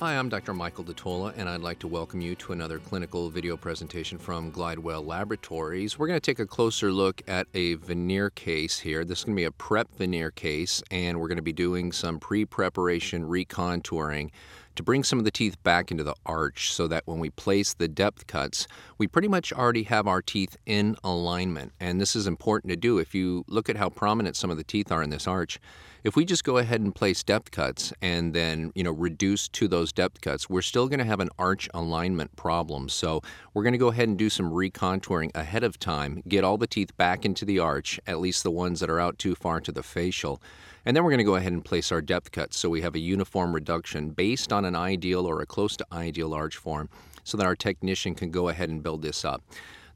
Hi, 0.00 0.16
I'm 0.16 0.30
Dr. 0.30 0.54
Michael 0.54 0.84
DiTolla, 0.84 1.34
and 1.36 1.46
I'd 1.46 1.60
like 1.60 1.78
to 1.80 1.86
welcome 1.86 2.22
you 2.22 2.34
to 2.36 2.52
another 2.52 2.78
clinical 2.78 3.28
video 3.28 3.54
presentation 3.58 4.16
from 4.16 4.50
Glidewell 4.50 5.06
Laboratories. 5.06 5.98
We're 5.98 6.06
going 6.06 6.16
to 6.16 6.24
take 6.24 6.38
a 6.38 6.46
closer 6.46 6.90
look 6.90 7.20
at 7.28 7.48
a 7.52 7.74
veneer 7.74 8.30
case 8.30 8.78
here. 8.78 9.04
This 9.04 9.18
is 9.18 9.24
going 9.26 9.36
to 9.36 9.40
be 9.40 9.44
a 9.44 9.50
prep 9.50 9.94
veneer 9.98 10.30
case, 10.30 10.82
and 10.90 11.20
we're 11.20 11.28
going 11.28 11.36
to 11.36 11.42
be 11.42 11.52
doing 11.52 11.92
some 11.92 12.18
pre 12.18 12.46
preparation 12.46 13.24
recontouring 13.24 14.30
to 14.76 14.82
bring 14.82 15.04
some 15.04 15.18
of 15.18 15.24
the 15.24 15.30
teeth 15.30 15.62
back 15.62 15.90
into 15.90 16.04
the 16.04 16.14
arch 16.24 16.72
so 16.72 16.86
that 16.88 17.06
when 17.06 17.18
we 17.18 17.30
place 17.30 17.74
the 17.74 17.88
depth 17.88 18.26
cuts, 18.26 18.66
we 18.98 19.06
pretty 19.06 19.28
much 19.28 19.52
already 19.52 19.82
have 19.84 20.06
our 20.06 20.22
teeth 20.22 20.56
in 20.66 20.96
alignment. 21.04 21.72
And 21.80 22.00
this 22.00 22.14
is 22.14 22.26
important 22.26 22.70
to 22.70 22.76
do. 22.76 22.98
If 22.98 23.14
you 23.14 23.44
look 23.48 23.68
at 23.68 23.76
how 23.76 23.88
prominent 23.88 24.36
some 24.36 24.50
of 24.50 24.56
the 24.56 24.64
teeth 24.64 24.90
are 24.92 25.02
in 25.02 25.10
this 25.10 25.26
arch, 25.26 25.58
if 26.02 26.16
we 26.16 26.24
just 26.24 26.44
go 26.44 26.56
ahead 26.56 26.80
and 26.80 26.94
place 26.94 27.22
depth 27.22 27.50
cuts 27.50 27.92
and 28.00 28.32
then, 28.32 28.72
you 28.74 28.82
know, 28.82 28.92
reduce 28.92 29.48
to 29.48 29.68
those 29.68 29.92
depth 29.92 30.20
cuts, 30.22 30.48
we're 30.48 30.62
still 30.62 30.88
going 30.88 30.98
to 30.98 31.04
have 31.04 31.20
an 31.20 31.28
arch 31.38 31.68
alignment 31.74 32.34
problem. 32.36 32.88
So 32.88 33.20
we're 33.52 33.64
going 33.64 33.72
to 33.72 33.78
go 33.78 33.88
ahead 33.88 34.08
and 34.08 34.16
do 34.16 34.30
some 34.30 34.50
recontouring 34.50 35.30
ahead 35.34 35.62
of 35.62 35.78
time, 35.78 36.22
get 36.26 36.42
all 36.42 36.56
the 36.56 36.66
teeth 36.66 36.96
back 36.96 37.26
into 37.26 37.44
the 37.44 37.58
arch, 37.58 38.00
at 38.06 38.18
least 38.18 38.44
the 38.44 38.50
ones 38.50 38.80
that 38.80 38.88
are 38.88 39.00
out 39.00 39.18
too 39.18 39.34
far 39.34 39.60
to 39.60 39.72
the 39.72 39.82
facial. 39.82 40.40
And 40.86 40.96
then 40.96 41.04
we're 41.04 41.10
going 41.10 41.18
to 41.18 41.24
go 41.24 41.36
ahead 41.36 41.52
and 41.52 41.64
place 41.64 41.92
our 41.92 42.00
depth 42.00 42.32
cuts 42.32 42.58
so 42.58 42.68
we 42.68 42.80
have 42.80 42.94
a 42.94 42.98
uniform 42.98 43.54
reduction 43.54 44.10
based 44.10 44.52
on 44.52 44.64
an 44.64 44.74
ideal 44.74 45.26
or 45.26 45.40
a 45.40 45.46
close 45.46 45.76
to 45.76 45.86
ideal 45.92 46.32
arch 46.32 46.56
form 46.56 46.88
so 47.24 47.36
that 47.36 47.46
our 47.46 47.56
technician 47.56 48.14
can 48.14 48.30
go 48.30 48.48
ahead 48.48 48.70
and 48.70 48.82
build 48.82 49.02
this 49.02 49.24
up. 49.24 49.42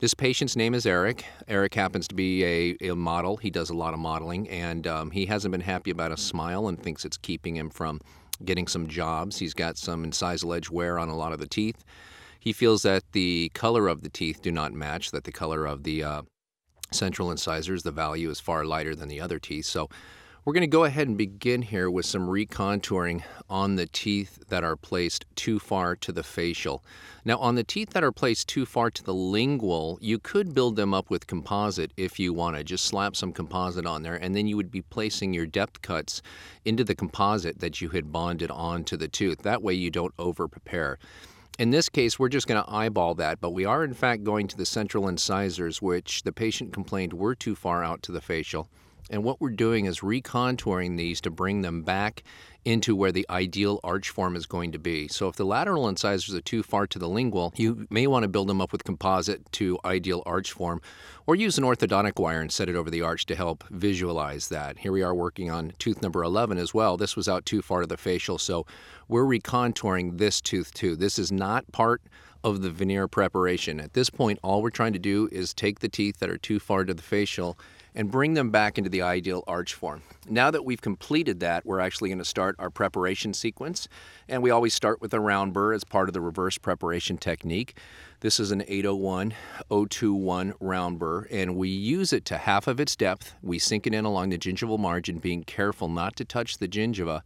This 0.01 0.13
patient's 0.13 0.57
name 0.57 0.75
is 0.75 0.85
Eric. 0.85 1.25
Eric 1.49 1.75
happens 1.75 2.07
to 2.09 2.15
be 2.15 2.45
a, 2.45 2.91
a 2.91 2.95
model. 2.95 3.39
He 3.39 3.49
does 3.49 3.71
a 3.71 3.75
lot 3.75 3.95
of 3.95 4.01
modeling, 4.01 4.49
and 4.51 4.87
um, 4.87 5.11
he 5.11 5.25
hasn't 5.25 5.53
been 5.53 5.63
happy 5.63 5.91
about 5.91 6.13
a 6.13 6.17
smile 6.17 6.69
and 6.69 6.83
thinks 6.83 7.05
it's 7.05 7.17
keeping 7.17 7.57
him 7.57 7.71
from 7.71 8.01
getting 8.45 8.67
some 8.67 8.87
jobs. 8.87 9.39
He's 9.39 9.55
got 9.55 9.79
some 9.79 10.05
incisal 10.05 10.55
edge 10.55 10.69
wear 10.69 10.99
on 10.99 11.09
a 11.09 11.17
lot 11.17 11.33
of 11.33 11.39
the 11.39 11.47
teeth. 11.47 11.85
He 12.39 12.53
feels 12.53 12.83
that 12.83 13.05
the 13.13 13.51
color 13.55 13.89
of 13.89 14.03
the 14.03 14.11
teeth 14.11 14.43
do 14.43 14.53
not 14.53 14.75
match, 14.75 15.13
that 15.13 15.25
the 15.25 15.33
color 15.33 15.65
of 15.65 15.85
the 15.85 16.03
uh, 16.03 16.23
central 16.91 17.31
incisors, 17.31 17.83
the 17.83 17.91
value 17.91 18.29
is 18.29 18.41
far 18.41 18.67
lighter 18.67 18.95
than 18.95 19.09
the 19.09 19.21
other 19.21 19.39
teeth. 19.39 19.65
So 19.65 19.89
we're 20.45 20.53
going 20.53 20.61
to 20.61 20.67
go 20.67 20.85
ahead 20.85 21.09
and 21.09 21.17
begin 21.17 21.63
here 21.63 21.91
with 21.91 22.05
some 22.05 22.29
recontouring 22.29 23.23
on 23.49 23.77
the 23.77 23.87
teeth 23.87 24.39
that 24.49 24.63
are 24.63 24.77
placed 24.77 25.25
too 25.37 25.59
far 25.59 25.97
to 25.97 26.13
the 26.13 26.23
facial. 26.23 26.85
Now, 27.25 27.39
on 27.39 27.55
the 27.55 27.65
teeth 27.65 27.91
that 27.91 28.05
are 28.05 28.13
placed 28.13 28.47
too 28.47 28.67
far 28.67 28.91
to 28.91 29.03
the 29.03 29.15
lingual, 29.15 29.99
you 30.03 30.19
could 30.19 30.53
build 30.53 30.77
them 30.77 30.93
up 30.93 31.09
with 31.09 31.27
composite 31.27 31.93
if 31.97 32.19
you 32.19 32.35
want 32.35 32.59
to. 32.59 32.65
Just 32.65 32.85
slap 32.85 33.17
some 33.17 33.33
composite 33.33 33.87
on 33.87 34.03
there, 34.03 34.17
and 34.17 34.37
then 34.37 34.47
you 34.47 34.57
would 34.59 34.71
be 34.71 34.83
placing 34.83 35.33
your 35.33 35.47
depth 35.47 35.81
cuts 35.81 36.21
into 36.67 36.85
the 36.85 36.95
composite 36.95 37.61
that 37.61 37.81
you 37.81 37.89
had 37.89 38.13
bonded 38.13 38.51
onto 38.51 38.99
the 38.99 39.09
tooth. 39.09 39.39
That 39.39 39.63
way, 39.63 39.73
you 39.73 39.91
don't 39.91 40.15
over 40.19 40.47
prepare. 40.47 40.99
In 41.59 41.71
this 41.71 41.89
case, 41.89 42.19
we're 42.19 42.29
just 42.29 42.47
going 42.47 42.63
to 42.63 42.71
eyeball 42.71 43.15
that, 43.15 43.41
but 43.41 43.53
we 43.53 43.65
are 43.65 43.83
in 43.83 43.95
fact 43.95 44.25
going 44.25 44.49
to 44.49 44.59
the 44.59 44.67
central 44.67 45.09
incisors, 45.09 45.81
which 45.81 46.23
the 46.25 46.33
patient 46.33 46.75
complained 46.75 47.15
were 47.15 47.35
too 47.35 47.55
far 47.55 47.83
out 47.83 48.03
to 48.03 48.13
the 48.13 48.21
facial. 48.21 48.69
And 49.11 49.23
what 49.23 49.41
we're 49.41 49.51
doing 49.51 49.85
is 49.85 50.01
recontouring 50.01 50.97
these 50.97 51.21
to 51.23 51.31
bring 51.31 51.63
them 51.63 51.83
back 51.83 52.23
into 52.65 52.97
where 52.97 53.13
the 53.13 53.27
ideal 53.29 53.79
arch 53.85 54.09
form 54.09 54.35
is 54.35 54.47
going 54.47 54.73
to 54.73 54.79
be. 54.79 55.07
So 55.09 55.29
if 55.29 55.37
the 55.37 55.45
lateral 55.45 55.89
incisors 55.89 56.35
are 56.35 56.41
too 56.41 56.63
far 56.63 56.87
to 56.87 56.99
the 56.99 57.09
lingual, 57.09 57.53
you 57.57 57.87
may 57.91 58.07
want 58.07 58.23
to 58.23 58.29
build 58.29 58.49
them 58.49 58.63
up 58.63 58.73
with 58.73 58.85
composite 58.85 59.53
to 59.53 59.79
ideal 59.85 60.23
arch 60.25 60.53
form 60.53 60.81
or 61.27 61.37
use 61.37 61.59
an 61.59 61.65
orthodontic 61.65 62.19
wire 62.19 62.41
and 62.41 62.51
set 62.51 62.71
it 62.71 62.77
over 62.77 62.89
the 62.89 63.03
arch 63.03 63.27
to 63.27 63.37
help 63.37 63.65
visualize 63.71 64.49
that. 64.49 64.79
Here 64.79 64.93
we 64.93 65.03
are 65.03 65.15
working 65.15 65.51
on 65.51 65.73
tooth 65.79 66.01
number 66.01 66.23
11 66.23 66.57
as 66.57 66.73
well. 66.73 66.97
This 66.97 67.17
was 67.17 67.29
out 67.29 67.45
too 67.45 67.61
far 67.61 67.83
to 67.83 67.87
the 67.87 67.99
facial, 67.99 68.39
so 68.39 68.67
we're 69.09 69.25
recontouring 69.25 70.17
this 70.17 70.41
tooth 70.41 70.73
too. 70.73 70.97
This 70.97 71.19
is 71.19 71.31
not 71.31 71.71
part 71.73 72.01
of 72.43 72.63
the 72.63 72.71
veneer 72.71 73.09
preparation. 73.09 73.81
At 73.81 73.95
this 73.95 74.11
point, 74.11 74.39
all 74.43 74.63
we're 74.63 74.71
trying 74.71 74.93
to 74.93 74.99
do 74.99 75.29
is 75.33 75.55
take 75.55 75.81
the 75.81 75.89
teeth 75.89 76.19
that 76.19 76.31
are 76.31 76.39
too 76.39 76.61
far 76.61 76.85
to 76.85 76.93
the 76.93 77.03
facial 77.03 77.59
and 77.95 78.11
bring 78.11 78.35
them 78.35 78.51
back 78.51 78.77
into 78.77 78.91
the 78.91 79.03
ideal 79.03 79.45
arch 79.47 79.75
form. 79.75 80.03
Now 80.29 80.51
that 80.51 80.65
we've 80.65 80.81
completed 80.81 81.41
that, 81.41 81.65
we're 81.65 81.81
actually 81.81 82.09
going 82.09 82.19
to 82.19 82.25
start 82.25 82.57
our 82.59 82.71
preparation 82.71 83.35
sequence. 83.35 83.89
And 84.29 84.43
we 84.43 84.51
always 84.51 84.75
start 84.75 85.01
with 85.01 85.15
a 85.15 85.21
round 85.21 85.53
burr 85.53 85.73
as 85.73 85.85
part 85.85 86.09
of 86.09 86.13
the 86.13 86.21
reverse 86.21 86.59
preparation 86.59 87.19
technique. 87.19 87.79
This 88.21 88.41
is 88.41 88.51
an 88.51 88.63
801 88.67 89.35
021 89.69 90.55
round 90.59 90.99
burr, 90.99 91.27
and 91.31 91.57
we 91.57 91.69
use 91.69 92.13
it 92.13 92.25
to 92.27 92.39
half 92.39 92.67
of 92.67 92.81
its 92.81 92.97
depth. 92.97 93.35
We 93.43 93.59
sink 93.59 93.87
it 93.87 93.95
in 93.95 94.07
along 94.07 94.31
the 94.31 94.39
gingival 94.39 94.79
margin, 94.79 95.19
being 95.19 95.45
careful 95.45 95.89
not 95.89 96.17
to 96.17 96.25
touch 96.25 96.57
the 96.57 96.69
gingiva. 96.69 97.21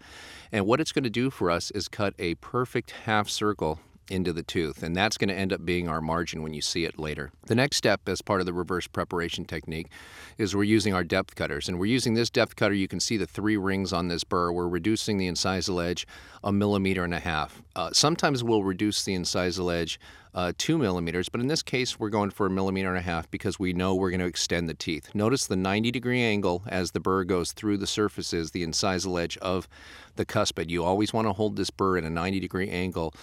And 0.50 0.66
what 0.66 0.80
it's 0.80 0.92
going 0.92 1.04
to 1.04 1.10
do 1.10 1.30
for 1.30 1.50
us 1.50 1.70
is 1.70 1.86
cut 1.86 2.14
a 2.18 2.34
perfect 2.36 2.90
half 2.90 3.28
circle 3.28 3.78
into 4.10 4.32
the 4.32 4.42
tooth, 4.42 4.82
and 4.82 4.96
that's 4.96 5.16
going 5.16 5.28
to 5.28 5.34
end 5.34 5.52
up 5.52 5.64
being 5.64 5.88
our 5.88 6.00
margin 6.00 6.42
when 6.42 6.54
you 6.54 6.62
see 6.62 6.84
it 6.84 6.98
later. 6.98 7.30
The 7.46 7.54
next 7.54 7.76
step, 7.76 8.08
as 8.08 8.22
part 8.22 8.40
of 8.40 8.46
the 8.46 8.52
reverse 8.52 8.86
preparation 8.86 9.44
technique, 9.44 9.88
is 10.36 10.54
we're 10.54 10.64
using 10.64 10.94
our 10.94 11.04
depth 11.04 11.34
cutters, 11.34 11.68
and 11.68 11.78
we're 11.78 11.86
using 11.86 12.14
this 12.14 12.30
depth 12.30 12.56
cutter. 12.56 12.74
You 12.74 12.88
can 12.88 13.00
see 13.00 13.16
the 13.16 13.26
three 13.26 13.56
rings 13.56 13.92
on 13.92 14.08
this 14.08 14.24
burr. 14.24 14.52
We're 14.52 14.68
reducing 14.68 15.18
the 15.18 15.28
incisal 15.28 15.84
edge 15.84 16.06
a 16.44 16.52
millimeter 16.52 17.04
and 17.04 17.14
a 17.14 17.18
half. 17.18 17.62
Uh, 17.74 17.90
sometimes 17.92 18.44
we'll 18.44 18.62
reduce 18.62 19.04
the 19.04 19.14
incisal 19.14 19.74
edge 19.74 19.98
uh, 20.34 20.52
two 20.56 20.78
millimeters, 20.78 21.28
but 21.28 21.40
in 21.40 21.48
this 21.48 21.62
case, 21.62 21.98
we're 21.98 22.10
going 22.10 22.30
for 22.30 22.46
a 22.46 22.50
millimeter 22.50 22.88
and 22.88 22.98
a 22.98 23.02
half 23.02 23.30
because 23.30 23.58
we 23.58 23.72
know 23.72 23.94
we're 23.94 24.10
going 24.10 24.20
to 24.20 24.26
extend 24.26 24.68
the 24.68 24.74
teeth. 24.74 25.14
Notice 25.14 25.46
the 25.46 25.56
90 25.56 25.90
degree 25.90 26.22
angle 26.22 26.62
as 26.68 26.92
the 26.92 27.00
burr 27.00 27.24
goes 27.24 27.52
through 27.52 27.78
the 27.78 27.86
surfaces, 27.86 28.50
the 28.50 28.64
incisal 28.64 29.20
edge 29.20 29.36
of 29.38 29.68
the 30.16 30.26
cuspid. 30.26 30.70
You 30.70 30.84
always 30.84 31.12
want 31.12 31.26
to 31.26 31.32
hold 31.32 31.56
this 31.56 31.70
burr 31.70 31.98
at 31.98 32.04
a 32.04 32.10
90 32.10 32.40
degree 32.40 32.68
angle 32.68 33.14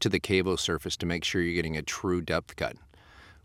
to 0.00 0.08
the 0.08 0.20
cavo 0.20 0.56
surface 0.56 0.96
to 0.98 1.06
make 1.06 1.24
sure 1.24 1.42
you're 1.42 1.54
getting 1.54 1.76
a 1.76 1.82
true 1.82 2.20
depth 2.20 2.56
cut. 2.56 2.76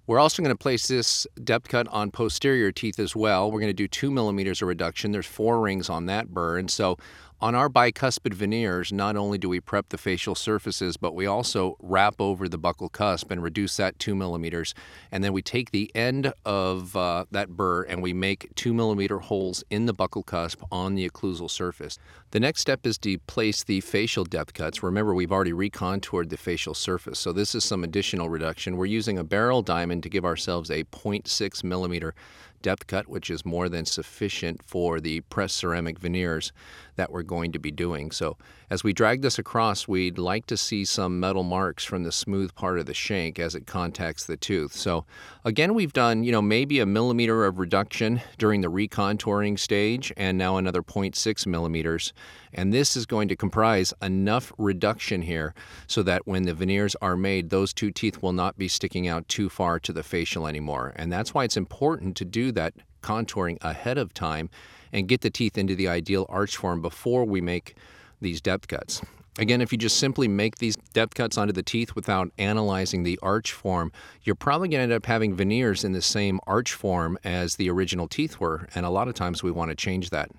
We're 0.07 0.19
also 0.19 0.41
going 0.41 0.55
to 0.55 0.57
place 0.57 0.87
this 0.87 1.27
depth 1.43 1.67
cut 1.67 1.87
on 1.89 2.09
posterior 2.09 2.71
teeth 2.71 2.99
as 2.99 3.15
well. 3.15 3.51
We're 3.51 3.59
going 3.59 3.69
to 3.69 3.73
do 3.73 3.87
two 3.87 4.09
millimeters 4.09 4.59
of 4.61 4.67
reduction. 4.67 5.11
There's 5.11 5.27
four 5.27 5.59
rings 5.59 5.87
on 5.87 6.07
that 6.07 6.29
burr, 6.29 6.57
and 6.57 6.71
so 6.71 6.97
on 7.41 7.55
our 7.55 7.69
bicuspid 7.69 8.33
veneers, 8.33 8.91
not 8.91 9.15
only 9.15 9.37
do 9.37 9.47
we 9.47 9.61
prep 9.61 9.89
the 9.89 9.97
facial 9.97 10.35
surfaces, 10.35 10.97
but 10.97 11.15
we 11.15 11.25
also 11.25 11.77
wrap 11.79 12.15
over 12.19 12.49
the 12.49 12.59
buccal 12.59 12.91
cusp 12.91 13.31
and 13.31 13.41
reduce 13.41 13.77
that 13.77 13.97
two 13.97 14.13
millimeters. 14.13 14.73
And 15.11 15.23
then 15.23 15.31
we 15.31 15.41
take 15.41 15.71
the 15.71 15.89
end 15.95 16.33
of 16.45 16.95
uh, 16.97 17.25
that 17.31 17.49
burr 17.49 17.83
and 17.83 18.01
we 18.01 18.11
make 18.11 18.53
two 18.55 18.73
millimeter 18.73 19.19
holes 19.19 19.63
in 19.69 19.85
the 19.85 19.93
buccal 19.93 20.25
cusp 20.25 20.61
on 20.69 20.95
the 20.95 21.09
occlusal 21.09 21.49
surface. 21.49 21.97
The 22.31 22.41
next 22.41 22.61
step 22.61 22.85
is 22.85 22.97
to 22.99 23.17
place 23.19 23.63
the 23.63 23.79
facial 23.81 24.25
depth 24.25 24.53
cuts. 24.53 24.83
Remember, 24.83 25.15
we've 25.15 25.31
already 25.31 25.53
recontoured 25.53 26.29
the 26.29 26.37
facial 26.37 26.73
surface, 26.73 27.19
so 27.19 27.31
this 27.31 27.55
is 27.55 27.63
some 27.63 27.83
additional 27.83 28.29
reduction. 28.29 28.75
We're 28.75 28.85
using 28.85 29.17
a 29.17 29.23
barrel 29.23 29.61
diamond 29.61 30.03
to 30.03 30.09
give 30.09 30.25
ourselves 30.25 30.69
a 30.69 30.83
0.6 30.83 31.63
millimeter 31.63 32.13
depth 32.61 32.87
cut, 32.87 33.07
which 33.07 33.29
is 33.29 33.45
more 33.45 33.69
than 33.69 33.85
sufficient 33.85 34.63
for 34.63 34.99
the 34.99 35.21
pressed 35.21 35.57
ceramic 35.57 35.99
veneers 35.99 36.51
that 36.99 37.11
we're 37.11 37.23
going 37.23 37.53
to 37.53 37.59
be 37.59 37.71
doing. 37.71 38.11
So 38.11 38.35
as 38.69 38.83
we 38.83 38.91
drag 38.91 39.21
this 39.21 39.39
across, 39.39 39.87
we'd 39.87 40.17
like 40.17 40.45
to 40.47 40.57
see 40.57 40.83
some 40.83 41.19
metal 41.19 41.43
marks 41.43 41.85
from 41.85 42.03
the 42.03 42.11
smooth 42.11 42.53
part 42.55 42.77
of 42.77 42.85
the 42.87 42.93
shank 42.93 43.39
as 43.39 43.55
it 43.55 43.65
contacts 43.65 44.25
the 44.25 44.35
tooth. 44.35 44.73
So 44.73 45.05
again, 45.45 45.73
we've 45.73 45.93
done, 45.93 46.23
you 46.23 46.33
know, 46.33 46.41
maybe 46.41 46.79
a 46.79 46.85
millimeter 46.85 47.45
of 47.45 47.57
reduction 47.57 48.21
during 48.37 48.59
the 48.59 48.67
recontouring 48.67 49.57
stage 49.57 50.11
and 50.17 50.37
now 50.37 50.57
another 50.57 50.83
0.6 50.83 51.47
millimeters. 51.47 52.11
And 52.53 52.73
this 52.73 52.97
is 52.97 53.05
going 53.05 53.29
to 53.29 53.35
comprise 53.35 53.93
enough 54.01 54.51
reduction 54.57 55.21
here 55.21 55.53
so 55.87 56.03
that 56.03 56.27
when 56.27 56.43
the 56.43 56.53
veneers 56.53 56.95
are 57.01 57.15
made, 57.15 57.49
those 57.49 57.73
two 57.73 57.91
teeth 57.91 58.21
will 58.21 58.33
not 58.33 58.57
be 58.57 58.67
sticking 58.67 59.07
out 59.07 59.27
too 59.29 59.47
far 59.47 59.79
to 59.79 59.93
the 59.93 60.03
facial 60.03 60.47
anymore. 60.47 60.91
And 60.97 61.11
that's 61.11 61.33
why 61.33 61.45
it's 61.45 61.57
important 61.57 62.17
to 62.17 62.25
do 62.25 62.51
that 62.51 62.73
contouring 63.01 63.57
ahead 63.61 63.97
of 63.97 64.13
time 64.13 64.49
and 64.91 65.07
get 65.07 65.21
the 65.21 65.29
teeth 65.29 65.57
into 65.57 65.75
the 65.75 65.87
ideal 65.87 66.25
arch 66.29 66.57
form 66.57 66.81
before 66.81 67.25
we 67.25 67.41
make 67.41 67.75
these 68.21 68.41
depth 68.41 68.67
cuts. 68.67 69.01
Again, 69.37 69.61
if 69.61 69.71
you 69.71 69.77
just 69.77 69.97
simply 69.97 70.27
make 70.27 70.57
these 70.57 70.75
depth 70.93 71.15
cuts 71.15 71.37
onto 71.37 71.53
the 71.53 71.63
teeth 71.63 71.95
without 71.95 72.29
analyzing 72.37 73.03
the 73.03 73.17
arch 73.21 73.53
form, 73.53 73.91
you're 74.23 74.35
probably 74.35 74.67
going 74.67 74.79
to 74.79 74.83
end 74.83 74.91
up 74.91 75.05
having 75.05 75.33
veneers 75.33 75.85
in 75.85 75.93
the 75.93 76.01
same 76.01 76.41
arch 76.45 76.73
form 76.73 77.17
as 77.23 77.55
the 77.55 77.69
original 77.69 78.07
teeth 78.07 78.41
were, 78.41 78.67
and 78.75 78.85
a 78.85 78.89
lot 78.89 79.07
of 79.07 79.13
times 79.13 79.41
we 79.41 79.51
want 79.51 79.69
to 79.69 79.75
change 79.75 80.09
that. 80.09 80.29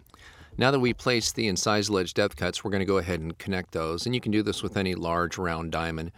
Now 0.58 0.70
that 0.70 0.80
we 0.80 0.92
place 0.92 1.32
the 1.32 1.48
incisal 1.48 1.98
edge 1.98 2.12
depth 2.12 2.36
cuts, 2.36 2.62
we're 2.62 2.70
going 2.70 2.80
to 2.80 2.86
go 2.86 2.98
ahead 2.98 3.20
and 3.20 3.38
connect 3.38 3.72
those, 3.72 4.04
and 4.04 4.14
you 4.14 4.20
can 4.20 4.32
do 4.32 4.42
this 4.42 4.62
with 4.62 4.76
any 4.76 4.94
large 4.94 5.38
round 5.38 5.72
diamond. 5.72 6.12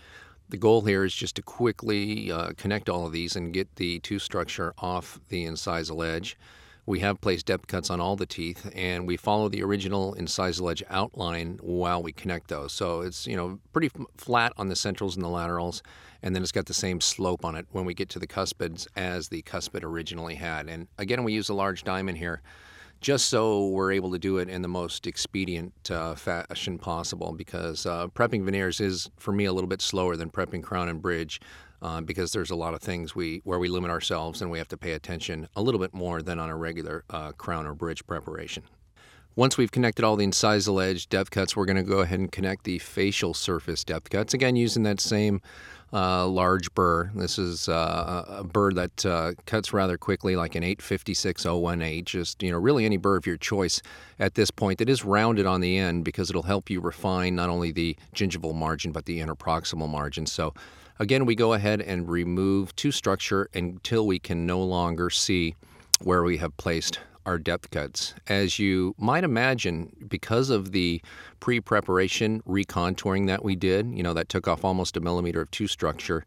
The 0.49 0.57
goal 0.57 0.83
here 0.83 1.05
is 1.05 1.15
just 1.15 1.37
to 1.37 1.43
quickly 1.43 2.33
uh, 2.33 2.53
connect 2.57 2.89
all 2.89 3.07
of 3.07 3.13
these 3.13 3.37
and 3.37 3.55
get 3.55 3.77
the 3.77 4.01
tooth 4.01 4.23
structure 4.23 4.75
off 4.79 5.21
the 5.29 5.47
incisal 5.47 6.05
edge. 6.05 6.37
We 6.85 6.99
have 7.01 7.21
placed 7.21 7.47
depth 7.47 7.69
cuts 7.69 7.91
on 7.91 8.01
all 8.01 8.17
the 8.17 8.27
teeth, 8.27 8.69
and 8.75 9.07
we 9.07 9.17
follow 9.17 9.49
the 9.49 9.63
original 9.63 10.17
incisal 10.19 10.71
edge 10.71 10.83
outline 10.91 11.61
while 11.63 12.03
we 12.03 12.13
connect 12.13 12.49
those. 12.49 12.73
So 12.73 13.03
it's 13.03 13.27
you 13.27 13.37
know 13.37 13.61
pretty 13.73 13.91
flat 14.17 14.53
on 14.57 14.69
the 14.69 14.77
centrals 14.77 15.15
and 15.15 15.25
the 15.25 15.29
laterals, 15.29 15.83
and 16.23 16.35
then 16.35 16.43
it's 16.43 16.53
got 16.53 16.67
the 16.67 16.75
same 16.75 17.01
slope 17.01 17.45
on 17.45 17.55
it 17.55 17.67
when 17.71 17.85
we 17.85 17.95
get 17.95 18.09
to 18.11 18.19
the 18.19 18.27
cuspids 18.27 18.89
as 18.97 19.29
the 19.29 19.43
cuspid 19.43 19.85
originally 19.85 20.35
had. 20.35 20.69
And 20.69 20.89
again, 20.99 21.23
we 21.23 21.33
use 21.33 21.49
a 21.49 21.55
large 21.55 21.85
diamond 21.85 22.19
here 22.19 22.43
just 23.01 23.29
so 23.29 23.67
we're 23.67 23.91
able 23.91 24.13
to 24.13 24.19
do 24.19 24.39
it 24.39 24.49
in 24.49 24.63
the 24.63 24.69
most 24.69 25.09
expedient 25.09 25.73
uh, 25.91 26.15
fashion 26.15 26.79
possible 26.79 27.33
because 27.33 27.85
uh, 27.85 28.07
prepping 28.07 28.45
veneers 28.45 28.81
is 28.81 29.11
for 29.17 29.33
me 29.33 29.45
a 29.45 29.53
little 29.53 29.69
bit 29.69 29.83
slower 29.83 30.17
than 30.17 30.31
prepping 30.31 30.63
crown 30.63 30.89
and 30.89 31.03
bridge 31.03 31.41
uh, 31.83 32.01
because 32.01 32.33
there's 32.33 32.51
a 32.51 32.57
lot 32.57 32.75
of 32.75 32.81
things 32.81 33.15
we 33.15 33.41
where 33.45 33.59
we 33.59 33.69
limit 33.69 33.91
ourselves 33.91 34.41
and 34.41 34.51
we 34.51 34.59
have 34.59 34.69
to 34.69 34.77
pay 34.77 34.93
attention 34.93 35.49
a 35.57 35.63
little 35.63 35.81
bit 35.81 35.93
more 35.93 36.23
than 36.23 36.39
on 36.39 36.49
a 36.49 36.57
regular 36.57 37.05
uh, 37.11 37.33
crown 37.33 37.67
or 37.67 37.75
bridge 37.75 38.07
preparation. 38.07 38.63
Once 39.35 39.57
we've 39.57 39.73
connected 39.73 40.05
all 40.05 40.15
the 40.15 40.27
incisal 40.27 40.83
edge 40.83 41.09
depth 41.09 41.31
cuts, 41.31 41.57
we're 41.57 41.65
going 41.65 41.77
to 41.77 41.83
go 41.83 42.01
ahead 42.01 42.21
and 42.21 42.31
connect 42.31 42.65
the 42.65 42.79
facial 42.79 43.33
surface 43.33 43.83
depth 43.83 44.11
cuts. 44.11 44.35
Again, 44.35 44.57
using 44.57 44.83
that 44.83 45.01
same 45.01 45.41
uh, 45.91 46.27
large 46.27 46.73
burr. 46.75 47.11
This 47.15 47.39
is 47.39 47.69
uh, 47.69 48.25
a 48.29 48.45
burr 48.45 48.73
that 48.73 49.07
uh, 49.07 49.33
cuts 49.47 49.73
rather 49.73 49.97
quickly, 49.97 50.37
like 50.37 50.55
an 50.55 50.63
856.018. 50.63 52.05
Just 52.05 52.43
you 52.43 52.51
know, 52.51 52.59
really 52.59 52.85
any 52.85 52.99
burr 52.99 53.17
of 53.17 53.27
your 53.27 53.39
choice 53.39 53.81
at 54.19 54.35
this 54.35 54.51
point. 54.51 54.79
that 54.79 54.89
is 54.89 55.05
rounded 55.05 55.47
on 55.47 55.61
the 55.61 55.79
end 55.79 56.05
because 56.05 56.29
it'll 56.29 56.43
help 56.43 56.69
you 56.69 56.81
refine 56.81 57.35
not 57.35 57.49
only 57.49 57.73
the 57.73 57.97
gingival 58.15 58.55
margin 58.55 58.93
but 58.93 59.07
the 59.07 59.19
interproximal 59.21 59.89
margin. 59.89 60.27
So 60.27 60.53
Again, 60.99 61.25
we 61.25 61.35
go 61.35 61.55
ahead 61.55 61.81
and 61.81 62.09
remove 62.09 62.75
to 62.77 62.93
structure 62.93 63.49
until 63.55 64.07
we 64.07 64.19
can 64.19 64.47
no 64.47 64.63
longer 64.63 65.11
see 65.11 65.57
where 66.03 66.23
we 66.23 66.37
have 66.39 66.57
placed 66.57 67.01
our 67.27 67.39
depth 67.39 67.71
cuts. 67.71 68.15
As 68.29 68.59
you 68.59 68.95
might 68.99 69.25
imagine, 69.25 69.95
because 70.09 70.51
of 70.51 70.73
the 70.73 71.01
pre-preparation 71.41 72.43
recontouring 72.43 73.27
that 73.27 73.45
we 73.45 73.57
did, 73.57 73.93
you 73.95 74.03
know, 74.03 74.15
that 74.15 74.29
took 74.29 74.49
off 74.49 74.65
almost 74.65 74.97
a 74.97 75.01
millimeter 75.01 75.41
of 75.43 75.51
to 75.53 75.67
structure, 75.67 76.25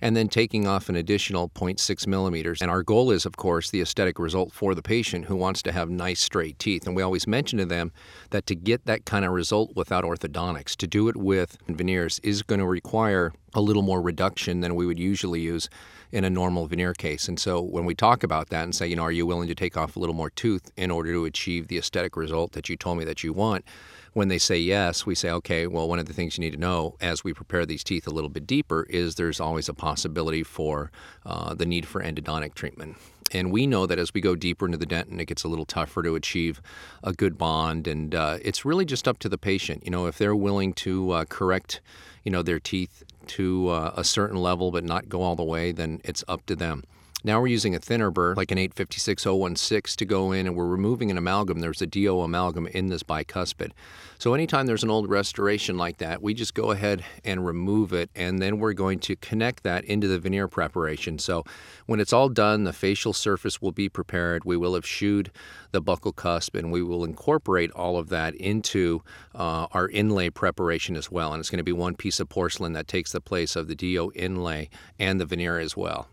and 0.00 0.16
then 0.16 0.28
taking 0.28 0.66
off 0.66 0.88
an 0.88 0.96
additional 0.96 1.48
0.6 1.48 2.06
millimeters. 2.06 2.60
And 2.60 2.70
our 2.70 2.82
goal 2.82 3.10
is, 3.10 3.24
of 3.24 3.36
course, 3.36 3.70
the 3.70 3.80
aesthetic 3.80 4.18
result 4.18 4.52
for 4.52 4.74
the 4.74 4.82
patient 4.82 5.24
who 5.24 5.36
wants 5.36 5.62
to 5.62 5.72
have 5.72 5.88
nice 5.88 6.20
straight 6.20 6.58
teeth. 6.58 6.86
And 6.86 6.94
we 6.94 7.02
always 7.02 7.26
mention 7.26 7.58
to 7.58 7.64
them 7.64 7.92
that 8.30 8.46
to 8.46 8.54
get 8.54 8.84
that 8.84 9.06
kind 9.06 9.24
of 9.24 9.32
result 9.32 9.74
without 9.74 10.04
orthodontics, 10.04 10.76
to 10.76 10.86
do 10.86 11.08
it 11.08 11.16
with 11.16 11.56
veneers 11.66 12.20
is 12.22 12.42
going 12.42 12.60
to 12.60 12.66
require 12.66 13.32
a 13.54 13.60
little 13.60 13.82
more 13.82 14.02
reduction 14.02 14.60
than 14.60 14.74
we 14.74 14.84
would 14.84 14.98
usually 14.98 15.40
use 15.40 15.70
in 16.12 16.24
a 16.24 16.30
normal 16.30 16.66
veneer 16.66 16.94
case. 16.94 17.28
And 17.28 17.38
so 17.38 17.60
when 17.60 17.84
we 17.84 17.94
talk 17.94 18.22
about 18.22 18.48
that 18.50 18.64
and 18.64 18.74
say, 18.74 18.86
you 18.86 18.96
know, 18.96 19.02
are 19.02 19.12
you 19.12 19.26
willing 19.26 19.48
to 19.48 19.54
take 19.54 19.76
off 19.76 19.96
a 19.96 19.98
little 19.98 20.14
more 20.14 20.30
tooth 20.30 20.70
in 20.76 20.90
order 20.90 21.12
to 21.12 21.24
achieve 21.24 21.68
the 21.68 21.78
aesthetic 21.78 22.16
result 22.16 22.52
that 22.52 22.68
you 22.68 22.76
told 22.76 22.98
me 22.98 23.04
that 23.04 23.24
you 23.24 23.32
want? 23.32 23.64
When 24.12 24.28
they 24.28 24.38
say 24.38 24.58
yes, 24.58 25.04
we 25.04 25.14
say, 25.14 25.30
okay, 25.30 25.66
well, 25.66 25.88
one 25.88 25.98
of 25.98 26.06
the 26.06 26.14
things 26.14 26.38
you 26.38 26.42
need 26.42 26.52
to 26.52 26.60
know 26.60 26.96
as 27.02 27.22
we 27.22 27.34
prepare 27.34 27.66
these 27.66 27.84
teeth 27.84 28.06
a 28.06 28.10
little 28.10 28.30
bit 28.30 28.46
deeper 28.46 28.86
is 28.88 29.16
there's 29.16 29.40
always 29.40 29.68
a 29.68 29.74
possibility 29.74 30.42
for 30.42 30.90
uh, 31.26 31.52
the 31.52 31.66
need 31.66 31.86
for 31.86 32.02
endodontic 32.02 32.54
treatment. 32.54 32.96
And 33.32 33.52
we 33.52 33.66
know 33.66 33.86
that 33.86 33.98
as 33.98 34.14
we 34.14 34.20
go 34.20 34.34
deeper 34.34 34.66
into 34.66 34.78
the 34.78 34.86
dentin, 34.86 35.20
it 35.20 35.26
gets 35.26 35.44
a 35.44 35.48
little 35.48 35.64
tougher 35.66 36.02
to 36.02 36.14
achieve 36.14 36.62
a 37.02 37.12
good 37.12 37.36
bond. 37.36 37.86
And 37.86 38.14
uh, 38.14 38.38
it's 38.40 38.64
really 38.64 38.84
just 38.84 39.08
up 39.08 39.18
to 39.18 39.28
the 39.28 39.38
patient. 39.38 39.84
You 39.84 39.90
know, 39.90 40.06
if 40.06 40.16
they're 40.16 40.36
willing 40.36 40.72
to 40.74 41.10
uh, 41.10 41.24
correct, 41.24 41.80
you 42.24 42.30
know, 42.30 42.42
their 42.42 42.60
teeth 42.60 43.02
to 43.26 43.68
uh, 43.68 43.92
a 43.96 44.04
certain 44.04 44.36
level 44.36 44.70
but 44.70 44.84
not 44.84 45.08
go 45.08 45.22
all 45.22 45.36
the 45.36 45.44
way, 45.44 45.72
then 45.72 46.00
it's 46.04 46.24
up 46.28 46.46
to 46.46 46.56
them. 46.56 46.84
Now 47.24 47.40
we're 47.40 47.48
using 47.48 47.74
a 47.74 47.80
thinner 47.80 48.10
burr, 48.10 48.34
like 48.34 48.52
an 48.52 48.58
856016, 48.58 49.96
to 49.96 50.04
go 50.04 50.32
in 50.32 50.46
and 50.46 50.54
we're 50.54 50.66
removing 50.66 51.10
an 51.10 51.18
amalgam. 51.18 51.60
There's 51.60 51.80
a 51.80 51.86
DO 51.86 52.20
amalgam 52.20 52.66
in 52.68 52.88
this 52.88 53.02
bicuspid. 53.02 53.72
So 54.18 54.34
anytime 54.34 54.66
there's 54.66 54.82
an 54.82 54.90
old 54.90 55.08
restoration 55.08 55.76
like 55.76 55.96
that, 55.98 56.22
we 56.22 56.34
just 56.34 56.54
go 56.54 56.70
ahead 56.70 57.04
and 57.24 57.44
remove 57.44 57.92
it, 57.92 58.10
and 58.14 58.40
then 58.40 58.58
we're 58.58 58.74
going 58.74 58.98
to 59.00 59.16
connect 59.16 59.62
that 59.62 59.84
into 59.84 60.06
the 60.08 60.18
veneer 60.18 60.46
preparation. 60.46 61.18
So 61.18 61.42
when 61.86 62.00
it's 62.00 62.12
all 62.12 62.28
done, 62.28 62.64
the 62.64 62.72
facial 62.72 63.12
surface 63.12 63.60
will 63.60 63.72
be 63.72 63.88
prepared. 63.88 64.44
We 64.44 64.56
will 64.56 64.74
have 64.74 64.86
shoed 64.86 65.30
the 65.72 65.82
buccal 65.82 66.14
cusp, 66.14 66.54
and 66.54 66.70
we 66.70 66.82
will 66.82 67.02
incorporate 67.02 67.70
all 67.72 67.98
of 67.98 68.08
that 68.10 68.34
into 68.36 69.02
uh, 69.34 69.66
our 69.72 69.88
inlay 69.88 70.30
preparation 70.30 70.96
as 70.96 71.10
well. 71.10 71.32
And 71.32 71.40
it's 71.40 71.50
going 71.50 71.58
to 71.58 71.64
be 71.64 71.72
one 71.72 71.96
piece 71.96 72.20
of 72.20 72.28
porcelain 72.28 72.74
that 72.74 72.88
takes 72.88 73.12
the 73.12 73.20
place 73.20 73.56
of 73.56 73.68
the 73.68 73.74
DO 73.74 74.12
inlay 74.14 74.68
and 74.98 75.20
the 75.20 75.26
veneer 75.26 75.58
as 75.58 75.76
well. 75.76 76.08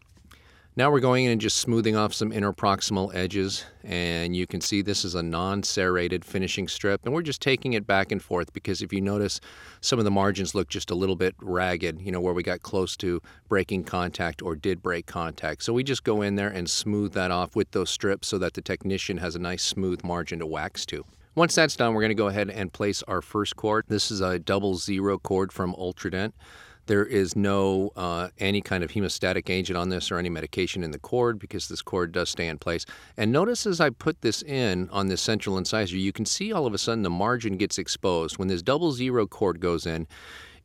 Now 0.75 0.89
we're 0.89 1.01
going 1.01 1.25
in 1.25 1.31
and 1.31 1.39
just 1.39 1.57
smoothing 1.57 1.95
off 1.95 2.15
some 2.15 2.31
interproximal 2.31 3.13
edges 3.13 3.63
and 3.83 4.35
you 4.35 4.47
can 4.47 4.59
see 4.59 4.81
this 4.81 5.05
is 5.05 5.13
a 5.13 5.21
non-serrated 5.21 6.25
finishing 6.25 6.67
strip 6.67 7.05
and 7.05 7.13
we're 7.13 7.21
just 7.21 7.43
taking 7.43 7.73
it 7.73 7.85
back 7.85 8.11
and 8.11 8.19
forth 8.19 8.51
because 8.53 8.81
if 8.81 8.91
you 8.91 8.99
notice 8.99 9.39
some 9.81 9.99
of 9.99 10.05
the 10.05 10.09
margins 10.09 10.55
look 10.55 10.69
just 10.69 10.89
a 10.89 10.95
little 10.95 11.15
bit 11.15 11.35
ragged, 11.39 12.01
you 12.01 12.11
know, 12.11 12.19
where 12.19 12.33
we 12.33 12.41
got 12.41 12.63
close 12.63 12.97
to 12.97 13.21
breaking 13.47 13.83
contact 13.83 14.41
or 14.41 14.55
did 14.55 14.81
break 14.81 15.05
contact. 15.05 15.61
So 15.61 15.73
we 15.73 15.83
just 15.83 16.03
go 16.03 16.23
in 16.23 16.37
there 16.37 16.49
and 16.49 16.67
smooth 16.67 17.13
that 17.13 17.29
off 17.29 17.55
with 17.55 17.69
those 17.69 17.91
strips 17.91 18.27
so 18.27 18.39
that 18.39 18.55
the 18.55 18.61
technician 18.63 19.17
has 19.17 19.35
a 19.35 19.39
nice 19.39 19.61
smooth 19.61 20.03
margin 20.03 20.39
to 20.39 20.47
wax 20.47 20.87
to. 20.87 21.05
Once 21.35 21.53
that's 21.53 21.75
done, 21.75 21.93
we're 21.93 22.01
going 22.01 22.09
to 22.09 22.15
go 22.15 22.29
ahead 22.29 22.49
and 22.49 22.73
place 22.73 23.03
our 23.03 23.21
first 23.21 23.55
cord. 23.55 23.85
This 23.89 24.09
is 24.09 24.21
a 24.21 24.39
double 24.39 24.75
zero 24.75 25.19
cord 25.19 25.51
from 25.51 25.75
Ultradent. 25.75 26.33
There 26.85 27.05
is 27.05 27.35
no 27.35 27.91
uh, 27.95 28.29
any 28.39 28.61
kind 28.61 28.83
of 28.83 28.91
hemostatic 28.91 29.49
agent 29.49 29.77
on 29.77 29.89
this 29.89 30.11
or 30.11 30.17
any 30.17 30.29
medication 30.29 30.83
in 30.83 30.91
the 30.91 30.99
cord 30.99 31.39
because 31.39 31.67
this 31.67 31.81
cord 31.81 32.11
does 32.11 32.29
stay 32.29 32.47
in 32.47 32.57
place. 32.57 32.85
And 33.17 33.31
notice 33.31 33.65
as 33.65 33.79
I 33.79 33.89
put 33.89 34.21
this 34.21 34.41
in 34.41 34.89
on 34.89 35.07
this 35.07 35.21
central 35.21 35.57
incisor, 35.57 35.97
you 35.97 36.11
can 36.11 36.25
see 36.25 36.51
all 36.51 36.65
of 36.65 36.73
a 36.73 36.77
sudden 36.77 37.03
the 37.03 37.09
margin 37.09 37.57
gets 37.57 37.77
exposed. 37.77 38.37
When 38.37 38.47
this 38.47 38.61
double 38.61 38.91
zero 38.91 39.27
cord 39.27 39.59
goes 39.59 39.85
in, 39.85 40.07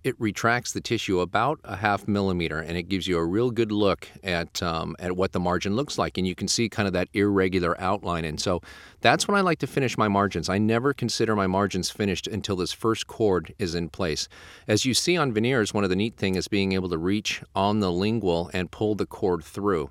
it 0.04 0.14
retracts 0.18 0.72
the 0.72 0.80
tissue 0.80 1.20
about 1.20 1.60
a 1.64 1.76
half 1.76 2.06
millimeter 2.06 2.58
and 2.58 2.76
it 2.76 2.84
gives 2.84 3.06
you 3.06 3.18
a 3.18 3.24
real 3.24 3.50
good 3.50 3.72
look 3.72 4.08
at 4.22 4.62
um, 4.62 4.94
at 4.98 5.16
what 5.16 5.32
the 5.32 5.40
margin 5.40 5.74
looks 5.74 5.98
like 5.98 6.16
and 6.16 6.26
you 6.26 6.34
can 6.34 6.48
see 6.48 6.68
kind 6.68 6.86
of 6.86 6.92
that 6.92 7.08
irregular 7.14 7.78
outline 7.80 8.24
and 8.24 8.40
so 8.40 8.60
that's 9.00 9.28
when 9.28 9.36
I 9.36 9.40
like 9.42 9.58
to 9.60 9.66
finish 9.66 9.96
my 9.96 10.08
margins. 10.08 10.48
I 10.48 10.58
never 10.58 10.92
consider 10.92 11.36
my 11.36 11.46
margins 11.46 11.88
finished 11.90 12.26
until 12.26 12.56
this 12.56 12.72
first 12.72 13.06
cord 13.06 13.54
is 13.58 13.74
in 13.74 13.88
place. 13.88 14.28
As 14.66 14.84
you 14.84 14.92
see 14.92 15.16
on 15.16 15.32
veneers, 15.32 15.72
one 15.72 15.84
of 15.84 15.90
the 15.90 15.96
neat 15.96 16.16
things 16.16 16.36
is 16.36 16.48
being 16.48 16.72
able 16.72 16.88
to 16.88 16.98
reach 16.98 17.42
on 17.54 17.80
the 17.80 17.92
lingual 17.92 18.50
and 18.52 18.70
pull 18.70 18.94
the 18.94 19.06
cord 19.06 19.44
through 19.44 19.90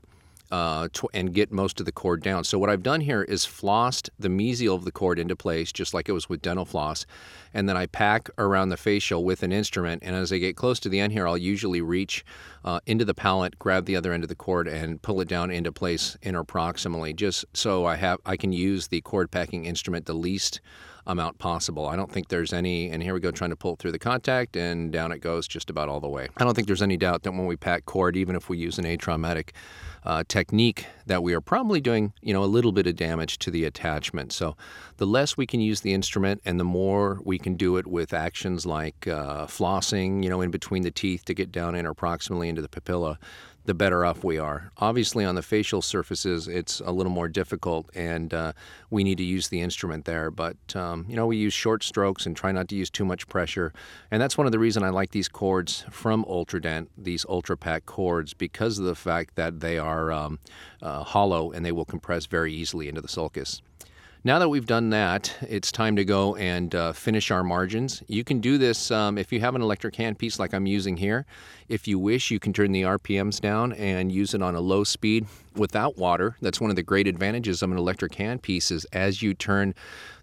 uh, 0.52 0.88
and 1.14 1.34
get 1.34 1.52
most 1.52 1.80
of 1.80 1.86
the 1.86 1.92
cord 1.92 2.22
down. 2.22 2.44
So 2.44 2.58
what 2.58 2.70
I've 2.70 2.84
done 2.84 3.02
here 3.02 3.24
is 3.24 3.46
flossed 3.46 4.10
the 4.18 4.30
mesial 4.30 4.76
of 4.76 4.86
the 4.86 4.92
cord 4.92 5.20
into 5.20 5.36
place, 5.36 5.72
just 5.72 5.94
like 5.94 6.08
it 6.08 6.14
was 6.14 6.30
with 6.30 6.42
dental 6.42 6.66
floss, 6.66 7.06
and 7.54 7.68
then 7.68 7.78
I 7.78 7.86
pack 7.88 8.30
around 8.38 8.70
the 8.70 8.78
facial 8.78 9.24
with 9.24 9.44
an 9.44 9.52
instrument. 9.52 10.04
And 10.04 10.16
as 10.16 10.32
I 10.32 10.38
get 10.38 10.56
close 10.56 10.80
to 10.82 10.90
the 10.90 11.00
end 11.00 11.14
here, 11.14 11.28
I'll 11.28 11.38
usually 11.38 11.82
reach 11.82 12.26
uh, 12.64 12.80
into 12.86 13.06
the 13.06 13.14
palate, 13.14 13.60
grab 13.60 13.86
the 13.86 13.96
other 13.96 14.14
end 14.14 14.24
of 14.24 14.30
the 14.30 14.36
cord, 14.36 14.68
and 14.68 15.02
pull 15.02 15.22
it 15.22 15.28
down 15.28 15.52
into 15.52 15.72
place 15.72 16.18
interproximally, 16.24 17.16
just 17.16 17.46
so 17.54 17.86
I 17.86 17.96
have 17.96 18.20
I 18.26 18.38
can 18.38 18.52
use 18.52 18.88
the 18.88 19.02
cord 19.02 19.32
packing 19.32 19.66
instrument 19.66 20.06
the 20.06 20.14
least 20.14 20.62
amount 21.08 21.40
possible. 21.40 21.88
I 21.88 21.96
don't 21.96 22.12
think 22.12 22.28
there's 22.28 22.54
any, 22.54 22.90
and 22.90 23.02
here 23.02 23.14
we 23.14 23.20
go 23.20 23.32
trying 23.32 23.50
to 23.50 23.56
pull 23.56 23.74
it 23.74 23.80
through 23.80 23.94
the 23.94 24.00
contact, 24.00 24.56
and 24.56 24.92
down 24.92 25.12
it 25.12 25.20
goes 25.20 25.48
just 25.48 25.70
about 25.70 25.90
all 25.90 26.00
the 26.00 26.10
way. 26.10 26.28
I 26.38 26.44
don't 26.44 26.54
think 26.54 26.68
there's 26.68 26.82
any 26.82 26.98
doubt 26.98 27.24
that 27.24 27.32
when 27.32 27.46
we 27.46 27.56
pack 27.56 27.86
cord, 27.86 28.16
even 28.16 28.36
if 28.36 28.50
we 28.50 28.58
use 28.58 28.78
an 28.78 28.86
atraumatic 28.86 29.52
uh, 30.04 30.24
technique, 30.28 30.86
that 31.06 31.24
we 31.24 31.34
are 31.34 31.42
probably 31.42 31.82
doing, 31.82 32.14
you 32.22 32.34
know, 32.34 32.44
a 32.44 32.46
little 32.46 32.72
bit 32.72 32.88
of 32.88 32.96
damage 32.96 33.40
to 33.40 33.52
the 33.52 33.66
attachment. 33.66 34.32
So 34.32 34.56
the 34.98 35.08
less 35.08 35.38
we 35.38 35.48
can 35.48 35.60
use 35.60 35.82
the 35.82 35.94
instrument 35.94 36.42
and 36.46 36.60
the 36.60 36.66
more 36.66 37.20
we 37.24 37.40
can 37.40 37.56
do 37.56 37.78
it 37.78 37.88
with 37.88 38.14
actions 38.14 38.66
like 38.66 39.08
uh, 39.08 39.48
flossing, 39.48 40.24
you 40.24 40.30
know, 40.30 40.42
in 40.42 40.52
between 40.52 40.84
the 40.84 40.92
teeth 40.92 41.26
to 41.26 41.34
get 41.34 41.52
down 41.52 41.74
interproximally 41.74 42.48
into 42.48 42.62
the 42.62 42.70
papilla, 42.70 43.18
the 43.68 43.74
better 43.74 44.06
off 44.06 44.24
we 44.24 44.40
are. 44.40 44.72
Obviously, 44.78 45.26
on 45.26 45.36
the 45.36 45.42
facial 45.42 45.82
surfaces, 45.82 46.48
it's 46.48 46.80
a 46.80 46.92
little 46.92 47.12
more 47.12 47.28
difficult, 47.28 47.90
and 47.94 48.34
uh, 48.34 48.54
we 48.90 49.04
need 49.04 49.18
to 49.18 49.26
use 49.26 49.50
the 49.50 49.60
instrument 49.60 50.06
there. 50.06 50.32
But 50.32 50.76
um, 50.76 51.06
you 51.10 51.18
know, 51.18 51.28
we 51.28 51.36
use 51.36 51.54
short 51.54 51.84
strokes 51.84 52.26
and 52.26 52.36
try 52.36 52.54
not 52.54 52.70
to 52.70 52.76
use 52.76 52.90
too 52.90 53.04
much 53.04 53.28
pressure, 53.28 53.74
and 54.10 54.22
that's 54.22 54.38
one 54.38 54.48
of 54.48 54.54
the 54.54 54.60
reasons 54.60 54.84
I 54.86 54.90
like 54.90 55.12
these 55.12 55.28
cords 55.28 55.84
from 55.92 56.24
Ultradent, 56.26 56.88
these 56.98 57.26
Ultrapak 57.26 57.86
cords, 57.86 58.34
because 58.34 58.80
of 58.80 58.86
the 58.86 58.96
fact 58.96 59.36
that 59.36 59.60
they 59.60 59.78
are 59.78 60.14
um, 60.14 60.40
uh, 60.82 61.04
hollow 61.04 61.52
and 61.52 61.66
they 61.66 61.74
will 61.74 61.86
compress 61.86 62.26
very 62.26 62.54
easily 62.54 62.88
into 62.88 63.02
the 63.02 63.10
sulcus. 63.10 63.62
Now 64.24 64.40
that 64.40 64.50
we've 64.50 64.66
done 64.66 64.90
that, 64.90 65.34
it's 65.48 65.72
time 65.72 65.96
to 65.96 66.04
go 66.04 66.36
and 66.36 66.74
uh, 66.74 66.92
finish 66.92 67.30
our 67.30 67.44
margins. 67.44 68.02
You 68.08 68.24
can 68.24 68.40
do 68.40 68.58
this 68.58 68.90
um, 68.90 69.18
if 69.18 69.32
you 69.32 69.40
have 69.42 69.54
an 69.56 69.62
electric 69.62 69.94
handpiece 69.94 70.40
like 70.40 70.54
I'm 70.54 70.66
using 70.66 70.98
here. 70.98 71.26
If 71.70 71.88
you 71.88 72.00
wish, 72.00 72.32
you 72.32 72.40
can 72.40 72.52
turn 72.52 72.72
the 72.72 72.82
RPMs 72.82 73.40
down 73.40 73.74
and 73.74 74.12
use 74.12 74.34
it 74.34 74.42
on 74.42 74.56
a 74.56 74.60
low 74.60 74.84
speed 74.84 75.28
without 75.56 75.98
water. 75.98 76.36
That's 76.42 76.60
one 76.60 76.72
of 76.72 76.76
the 76.76 76.84
great 76.84 77.08
advantages 77.08 77.62
of 77.62 77.72
an 77.72 77.78
electric 77.78 78.14
handpiece 78.14 78.72
is 78.72 78.86
as 78.86 79.22
you 79.22 79.34
turn 79.34 79.76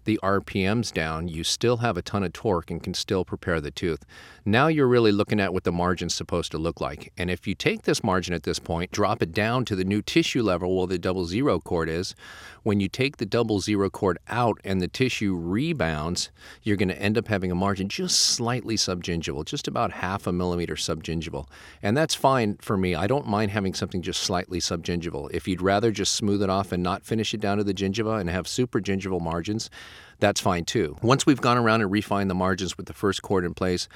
the 0.05 0.19
RPMs 0.23 0.93
down, 0.93 1.27
you 1.27 1.43
still 1.43 1.77
have 1.77 1.97
a 1.97 2.01
ton 2.01 2.23
of 2.23 2.33
torque 2.33 2.71
and 2.71 2.81
can 2.81 2.93
still 2.93 3.25
prepare 3.25 3.59
the 3.59 3.71
tooth. 3.71 4.05
Now 4.45 4.67
you're 4.67 4.87
really 4.87 5.11
looking 5.11 5.39
at 5.39 5.53
what 5.53 5.63
the 5.63 5.71
margin's 5.71 6.15
supposed 6.15 6.51
to 6.51 6.57
look 6.57 6.79
like. 6.79 7.11
And 7.17 7.29
if 7.29 7.47
you 7.47 7.55
take 7.55 7.81
this 7.81 8.03
margin 8.03 8.33
at 8.33 8.43
this 8.43 8.59
point, 8.59 8.91
drop 8.91 9.21
it 9.21 9.31
down 9.31 9.65
to 9.65 9.75
the 9.75 9.83
new 9.83 10.01
tissue 10.01 10.43
level 10.43 10.77
where 10.77 10.87
the 10.87 10.99
double 10.99 11.25
zero 11.25 11.59
cord 11.59 11.89
is, 11.89 12.15
when 12.63 12.79
you 12.79 12.87
take 12.87 13.17
the 13.17 13.25
double 13.25 13.59
zero 13.59 13.89
cord 13.89 14.17
out 14.27 14.59
and 14.63 14.81
the 14.81 14.87
tissue 14.87 15.35
rebounds, 15.35 16.29
you're 16.63 16.77
going 16.77 16.89
to 16.89 17.01
end 17.01 17.17
up 17.17 17.27
having 17.27 17.51
a 17.51 17.55
margin 17.55 17.89
just 17.89 18.19
slightly 18.19 18.75
subgingival, 18.75 19.45
just 19.45 19.67
about 19.67 19.91
half 19.91 20.25
a 20.25 20.31
millimeter 20.31 20.75
subgingival. 20.75 21.47
And 21.83 21.95
that's 21.95 22.15
fine 22.15 22.57
for 22.61 22.77
me. 22.77 22.95
I 22.95 23.07
don't 23.07 23.27
mind 23.27 23.51
having 23.51 23.73
something 23.73 24.01
just 24.01 24.21
slightly 24.21 24.59
subgingival. 24.59 25.29
If 25.31 25.47
you'd 25.47 25.61
rather 25.61 25.91
just 25.91 26.15
smooth 26.15 26.41
it 26.41 26.49
off 26.49 26.71
and 26.71 26.81
not 26.81 27.03
finish 27.03 27.33
it 27.33 27.41
down 27.41 27.57
to 27.57 27.63
the 27.63 27.73
gingiva 27.73 28.19
and 28.19 28.29
have 28.29 28.45
supragingival 28.45 29.21
margins, 29.21 29.69
that's 30.19 30.41
fine 30.41 30.65
too. 30.65 30.97
Once 31.01 31.25
we've 31.25 31.41
gone 31.41 31.57
around 31.57 31.81
and 31.81 31.91
refined 31.91 32.29
the 32.29 32.35
margins 32.35 32.77
with 32.77 32.85
the 32.85 32.93
first 32.93 33.21
cord 33.21 33.45
in 33.45 33.53
place, 33.53 33.87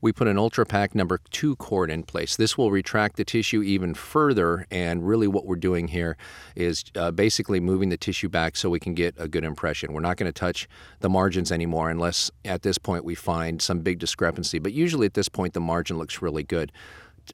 we 0.00 0.12
put 0.12 0.28
an 0.28 0.36
Ultrapak 0.36 0.94
number 0.94 1.20
two 1.30 1.56
cord 1.56 1.90
in 1.90 2.02
place. 2.02 2.36
This 2.36 2.56
will 2.56 2.70
retract 2.70 3.16
the 3.16 3.24
tissue 3.24 3.62
even 3.62 3.94
further, 3.94 4.66
and 4.70 5.06
really 5.06 5.28
what 5.28 5.44
we're 5.44 5.56
doing 5.56 5.88
here 5.88 6.16
is 6.56 6.84
uh, 6.96 7.10
basically 7.10 7.60
moving 7.60 7.90
the 7.90 7.96
tissue 7.96 8.28
back 8.28 8.56
so 8.56 8.70
we 8.70 8.80
can 8.80 8.94
get 8.94 9.14
a 9.18 9.28
good 9.28 9.44
impression. 9.44 9.92
We're 9.92 10.00
not 10.00 10.16
going 10.16 10.32
to 10.32 10.38
touch 10.38 10.68
the 11.00 11.10
margins 11.10 11.52
anymore 11.52 11.90
unless 11.90 12.30
at 12.44 12.62
this 12.62 12.78
point 12.78 13.04
we 13.04 13.14
find 13.14 13.60
some 13.60 13.80
big 13.80 13.98
discrepancy, 13.98 14.58
but 14.58 14.72
usually 14.72 15.06
at 15.06 15.14
this 15.14 15.28
point 15.28 15.52
the 15.52 15.60
margin 15.60 15.98
looks 15.98 16.22
really 16.22 16.44
good 16.44 16.72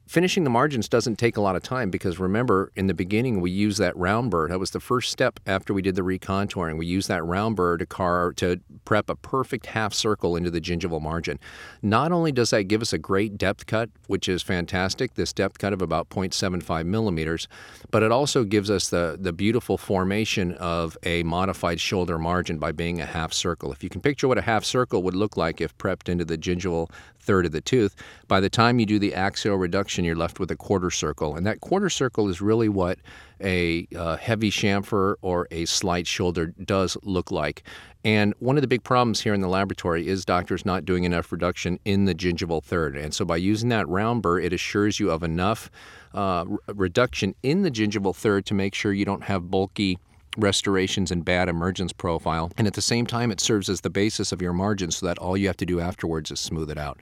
finishing 0.07 0.43
the 0.43 0.49
margins 0.49 0.87
doesn't 0.87 1.17
take 1.17 1.37
a 1.37 1.41
lot 1.41 1.55
of 1.55 1.63
time 1.63 1.89
because 1.89 2.19
remember 2.19 2.71
in 2.75 2.87
the 2.87 2.93
beginning 2.93 3.41
we 3.41 3.51
used 3.51 3.79
that 3.79 3.95
round 3.97 4.31
burr 4.31 4.47
that 4.47 4.59
was 4.59 4.71
the 4.71 4.79
first 4.79 5.11
step 5.11 5.39
after 5.45 5.73
we 5.73 5.81
did 5.81 5.95
the 5.95 6.01
recontouring. 6.01 6.77
We 6.77 6.85
used 6.85 7.07
that 7.07 7.23
round 7.23 7.55
burr 7.55 7.77
to 7.77 7.85
car 7.85 8.33
to 8.33 8.59
prep 8.85 9.09
a 9.09 9.15
perfect 9.15 9.67
half 9.67 9.93
circle 9.93 10.35
into 10.35 10.51
the 10.51 10.61
gingival 10.61 11.01
margin. 11.01 11.39
Not 11.81 12.11
only 12.11 12.31
does 12.31 12.49
that 12.51 12.63
give 12.63 12.81
us 12.81 12.93
a 12.93 12.97
great 12.97 13.37
depth 13.37 13.65
cut 13.65 13.89
which 14.07 14.27
is 14.29 14.41
fantastic 14.41 15.15
this 15.15 15.33
depth 15.33 15.57
cut 15.59 15.73
of 15.73 15.81
about 15.81 16.09
0.75 16.09 16.85
millimeters 16.85 17.47
but 17.91 18.03
it 18.03 18.11
also 18.11 18.43
gives 18.43 18.69
us 18.69 18.89
the 18.89 19.17
the 19.19 19.33
beautiful 19.33 19.77
formation 19.77 20.53
of 20.53 20.97
a 21.03 21.23
modified 21.23 21.79
shoulder 21.79 22.17
margin 22.17 22.57
by 22.57 22.71
being 22.71 23.01
a 23.01 23.05
half 23.05 23.33
circle. 23.33 23.71
If 23.71 23.83
you 23.83 23.89
can 23.89 24.01
picture 24.01 24.27
what 24.27 24.37
a 24.37 24.41
half 24.41 24.63
circle 24.63 25.03
would 25.03 25.15
look 25.15 25.37
like 25.37 25.61
if 25.61 25.77
prepped 25.77 26.09
into 26.09 26.25
the 26.25 26.37
gingival 26.37 26.89
third 27.27 27.45
of 27.45 27.51
the 27.51 27.61
tooth. 27.61 27.95
By 28.27 28.39
the 28.39 28.49
time 28.49 28.79
you 28.79 28.85
do 28.85 28.97
the 28.97 29.13
axial 29.13 29.57
reduction, 29.57 30.05
you're 30.05 30.15
left 30.15 30.39
with 30.39 30.49
a 30.49 30.55
quarter 30.55 30.89
circle. 30.89 31.35
And 31.35 31.45
that 31.45 31.59
quarter 31.59 31.89
circle 31.89 32.29
is 32.29 32.41
really 32.41 32.69
what 32.69 32.99
a 33.43 33.87
uh, 33.95 34.15
heavy 34.15 34.49
chamfer 34.49 35.15
or 35.21 35.47
a 35.51 35.65
slight 35.65 36.07
shoulder 36.07 36.47
does 36.47 36.97
look 37.03 37.29
like. 37.29 37.63
And 38.05 38.33
one 38.39 38.55
of 38.57 38.61
the 38.61 38.67
big 38.67 38.83
problems 38.83 39.19
here 39.19 39.33
in 39.33 39.41
the 39.41 39.49
laboratory 39.49 40.07
is 40.07 40.23
doctors 40.23 40.65
not 40.65 40.85
doing 40.85 41.03
enough 41.03 41.31
reduction 41.31 41.77
in 41.83 42.05
the 42.05 42.15
gingival 42.15 42.63
third. 42.63 42.95
And 42.95 43.13
so 43.13 43.25
by 43.25 43.35
using 43.35 43.67
that 43.69 43.87
round 43.89 44.21
burr, 44.21 44.39
it 44.39 44.53
assures 44.53 44.99
you 44.99 45.11
of 45.11 45.23
enough 45.23 45.69
uh, 46.13 46.45
reduction 46.73 47.35
in 47.43 47.63
the 47.63 47.71
gingival 47.71 48.15
third 48.15 48.45
to 48.45 48.53
make 48.53 48.73
sure 48.73 48.93
you 48.93 49.05
don't 49.05 49.25
have 49.25 49.51
bulky 49.51 49.99
restorations 50.37 51.11
and 51.11 51.25
bad 51.25 51.49
emergence 51.49 51.91
profile. 51.91 52.51
And 52.57 52.67
at 52.67 52.73
the 52.73 52.81
same 52.81 53.05
time, 53.05 53.31
it 53.31 53.41
serves 53.41 53.69
as 53.69 53.81
the 53.81 53.89
basis 53.89 54.31
of 54.31 54.41
your 54.41 54.53
margin 54.53 54.91
so 54.91 55.05
that 55.05 55.17
all 55.17 55.35
you 55.35 55.47
have 55.47 55.57
to 55.57 55.65
do 55.65 55.79
afterwards 55.79 56.31
is 56.31 56.39
smooth 56.39 56.69
it 56.69 56.77
out. 56.77 56.99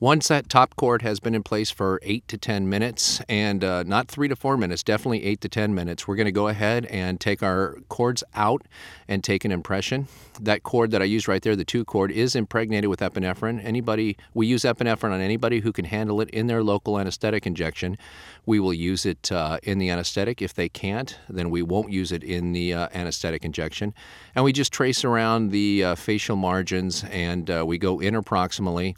Once 0.00 0.28
that 0.28 0.48
top 0.48 0.76
cord 0.76 1.02
has 1.02 1.18
been 1.18 1.34
in 1.34 1.42
place 1.42 1.72
for 1.72 1.98
eight 2.04 2.26
to 2.28 2.38
10 2.38 2.68
minutes, 2.68 3.20
and 3.28 3.64
uh, 3.64 3.82
not 3.82 4.06
three 4.06 4.28
to 4.28 4.36
four 4.36 4.56
minutes, 4.56 4.84
definitely 4.84 5.24
eight 5.24 5.40
to 5.40 5.48
10 5.48 5.74
minutes, 5.74 6.06
we're 6.06 6.14
going 6.14 6.24
to 6.24 6.30
go 6.30 6.46
ahead 6.46 6.86
and 6.86 7.20
take 7.20 7.42
our 7.42 7.78
cords 7.88 8.22
out 8.32 8.62
and 9.08 9.24
take 9.24 9.44
an 9.44 9.50
impression. 9.50 10.06
That 10.40 10.62
cord 10.62 10.92
that 10.92 11.02
I 11.02 11.04
used 11.04 11.26
right 11.26 11.42
there, 11.42 11.56
the 11.56 11.64
two 11.64 11.84
cord, 11.84 12.12
is 12.12 12.36
impregnated 12.36 12.88
with 12.88 13.00
epinephrine. 13.00 13.60
Anybody, 13.64 14.16
we 14.34 14.46
use 14.46 14.62
epinephrine 14.62 15.10
on 15.10 15.20
anybody 15.20 15.58
who 15.58 15.72
can 15.72 15.84
handle 15.84 16.20
it 16.20 16.30
in 16.30 16.46
their 16.46 16.62
local 16.62 16.96
anesthetic 16.96 17.44
injection. 17.44 17.98
We 18.46 18.60
will 18.60 18.74
use 18.74 19.04
it 19.04 19.32
uh, 19.32 19.58
in 19.64 19.78
the 19.78 19.90
anesthetic. 19.90 20.40
If 20.40 20.54
they 20.54 20.68
can't, 20.68 21.18
then 21.28 21.50
we 21.50 21.62
won't 21.62 21.90
use 21.90 22.12
it 22.12 22.22
in 22.22 22.52
the 22.52 22.72
uh, 22.72 22.88
anesthetic 22.94 23.44
injection. 23.44 23.94
And 24.36 24.44
we 24.44 24.52
just 24.52 24.72
trace 24.72 25.04
around 25.04 25.50
the 25.50 25.82
uh, 25.82 25.94
facial 25.96 26.36
margins 26.36 27.02
and 27.10 27.50
uh, 27.50 27.64
we 27.66 27.78
go 27.78 27.98
interproximally 27.98 28.94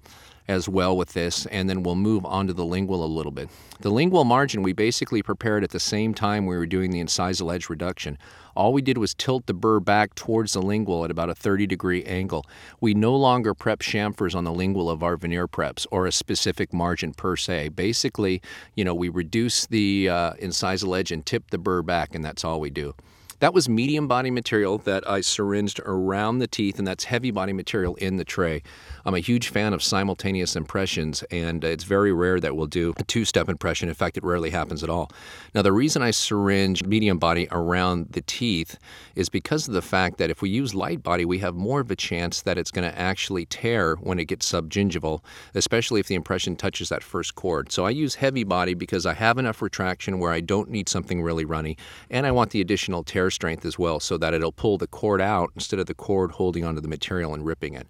as 0.51 0.69
well 0.69 0.97
with 0.97 1.13
this, 1.13 1.47
and 1.47 1.71
then 1.71 1.85
we'll 1.85 1.95
move 1.95 2.27
on 2.27 2.49
to 2.49 2.53
the 2.53 2.65
lingual 2.65 3.05
a 3.05 3.07
little 3.07 3.31
bit. 3.31 3.49
The 3.79 3.91
lingual 3.91 4.25
margin 4.25 4.63
we 4.63 4.73
basically 4.73 5.23
prepared 5.23 5.63
at 5.63 5.71
the 5.71 5.79
same 5.79 6.13
time 6.13 6.45
we 6.45 6.57
were 6.57 6.67
doing 6.67 6.91
the 6.91 7.01
incisal 7.01 7.55
edge 7.55 7.71
reduction. 7.71 8.19
All 8.57 8.73
we 8.73 8.83
did 8.83 8.99
was 8.99 9.15
tilt 9.15 9.47
the 9.47 9.55
burr 9.55 9.79
back 9.79 10.17
towards 10.17 10.55
the 10.55 10.61
lingual 10.61 11.05
at 11.05 11.11
about 11.11 11.31
a 11.31 11.37
30 11.37 11.69
degree 11.69 12.03
angle. 12.03 12.45
We 12.81 12.95
no 12.95 13.15
longer 13.15 13.55
prep 13.55 13.79
chamfers 13.79 14.35
on 14.35 14.43
the 14.43 14.53
lingual 14.53 14.91
of 14.91 15.05
our 15.05 15.17
veneer 15.17 15.47
preps 15.47 15.87
or 15.93 16.07
a 16.07 16.13
specific 16.13 16.73
margin 16.73 17.15
per 17.15 17.37
se. 17.37 17.69
Basically, 17.69 18.43
you 18.75 18.85
know, 18.85 18.95
we 18.95 19.09
reduce 19.09 19.67
the 19.67 20.09
uh, 20.09 20.33
incisal 20.35 20.99
edge 20.99 21.13
and 21.13 21.25
tip 21.25 21.51
the 21.51 21.59
burr 21.59 21.83
back, 21.83 22.15
and 22.15 22.25
that's 22.25 22.45
all 22.45 22.59
we 22.59 22.71
do. 22.71 22.95
That 23.41 23.55
was 23.55 23.71
medium 23.71 24.07
body 24.07 24.31
material 24.31 24.77
that 24.79 25.09
I 25.09 25.23
syringed 25.23 25.81
around 25.87 26.39
the 26.39 26.47
teeth, 26.47 26.79
and 26.79 26.87
that's 26.87 27.05
heavy 27.05 27.31
body 27.31 27.55
material 27.55 27.95
in 27.95 28.19
the 28.19 28.25
tray. 28.25 28.63
I'm 29.05 29.15
a 29.15 29.21
huge 29.21 29.49
fan 29.49 29.73
of 29.73 29.83
simultaneous 29.83 30.57
impressions, 30.57 31.23
and 31.31 31.65
it's 31.65 31.85
very 31.85 32.13
rare 32.13 32.39
that 32.41 32.55
we'll 32.55 32.67
do 32.67 32.93
a 32.99 33.05
two 33.05 33.25
step 33.25 33.49
impression. 33.49 33.89
In 33.89 33.95
fact, 33.95 34.17
it 34.17 34.25
rarely 34.25 34.51
happens 34.51 34.83
at 34.83 34.91
all. 34.91 35.11
Now, 35.55 35.63
the 35.63 35.73
reason 35.73 36.03
I 36.03 36.11
syringe 36.11 36.85
medium 36.85 37.19
body 37.19 37.49
around 37.51 38.09
the 38.11 38.21
teeth 38.21 38.79
is 39.15 39.29
because 39.29 39.69
of 39.69 39.75
the 39.75 39.83
fact 39.83 40.19
that 40.19 40.31
if 40.31 40.43
we 40.43 40.51
use 40.51 40.75
light 40.75 41.03
body, 41.03 41.25
we 41.25 41.39
have 41.39 41.55
more 41.55 41.81
of 41.81 41.91
a 41.91 41.97
chance 41.97 42.43
that 42.43 42.59
it's 42.59 42.71
going 42.71 42.91
to 42.91 42.99
actually 42.99 43.47
tear 43.47 43.97
when 43.97 44.19
it 44.19 44.27
gets 44.27 44.51
subgingival, 44.51 45.25
especially 45.55 46.01
if 46.01 46.07
the 46.07 46.15
impression 46.15 46.57
touches 46.57 46.91
that 46.91 47.03
first 47.03 47.35
cord. 47.35 47.73
So 47.73 47.87
I 47.87 47.91
use 47.91 48.17
heavy 48.17 48.45
body 48.45 48.75
because 48.75 49.07
I 49.07 49.15
have 49.15 49.39
enough 49.39 49.63
retraction 49.63 50.19
where 50.19 50.33
I 50.33 50.41
don't 50.41 50.71
need 50.71 50.89
something 50.89 51.23
really 51.23 51.45
runny, 51.45 51.77
and 52.11 52.27
I 52.27 52.33
want 52.33 52.51
the 52.51 52.61
additional 52.61 53.03
tear 53.03 53.31
strength 53.31 53.65
as 53.65 53.79
well 53.79 54.01
so 54.01 54.19
that 54.19 54.35
it'll 54.35 54.53
pull 54.53 54.79
the 54.79 54.87
cord 54.87 55.21
out 55.21 55.51
instead 55.55 55.81
of 55.81 55.87
the 55.87 55.95
cord 55.95 56.33
holding 56.33 56.65
onto 56.65 56.81
the 56.81 56.89
material 56.89 57.33
and 57.33 57.47
ripping 57.47 57.75
it. 57.75 57.87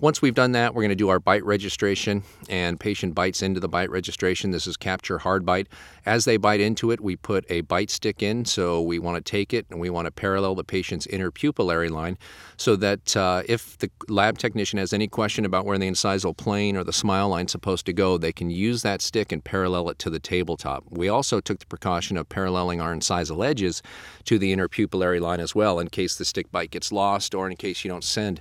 Once 0.00 0.20
we've 0.20 0.34
done 0.34 0.52
that, 0.52 0.74
we're 0.74 0.82
going 0.82 0.88
to 0.88 0.96
do 0.96 1.08
our 1.08 1.20
bite 1.20 1.44
registration, 1.44 2.22
and 2.48 2.80
patient 2.80 3.14
bites 3.14 3.42
into 3.42 3.60
the 3.60 3.68
bite 3.68 3.90
registration. 3.90 4.50
This 4.50 4.66
is 4.66 4.76
capture 4.76 5.18
hard 5.18 5.46
bite. 5.46 5.68
As 6.04 6.24
they 6.24 6.36
bite 6.36 6.60
into 6.60 6.90
it, 6.90 7.00
we 7.00 7.14
put 7.14 7.44
a 7.48 7.60
bite 7.62 7.90
stick 7.90 8.22
in, 8.22 8.44
so 8.44 8.82
we 8.82 8.98
want 8.98 9.24
to 9.24 9.30
take 9.30 9.54
it 9.54 9.66
and 9.70 9.78
we 9.78 9.90
want 9.90 10.06
to 10.06 10.10
parallel 10.10 10.56
the 10.56 10.64
patient's 10.64 11.06
interpupillary 11.06 11.90
line 11.90 12.18
so 12.56 12.74
that 12.76 13.16
uh, 13.16 13.42
if 13.48 13.78
the 13.78 13.90
lab 14.08 14.36
technician 14.36 14.80
has 14.80 14.92
any 14.92 15.06
question 15.06 15.44
about 15.44 15.64
where 15.64 15.78
the 15.78 15.88
incisal 15.88 16.36
plane 16.36 16.76
or 16.76 16.82
the 16.82 16.92
smile 16.92 17.28
line 17.28 17.46
is 17.46 17.52
supposed 17.52 17.86
to 17.86 17.92
go, 17.92 18.18
they 18.18 18.32
can 18.32 18.50
use 18.50 18.82
that 18.82 19.00
stick 19.00 19.30
and 19.30 19.44
parallel 19.44 19.88
it 19.90 19.98
to 20.00 20.10
the 20.10 20.18
tabletop. 20.18 20.84
We 20.90 21.08
also 21.08 21.40
took 21.40 21.60
the 21.60 21.66
precaution 21.66 22.16
of 22.16 22.28
paralleling 22.28 22.80
our 22.80 22.94
incisal 22.94 23.46
edges 23.46 23.80
to 24.24 24.38
the 24.38 24.54
interpupillary 24.54 25.20
line 25.20 25.40
as 25.40 25.54
well 25.54 25.78
in 25.78 25.88
case 25.88 26.16
the 26.16 26.24
stick 26.24 26.50
bite 26.50 26.72
gets 26.72 26.90
lost 26.90 27.34
or 27.34 27.48
in 27.48 27.56
case 27.56 27.84
you 27.84 27.90
don't 27.90 28.04
send 28.04 28.40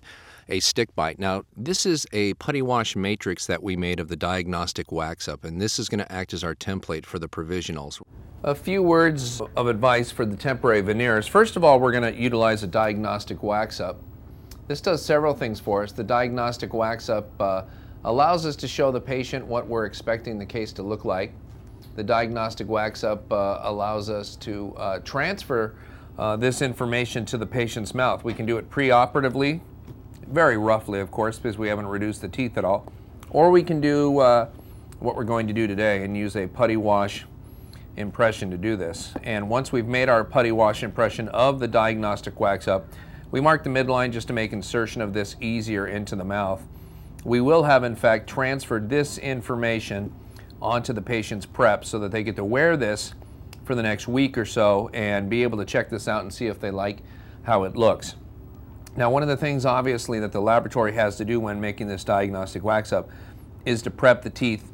a 0.50 0.60
stick 0.60 0.94
bite. 0.96 1.20
Now, 1.20 1.44
this 1.56 1.86
is 1.86 2.06
a 2.12 2.34
putty 2.36 2.62
wash 2.62 2.96
matrix 2.96 3.46
that 3.48 3.64
we 3.64 3.76
made 3.76 4.00
of 4.00 4.08
the 4.08 4.16
diagnostic 4.16 4.92
wax 4.92 5.28
up, 5.28 5.44
and 5.44 5.62
this 5.62 5.80
is 5.80 5.90
going 5.90 6.00
to 6.00 6.12
act 6.12 6.34
as 6.34 6.44
our 6.44 6.56
template 6.56 7.06
for 7.06 7.20
the 7.20 7.28
provisionals. 7.28 8.02
A 8.44 8.56
few 8.56 8.84
words 8.84 9.42
of 9.56 9.68
advice 9.68 10.12
for 10.12 10.26
the 10.26 10.36
temporary 10.36 10.82
veneers. 10.82 11.28
First 11.28 11.56
of 11.56 11.64
all, 11.64 11.80
we're 11.80 11.94
going 11.94 12.14
to 12.14 12.20
utilize 12.20 12.64
a 12.64 12.68
diagnostic 12.68 13.42
wax 13.42 13.80
up. 13.80 14.02
This 14.68 14.82
does 14.82 15.04
several 15.04 15.34
things 15.34 15.60
for 15.60 15.84
us. 15.84 15.92
The 15.92 16.04
diagnostic 16.04 16.74
wax 16.74 17.10
up 17.10 17.30
uh, 17.42 17.64
allows 18.04 18.46
us 18.46 18.56
to 18.58 18.68
show 18.68 18.92
the 18.92 19.02
patient 19.02 19.46
what 19.46 19.68
we're 19.68 19.86
expecting 19.86 20.38
the 20.38 20.46
case 20.46 20.74
to 20.74 20.84
look 20.84 21.06
like. 21.06 21.34
The 21.96 22.04
diagnostic 22.04 22.68
wax 22.68 23.04
up 23.04 23.32
uh, 23.32 23.60
allows 23.62 24.10
us 24.10 24.36
to 24.38 24.74
uh, 24.78 25.00
transfer 25.00 25.76
uh, 26.18 26.36
this 26.36 26.62
information 26.62 27.26
to 27.26 27.38
the 27.38 27.46
patient's 27.46 27.94
mouth. 27.94 28.24
We 28.24 28.34
can 28.34 28.46
do 28.46 28.58
it 28.58 28.70
preoperatively 28.70 29.62
very 30.34 30.58
roughly, 30.58 31.00
of 31.00 31.12
course, 31.12 31.38
because 31.38 31.58
we 31.58 31.68
haven't 31.68 31.88
reduced 31.88 32.22
the 32.22 32.28
teeth 32.28 32.58
at 32.58 32.66
all. 32.66 32.92
Or 33.30 33.52
we 33.52 33.63
can 33.63 33.80
do 33.80 34.20
uh, 34.20 34.50
what 35.00 35.16
we're 35.16 35.24
going 35.24 35.48
to 35.48 35.54
do 35.54 35.68
today 35.68 36.04
and 36.04 36.18
use 36.18 36.36
a 36.36 36.48
putty 36.48 36.75
wash 36.75 37.25
impression 37.98 38.50
to 38.50 38.58
do 38.58 38.75
this. 38.75 39.13
And 39.22 39.48
once 39.48 39.72
we've 39.72 39.88
made 39.88 40.10
our 40.10 40.24
putty 40.24 40.52
wash 40.52 40.82
impression 40.82 41.30
of 41.30 41.60
the 41.60 41.68
diagnostic 41.68 42.40
wax 42.40 42.68
up, 42.68 42.88
we 43.30 43.42
mark 43.42 43.63
the 43.63 43.70
midline 43.70 44.12
just 44.12 44.28
to 44.28 44.34
make 44.34 44.54
insertion 44.54 45.02
of 45.02 45.13
this 45.13 45.36
easier 45.40 45.88
into 45.88 46.16
the 46.16 46.24
mouth. 46.24 46.63
We 47.24 47.40
will 47.40 47.63
have, 47.63 47.84
in 47.84 47.96
fact, 47.96 48.28
transferred 48.28 48.90
this 48.90 49.18
information 49.20 50.13
onto 50.62 50.94
the 50.94 51.02
patient's 51.02 51.46
prep 51.46 51.86
so 51.86 52.00
that 52.00 52.12
they 52.12 52.24
get 52.24 52.36
to 52.38 52.44
wear 52.44 52.75
this 52.75 53.13
for 53.66 53.75
the 53.75 53.84
next 53.84 54.08
week 54.08 54.38
or 54.38 54.46
so 54.46 54.90
and 54.94 55.30
be 55.30 55.44
able 55.44 55.58
to 55.60 55.66
check 55.66 55.90
this 55.90 56.08
out 56.08 56.24
and 56.24 56.34
see 56.34 56.48
if 56.48 56.60
they 56.60 56.72
like 56.72 57.00
how 57.44 57.63
it 57.63 57.75
looks. 57.75 58.16
Now, 58.96 59.10
one 59.10 59.24
of 59.24 59.28
the 59.28 59.38
things 59.38 59.66
obviously 59.66 60.20
that 60.20 60.32
the 60.32 60.42
laboratory 60.42 60.94
has 60.94 61.16
to 61.18 61.26
do 61.26 61.40
when 61.40 61.60
making 61.60 61.88
this 61.88 62.04
diagnostic 62.04 62.64
wax 62.64 62.94
up 62.94 63.10
is 63.66 63.82
to 63.84 63.92
prep 63.92 64.22
the 64.22 64.30
teeth 64.30 64.72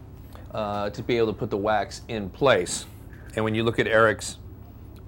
uh, 0.52 0.90
to 0.90 1.02
be 1.02 1.18
able 1.18 1.28
to 1.28 1.40
put 1.40 1.50
the 1.50 1.58
wax 1.58 2.02
in 2.08 2.30
place. 2.30 2.86
And 3.36 3.46
when 3.46 3.56
you 3.56 3.64
look 3.64 3.80
at 3.80 3.88
Eric's 3.88 4.38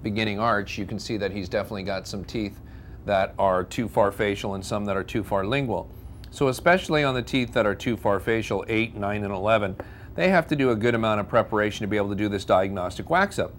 beginning 0.02 0.38
arch, 0.38 0.78
you 0.78 0.86
can 0.86 0.98
see 0.98 1.16
that 1.18 1.30
he's 1.30 1.48
definitely 1.48 1.82
got 1.82 2.06
some 2.06 2.24
teeth 2.24 2.58
that 3.04 3.34
are 3.38 3.64
too 3.64 3.88
far 3.88 4.12
facial 4.12 4.54
and 4.54 4.64
some 4.64 4.84
that 4.86 4.96
are 4.96 5.04
too 5.04 5.22
far 5.22 5.44
lingual. 5.44 5.90
So 6.30 6.48
especially 6.48 7.04
on 7.04 7.14
the 7.14 7.22
teeth 7.22 7.52
that 7.52 7.66
are 7.66 7.74
too 7.74 7.96
far 7.96 8.18
facial, 8.18 8.64
8, 8.66 8.94
9, 8.94 9.24
and 9.24 9.34
11, 9.34 9.76
they 10.14 10.28
have 10.28 10.46
to 10.48 10.56
do 10.56 10.70
a 10.70 10.76
good 10.76 10.94
amount 10.94 11.20
of 11.20 11.28
preparation 11.28 11.84
to 11.84 11.88
be 11.88 11.96
able 11.96 12.08
to 12.08 12.14
do 12.14 12.28
this 12.28 12.44
diagnostic 12.44 13.10
wax 13.10 13.38
up. 13.38 13.52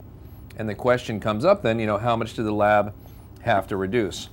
And 0.55 0.67
the 0.67 0.75
question 0.75 1.19
comes 1.19 1.45
up 1.45 1.61
then, 1.61 1.79
you 1.79 1.85
know, 1.85 1.97
how 1.97 2.15
much 2.15 2.33
do 2.33 2.43
the 2.43 2.51
lab 2.51 2.93
have 3.41 3.67
to 3.67 3.77
reduce? 3.77 4.29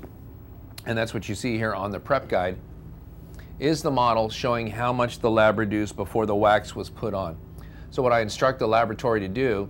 And 0.87 0.97
that's 0.97 1.15
what 1.15 1.29
you 1.29 1.35
see 1.35 1.57
here 1.57 1.75
on 1.75 1.91
the 1.91 2.01
prep 2.01 2.29
guide, 2.29 2.57
is 3.59 3.83
the 3.83 3.91
model 3.91 4.29
showing 4.31 4.67
how 4.67 4.93
much 4.93 5.19
the 5.19 5.31
lab 5.31 5.59
reduced 5.59 5.97
before 5.97 6.27
the 6.27 6.35
wax 6.35 6.75
was 6.75 6.89
put 6.89 7.13
on. 7.13 7.37
So 7.91 8.03
what 8.03 8.13
I 8.13 8.21
instruct 8.21 8.59
the 8.59 8.69
laboratory 8.69 9.21
to 9.21 9.29
do 9.29 9.69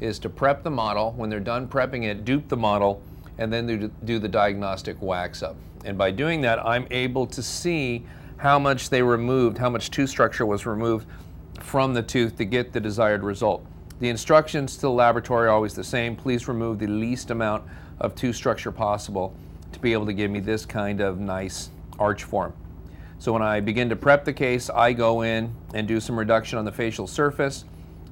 is 0.00 0.18
to 0.18 0.28
prep 0.28 0.62
the 0.62 0.70
model. 0.70 1.12
When 1.12 1.30
they're 1.30 1.40
done 1.40 1.68
prepping 1.68 2.04
it, 2.04 2.24
dupe 2.24 2.48
the 2.48 2.56
model, 2.56 3.02
and 3.38 3.52
then 3.52 3.90
do 4.04 4.18
the 4.18 4.28
diagnostic 4.28 5.00
wax 5.00 5.42
up. 5.42 5.56
And 5.84 5.96
by 5.96 6.10
doing 6.10 6.42
that, 6.42 6.58
I'm 6.64 6.86
able 6.90 7.26
to 7.28 7.42
see 7.42 8.04
how 8.36 8.58
much 8.58 8.90
they 8.90 9.02
removed, 9.02 9.56
how 9.56 9.70
much 9.70 9.90
tooth 9.90 10.10
structure 10.10 10.44
was 10.44 10.66
removed 10.66 11.06
from 11.60 11.94
the 11.94 12.02
tooth 12.02 12.36
to 12.36 12.44
get 12.44 12.72
the 12.72 12.80
desired 12.80 13.22
result. 13.22 13.64
The 14.00 14.08
instructions 14.08 14.76
to 14.76 14.82
the 14.82 14.90
laboratory 14.90 15.46
are 15.46 15.50
always 15.50 15.74
the 15.74 15.84
same. 15.84 16.16
Please 16.16 16.48
remove 16.48 16.78
the 16.78 16.86
least 16.86 17.30
amount 17.30 17.64
of 18.00 18.14
tooth 18.14 18.36
structure 18.36 18.72
possible 18.72 19.34
to 19.72 19.78
be 19.78 19.92
able 19.92 20.06
to 20.06 20.12
give 20.12 20.30
me 20.30 20.40
this 20.40 20.66
kind 20.66 21.00
of 21.00 21.18
nice 21.18 21.70
arch 21.98 22.24
form. 22.24 22.52
So 23.18 23.32
when 23.32 23.42
I 23.42 23.60
begin 23.60 23.90
to 23.90 23.96
prep 23.96 24.24
the 24.24 24.32
case, 24.32 24.70
I 24.70 24.92
go 24.92 25.22
in 25.22 25.54
and 25.74 25.86
do 25.86 26.00
some 26.00 26.18
reduction 26.18 26.58
on 26.58 26.64
the 26.64 26.72
facial 26.72 27.06
surface 27.06 27.64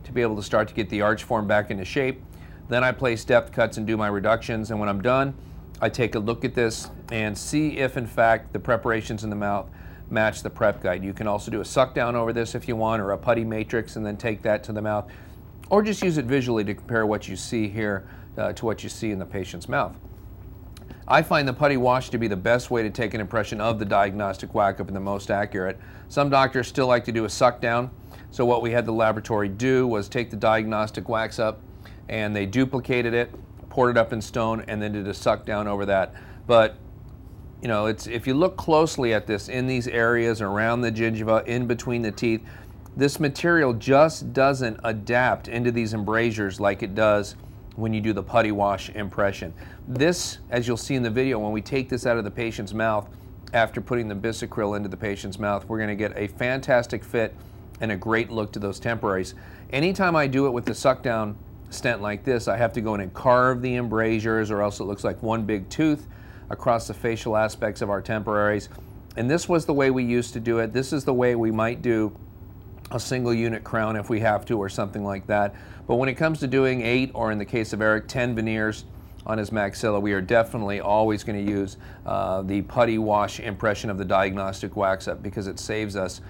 to 0.05 0.13
be 0.13 0.21
able 0.23 0.37
to 0.37 0.43
start 0.43 0.69
to 0.69 0.75
get 0.75 0.91
the 0.91 1.01
arch 1.01 1.25
form 1.25 1.47
back 1.47 1.71
into 1.71 1.85
shape. 1.85 2.23
Then 2.69 2.85
I 2.85 2.93
place 2.93 3.25
depth 3.25 3.53
cuts 3.53 3.79
and 3.79 3.87
do 3.87 3.97
my 3.97 4.09
reductions. 4.09 4.71
And 4.71 4.79
when 4.79 4.89
I'm 4.89 5.01
done, 5.01 5.35
I 5.81 5.89
take 5.89 6.15
a 6.15 6.19
look 6.19 6.45
at 6.45 6.55
this 6.55 6.91
and 7.11 7.37
see 7.37 7.79
if 7.79 7.97
in 7.97 8.07
fact 8.07 8.53
the 8.53 8.59
preparations 8.59 9.25
in 9.25 9.31
the 9.31 9.37
mouth 9.37 9.71
match 10.11 10.43
the 10.43 10.51
prep 10.51 10.83
guide. 10.83 11.05
You 11.05 11.13
can 11.13 11.27
also 11.27 11.51
do 11.51 11.61
a 11.61 11.65
suck 11.65 11.95
down 11.95 12.17
over 12.17 12.33
this 12.33 12.55
if 12.55 12.69
you 12.69 12.77
want 12.77 13.01
or 13.01 13.13
a 13.13 13.19
putty 13.19 13.45
matrix 13.45 13.97
and 13.97 14.05
then 14.05 14.17
take 14.17 14.43
that 14.43 14.63
to 14.65 14.73
the 14.73 14.83
mouth 14.83 15.11
or 15.71 15.83
just 15.83 16.03
use 16.03 16.19
it 16.19 16.25
visually 16.25 16.65
to 16.65 16.75
compare 16.75 17.07
what 17.07 17.29
you 17.29 17.37
see 17.37 17.69
here 17.69 18.09
uh, 18.37 18.53
to 18.55 18.65
what 18.65 18.83
you 18.83 18.89
see 18.89 19.11
in 19.11 19.19
the 19.19 19.27
patient's 19.27 19.69
mouth. 19.69 19.95
I 21.11 21.23
find 21.23 21.49
the 21.49 21.55
putty 21.55 21.79
wash 21.79 22.11
to 22.11 22.19
be 22.19 22.29
the 22.29 22.37
best 22.37 22.71
way 22.71 22.83
to 22.83 22.91
take 22.91 23.15
an 23.15 23.21
impression 23.23 23.63
of 23.63 23.79
the 23.79 23.87
diagnostic 23.87 24.53
wax 24.53 24.79
up 24.79 24.89
and 24.89 24.97
the 24.97 25.01
most 25.01 25.31
accurate. 25.31 25.81
Some 26.09 26.29
doctors 26.29 26.69
still 26.69 26.87
like 26.87 27.07
to 27.07 27.13
do 27.13 27.25
a 27.25 27.31
suck 27.31 27.63
down. 27.63 27.91
So 28.31 28.45
what 28.45 28.61
we 28.61 28.73
had 28.73 28.85
the 28.85 28.93
laboratory 28.93 29.49
do 29.49 29.87
was 29.87 30.07
take 30.11 30.31
the 30.31 30.37
diagnostic 30.37 31.09
wax 31.09 31.39
up 31.39 31.61
and 32.11 32.37
they 32.37 32.45
duplicated 32.45 33.15
it, 33.15 33.31
poured 33.71 33.97
it 33.97 33.99
up 33.99 34.13
in 34.13 34.21
stone, 34.21 34.63
and 34.69 34.83
then 34.83 34.93
did 34.93 35.09
a 35.09 35.15
suck 35.15 35.47
down 35.47 35.67
over 35.67 35.87
that. 35.87 36.13
But 36.47 36.77
you 37.63 37.69
know, 37.69 37.87
it's 37.87 38.07
if 38.07 38.27
you 38.27 38.35
look 38.35 38.59
closely 38.59 39.15
at 39.15 39.27
this 39.27 39.49
in 39.49 39.67
these 39.67 39.89
areas 39.89 40.43
around 40.43 40.83
the 40.83 40.93
gingiva, 40.93 41.47
in 41.47 41.67
between 41.67 42.03
the 42.03 42.13
teeth, 42.13 42.43
this 42.95 43.19
material 43.19 43.73
just 43.73 44.35
doesn't 44.35 44.79
adapt 44.85 45.49
into 45.49 45.73
these 45.73 45.95
embrasures 45.95 46.61
like 46.61 46.83
it 46.83 46.95
does 46.95 47.35
when 47.79 47.95
you 47.95 48.01
do 48.01 48.13
the 48.13 48.23
putty 48.23 48.51
wash 48.51 48.91
impression. 48.91 49.55
This, 49.87 50.39
as 50.51 50.67
you'll 50.67 50.77
see 50.77 50.97
in 50.97 51.03
the 51.05 51.11
video, 51.11 51.39
when 51.39 51.53
we 51.53 51.63
take 51.63 51.89
this 51.89 52.07
out 52.07 52.19
of 52.19 52.25
the 52.25 52.31
patient's 52.31 52.75
mouth 52.75 53.09
after 53.55 53.81
putting 53.81 54.09
the 54.09 54.17
Bisacryl 54.17 54.77
into 54.77 54.89
the 54.89 54.97
patient's 54.97 55.39
mouth, 55.39 55.65
we're 55.69 55.79
going 55.79 55.89
to 55.89 55.95
get 55.95 56.13
a 56.17 56.27
fantastic 56.27 57.05
fit 57.05 57.37
and 57.81 57.93
a 57.93 57.97
great 57.97 58.31
look 58.31 58.53
to 58.53 58.59
those 58.59 58.81
temporaries. 58.81 59.35
Anytime 59.71 60.17
I 60.17 60.27
do 60.27 60.47
it 60.47 60.51
with 60.51 60.65
the 60.65 60.75
suck 60.75 61.05
down 61.05 61.39
stent 61.71 62.03
like 62.03 62.25
this, 62.25 62.49
I 62.49 62.57
have 62.57 62.73
to 62.73 62.81
go 62.81 62.97
in 62.97 63.01
and 63.01 63.15
carve 63.15 63.63
the 63.63 63.77
embrasures 63.77 64.51
or 64.51 64.61
else 64.61 64.81
it 64.81 64.85
looks 64.85 65.05
like 65.05 65.23
one 65.23 65.45
big 65.45 65.69
tooth 65.69 66.09
across 66.51 66.89
the 66.89 66.95
facial 66.95 67.37
aspects 67.37 67.81
of 67.81 67.91
our 67.91 68.03
temporaries. 68.03 68.71
And 69.17 69.31
this 69.31 69.49
was 69.49 69.67
the 69.67 69.75
way 69.75 69.93
we 69.93 70.03
used 70.03 70.33
to 70.33 70.41
do 70.41 70.59
it. 70.59 70.73
This 70.73 70.93
is 70.93 71.05
the 71.05 71.15
way 71.15 71.37
we 71.37 71.53
might 71.53 71.81
do 71.81 72.17
a 72.91 73.01
single 73.01 73.35
unit 73.35 73.65
crown 73.65 73.97
if 73.97 74.09
we 74.09 74.21
have 74.21 74.45
to 74.47 74.59
or 74.59 74.69
something 74.69 75.05
like 75.05 75.27
that. 75.27 75.55
But 75.87 75.97
when 75.97 76.09
it 76.09 76.15
comes 76.15 76.41
to 76.41 76.47
doing 76.47 76.83
eight 76.83 77.11
or 77.15 77.33
in 77.33 77.39
the 77.39 77.45
case 77.45 77.73
of 77.73 77.81
Eric, 77.81 78.09
10 78.09 78.35
veneers 78.35 78.85
on 79.27 79.39
his 79.39 79.51
maxilla, 79.51 80.01
we 80.01 80.13
are 80.13 80.21
definitely 80.21 80.81
always 80.81 81.25
going 81.25 81.45
to 81.45 81.51
use 81.51 81.77
uh, 82.07 82.43
the 82.43 82.63
putty 82.63 82.99
wash 82.99 83.41
impression 83.41 83.91
of 83.91 83.99
the 83.99 84.05
diagnostic 84.05 84.77
wax 84.77 85.09
up 85.09 85.23
because 85.23 85.47
it 85.47 85.59
saves 85.59 85.97
us 85.97 86.21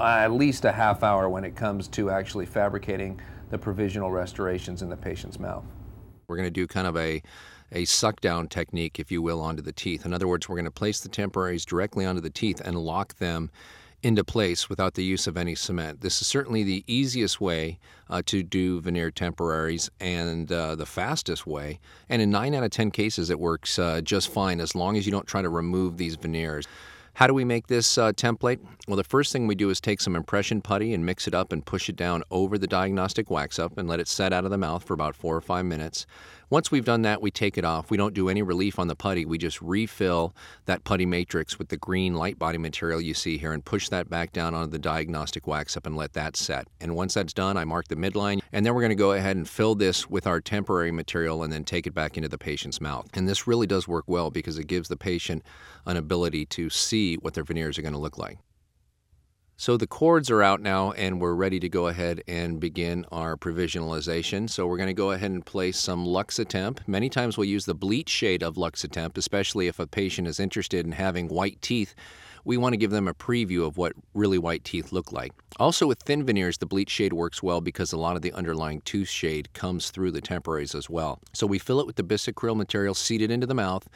at 0.00 0.32
least 0.32 0.64
a 0.64 0.72
half 0.72 1.02
hour 1.02 1.28
when 1.28 1.44
it 1.44 1.56
comes 1.56 1.88
to 1.88 2.10
actually 2.10 2.46
fabricating 2.46 3.20
the 3.50 3.58
provisional 3.58 4.10
restorations 4.10 4.82
in 4.82 4.88
the 4.88 4.96
patient's 4.96 5.38
mouth. 5.38 5.64
We're 6.28 6.36
going 6.36 6.46
to 6.46 6.50
do 6.50 6.66
kind 6.66 6.86
of 6.86 6.96
a 6.96 7.22
a 7.70 7.84
suck 7.84 8.20
down 8.22 8.48
technique, 8.48 8.98
if 8.98 9.12
you 9.12 9.20
will, 9.20 9.42
onto 9.42 9.60
the 9.60 9.72
teeth. 9.72 10.06
In 10.06 10.14
other 10.14 10.26
words, 10.26 10.48
we're 10.48 10.56
going 10.56 10.64
to 10.64 10.70
place 10.70 11.00
the 11.00 11.08
temporaries 11.10 11.66
directly 11.66 12.06
onto 12.06 12.22
the 12.22 12.30
teeth 12.30 12.62
and 12.64 12.78
lock 12.78 13.18
them 13.18 13.50
into 14.02 14.22
place 14.22 14.68
without 14.68 14.94
the 14.94 15.04
use 15.04 15.26
of 15.26 15.36
any 15.36 15.54
cement. 15.54 16.00
This 16.00 16.20
is 16.20 16.26
certainly 16.26 16.62
the 16.62 16.84
easiest 16.86 17.40
way 17.40 17.78
uh, 18.08 18.22
to 18.26 18.42
do 18.42 18.80
veneer 18.80 19.10
temporaries 19.10 19.90
and 20.00 20.50
uh, 20.52 20.76
the 20.76 20.86
fastest 20.86 21.46
way. 21.46 21.80
And 22.08 22.22
in 22.22 22.30
9 22.30 22.54
out 22.54 22.62
of 22.62 22.70
10 22.70 22.90
cases, 22.90 23.30
it 23.30 23.40
works 23.40 23.78
uh, 23.78 24.00
just 24.00 24.32
fine 24.32 24.60
as 24.60 24.74
long 24.74 24.96
as 24.96 25.06
you 25.06 25.12
don't 25.12 25.26
try 25.26 25.42
to 25.42 25.48
remove 25.48 25.96
these 25.96 26.16
veneers. 26.16 26.66
How 27.14 27.26
do 27.26 27.34
we 27.34 27.44
make 27.44 27.66
this 27.66 27.98
uh, 27.98 28.12
template? 28.12 28.60
Well, 28.86 28.96
the 28.96 29.02
first 29.02 29.32
thing 29.32 29.48
we 29.48 29.56
do 29.56 29.70
is 29.70 29.80
take 29.80 30.00
some 30.00 30.14
impression 30.14 30.62
putty 30.62 30.94
and 30.94 31.04
mix 31.04 31.26
it 31.26 31.34
up 31.34 31.52
and 31.52 31.66
push 31.66 31.88
it 31.88 31.96
down 31.96 32.22
over 32.30 32.56
the 32.56 32.68
diagnostic 32.68 33.28
wax 33.28 33.58
up 33.58 33.76
and 33.76 33.88
let 33.88 33.98
it 33.98 34.06
set 34.06 34.32
out 34.32 34.44
of 34.44 34.52
the 34.52 34.56
mouth 34.56 34.84
for 34.84 34.94
about 34.94 35.16
four 35.16 35.34
or 35.34 35.40
five 35.40 35.64
minutes. 35.64 36.06
Once 36.50 36.70
we've 36.70 36.86
done 36.86 37.02
that, 37.02 37.20
we 37.20 37.30
take 37.30 37.58
it 37.58 37.64
off. 37.64 37.90
We 37.90 37.98
don't 37.98 38.14
do 38.14 38.30
any 38.30 38.40
relief 38.40 38.78
on 38.78 38.88
the 38.88 38.96
putty. 38.96 39.26
We 39.26 39.36
just 39.36 39.60
refill 39.60 40.34
that 40.64 40.82
putty 40.82 41.04
matrix 41.04 41.58
with 41.58 41.68
the 41.68 41.76
green 41.76 42.14
light 42.14 42.38
body 42.38 42.56
material 42.56 43.02
you 43.02 43.12
see 43.12 43.36
here 43.36 43.52
and 43.52 43.62
push 43.62 43.90
that 43.90 44.08
back 44.08 44.32
down 44.32 44.54
onto 44.54 44.70
the 44.70 44.78
diagnostic 44.78 45.46
wax 45.46 45.76
up 45.76 45.84
and 45.84 45.94
let 45.94 46.14
that 46.14 46.36
set. 46.36 46.66
And 46.80 46.96
once 46.96 47.12
that's 47.12 47.34
done, 47.34 47.58
I 47.58 47.66
mark 47.66 47.88
the 47.88 47.96
midline, 47.96 48.40
and 48.50 48.64
then 48.64 48.74
we're 48.74 48.80
going 48.80 48.88
to 48.88 48.94
go 48.94 49.12
ahead 49.12 49.36
and 49.36 49.46
fill 49.46 49.74
this 49.74 50.08
with 50.08 50.26
our 50.26 50.40
temporary 50.40 50.90
material 50.90 51.42
and 51.42 51.52
then 51.52 51.64
take 51.64 51.86
it 51.86 51.92
back 51.92 52.16
into 52.16 52.30
the 52.30 52.38
patient's 52.38 52.80
mouth. 52.80 53.08
And 53.12 53.28
this 53.28 53.46
really 53.46 53.66
does 53.66 53.86
work 53.86 54.04
well 54.06 54.30
because 54.30 54.58
it 54.58 54.68
gives 54.68 54.88
the 54.88 54.96
patient 54.96 55.44
an 55.84 55.98
ability 55.98 56.46
to 56.46 56.70
see 56.70 57.16
what 57.16 57.34
their 57.34 57.44
veneers 57.44 57.78
are 57.78 57.82
going 57.82 57.92
to 57.92 57.98
look 57.98 58.16
like. 58.16 58.38
So 59.60 59.76
the 59.76 59.88
cords 59.88 60.30
are 60.30 60.40
out 60.40 60.60
now 60.60 60.92
and 60.92 61.20
we're 61.20 61.34
ready 61.34 61.58
to 61.58 61.68
go 61.68 61.88
ahead 61.88 62.22
and 62.28 62.60
begin 62.60 63.04
our 63.10 63.36
provisionalization. 63.36 64.48
So 64.48 64.68
we're 64.68 64.76
going 64.76 64.86
to 64.86 64.94
go 64.94 65.10
ahead 65.10 65.32
and 65.32 65.44
place 65.44 65.76
some 65.76 66.06
Luxatemp. 66.06 66.86
Many 66.86 67.08
times 67.08 67.36
we'll 67.36 67.48
use 67.48 67.64
the 67.64 67.74
bleach 67.74 68.08
shade 68.08 68.44
of 68.44 68.54
Luxatemp, 68.54 69.18
especially 69.18 69.66
if 69.66 69.80
a 69.80 69.88
patient 69.88 70.28
is 70.28 70.38
interested 70.38 70.86
in 70.86 70.92
having 70.92 71.26
white 71.26 71.60
teeth. 71.60 71.96
We 72.44 72.56
want 72.56 72.74
to 72.74 72.76
give 72.76 72.92
them 72.92 73.08
a 73.08 73.14
preview 73.14 73.66
of 73.66 73.76
what 73.76 73.94
really 74.14 74.38
white 74.38 74.62
teeth 74.62 74.92
look 74.92 75.10
like. 75.10 75.32
Also 75.58 75.88
with 75.88 75.98
thin 76.02 76.24
veneers, 76.24 76.58
the 76.58 76.64
bleach 76.64 76.88
shade 76.88 77.12
works 77.12 77.42
well 77.42 77.60
because 77.60 77.92
a 77.92 77.98
lot 77.98 78.14
of 78.14 78.22
the 78.22 78.32
underlying 78.34 78.80
tooth 78.82 79.08
shade 79.08 79.52
comes 79.54 79.90
through 79.90 80.12
the 80.12 80.20
temporaries 80.20 80.74
as 80.74 80.88
well. 80.88 81.18
So 81.32 81.48
we 81.48 81.58
fill 81.58 81.80
it 81.80 81.86
with 81.86 81.96
the 81.96 82.04
Bisacryl 82.04 82.56
material 82.56 82.94
seated 82.94 83.32
into 83.32 83.46
the 83.46 83.54
mouth, 83.54 83.88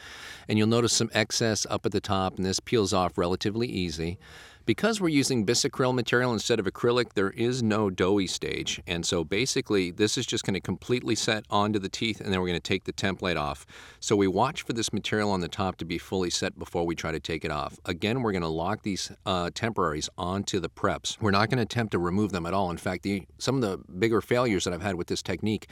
and 0.49 0.57
you'll 0.57 0.67
notice 0.67 0.91
some 0.91 1.09
excess 1.13 1.65
up 1.69 1.85
at 1.85 1.93
the 1.93 2.01
top, 2.01 2.35
and 2.35 2.45
this 2.45 2.59
peels 2.59 2.91
off 2.91 3.17
relatively 3.17 3.67
easy. 3.67 4.19
Because 4.65 5.01
we're 5.01 5.09
using 5.09 5.45
bisacryl 5.45 5.93
material 5.93 6.31
instead 6.31 6.57
of 6.57 6.65
acrylic, 6.65 7.15
there 7.15 7.31
is 7.31 7.61
no 7.61 7.89
doughy 7.89 8.27
stage. 8.27 8.81
And 8.87 9.05
so 9.05 9.25
basically, 9.25 9.91
this 9.91 10.17
is 10.17 10.25
just 10.25 10.45
going 10.45 10.53
to 10.53 10.61
completely 10.61 11.15
set 11.15 11.43
onto 11.49 11.79
the 11.79 11.89
teeth, 11.89 12.21
and 12.21 12.31
then 12.31 12.39
we're 12.39 12.47
going 12.47 12.61
to 12.61 12.61
take 12.61 12.85
the 12.85 12.93
template 12.93 13.35
off. 13.35 13.65
So 13.99 14.15
we 14.15 14.25
watch 14.25 14.61
for 14.61 14.71
this 14.71 14.93
material 14.93 15.31
on 15.31 15.41
the 15.41 15.49
top 15.49 15.75
to 15.77 15.85
be 15.85 15.97
fully 15.97 16.29
set 16.29 16.57
before 16.57 16.85
we 16.85 16.95
try 16.95 17.11
to 17.11 17.19
take 17.19 17.43
it 17.43 17.51
off. 17.51 17.77
Again, 17.83 18.21
we're 18.21 18.31
going 18.31 18.41
to 18.41 18.47
lock 18.47 18.83
these 18.83 19.11
uh, 19.25 19.49
temporaries 19.53 20.09
onto 20.17 20.61
the 20.61 20.69
preps. 20.69 21.17
We're 21.19 21.31
not 21.31 21.49
going 21.49 21.57
to 21.57 21.63
attempt 21.63 21.91
to 21.91 21.99
remove 21.99 22.31
them 22.31 22.45
at 22.45 22.53
all. 22.53 22.71
In 22.71 22.77
fact, 22.77 23.03
the, 23.03 23.23
some 23.39 23.61
of 23.61 23.61
the 23.61 23.79
bigger 23.91 24.21
failures 24.21 24.63
that 24.63 24.73
I've 24.73 24.81
had 24.81 24.95
with 24.95 25.07
this 25.07 25.21
technique 25.21 25.67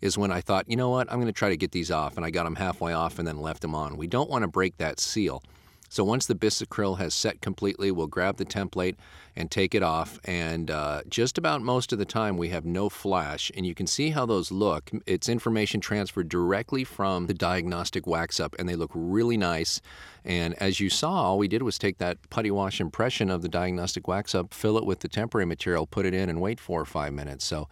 is 0.00 0.18
when 0.18 0.32
I 0.32 0.40
thought, 0.40 0.68
you 0.68 0.74
know 0.74 0.90
what, 0.90 1.08
I'm 1.12 1.18
going 1.18 1.26
to 1.26 1.32
try 1.32 1.50
to 1.50 1.56
get 1.56 1.70
these 1.70 1.92
off, 1.92 2.16
and 2.16 2.26
I 2.26 2.30
got 2.30 2.42
them 2.42 2.56
halfway 2.56 2.92
off 2.92 3.20
and 3.20 3.28
then 3.28 3.38
left 3.38 3.62
them 3.62 3.76
on. 3.76 3.96
We 3.96 4.08
don't 4.08 4.28
want 4.28 4.42
to 4.42 4.48
break 4.48 4.78
that 4.78 4.98
seal. 4.98 5.44
So 5.92 6.04
once 6.04 6.24
the 6.24 6.34
bisacryl 6.34 6.96
has 6.96 7.12
set 7.12 7.42
completely, 7.42 7.90
we'll 7.90 8.06
grab 8.06 8.38
the 8.38 8.46
template 8.46 8.96
and 9.36 9.50
take 9.50 9.74
it 9.74 9.82
off. 9.82 10.18
And 10.24 10.70
uh, 10.70 11.02
just 11.06 11.36
about 11.36 11.60
most 11.60 11.92
of 11.92 11.98
the 11.98 12.06
time, 12.06 12.38
we 12.38 12.48
have 12.48 12.64
no 12.64 12.88
flash. 12.88 13.52
And 13.54 13.66
you 13.66 13.74
can 13.74 13.86
see 13.86 14.08
how 14.08 14.24
those 14.24 14.50
look. 14.50 14.90
It's 15.04 15.28
information 15.28 15.82
transferred 15.82 16.30
directly 16.30 16.82
from 16.82 17.26
the 17.26 17.34
diagnostic 17.34 18.06
wax 18.06 18.40
up, 18.40 18.56
and 18.58 18.66
they 18.66 18.74
look 18.74 18.90
really 18.94 19.36
nice. 19.36 19.82
And 20.24 20.54
as 20.62 20.80
you 20.80 20.88
saw, 20.88 21.24
all 21.24 21.36
we 21.36 21.46
did 21.46 21.62
was 21.62 21.78
take 21.78 21.98
that 21.98 22.16
putty 22.30 22.50
wash 22.50 22.80
impression 22.80 23.28
of 23.28 23.42
the 23.42 23.50
diagnostic 23.50 24.08
wax 24.08 24.34
up, 24.34 24.54
fill 24.54 24.78
it 24.78 24.86
with 24.86 25.00
the 25.00 25.08
temporary 25.08 25.44
material, 25.44 25.86
put 25.86 26.06
it 26.06 26.14
in, 26.14 26.30
and 26.30 26.40
wait 26.40 26.58
four 26.58 26.80
or 26.80 26.86
five 26.86 27.12
minutes. 27.12 27.44
So 27.44 27.68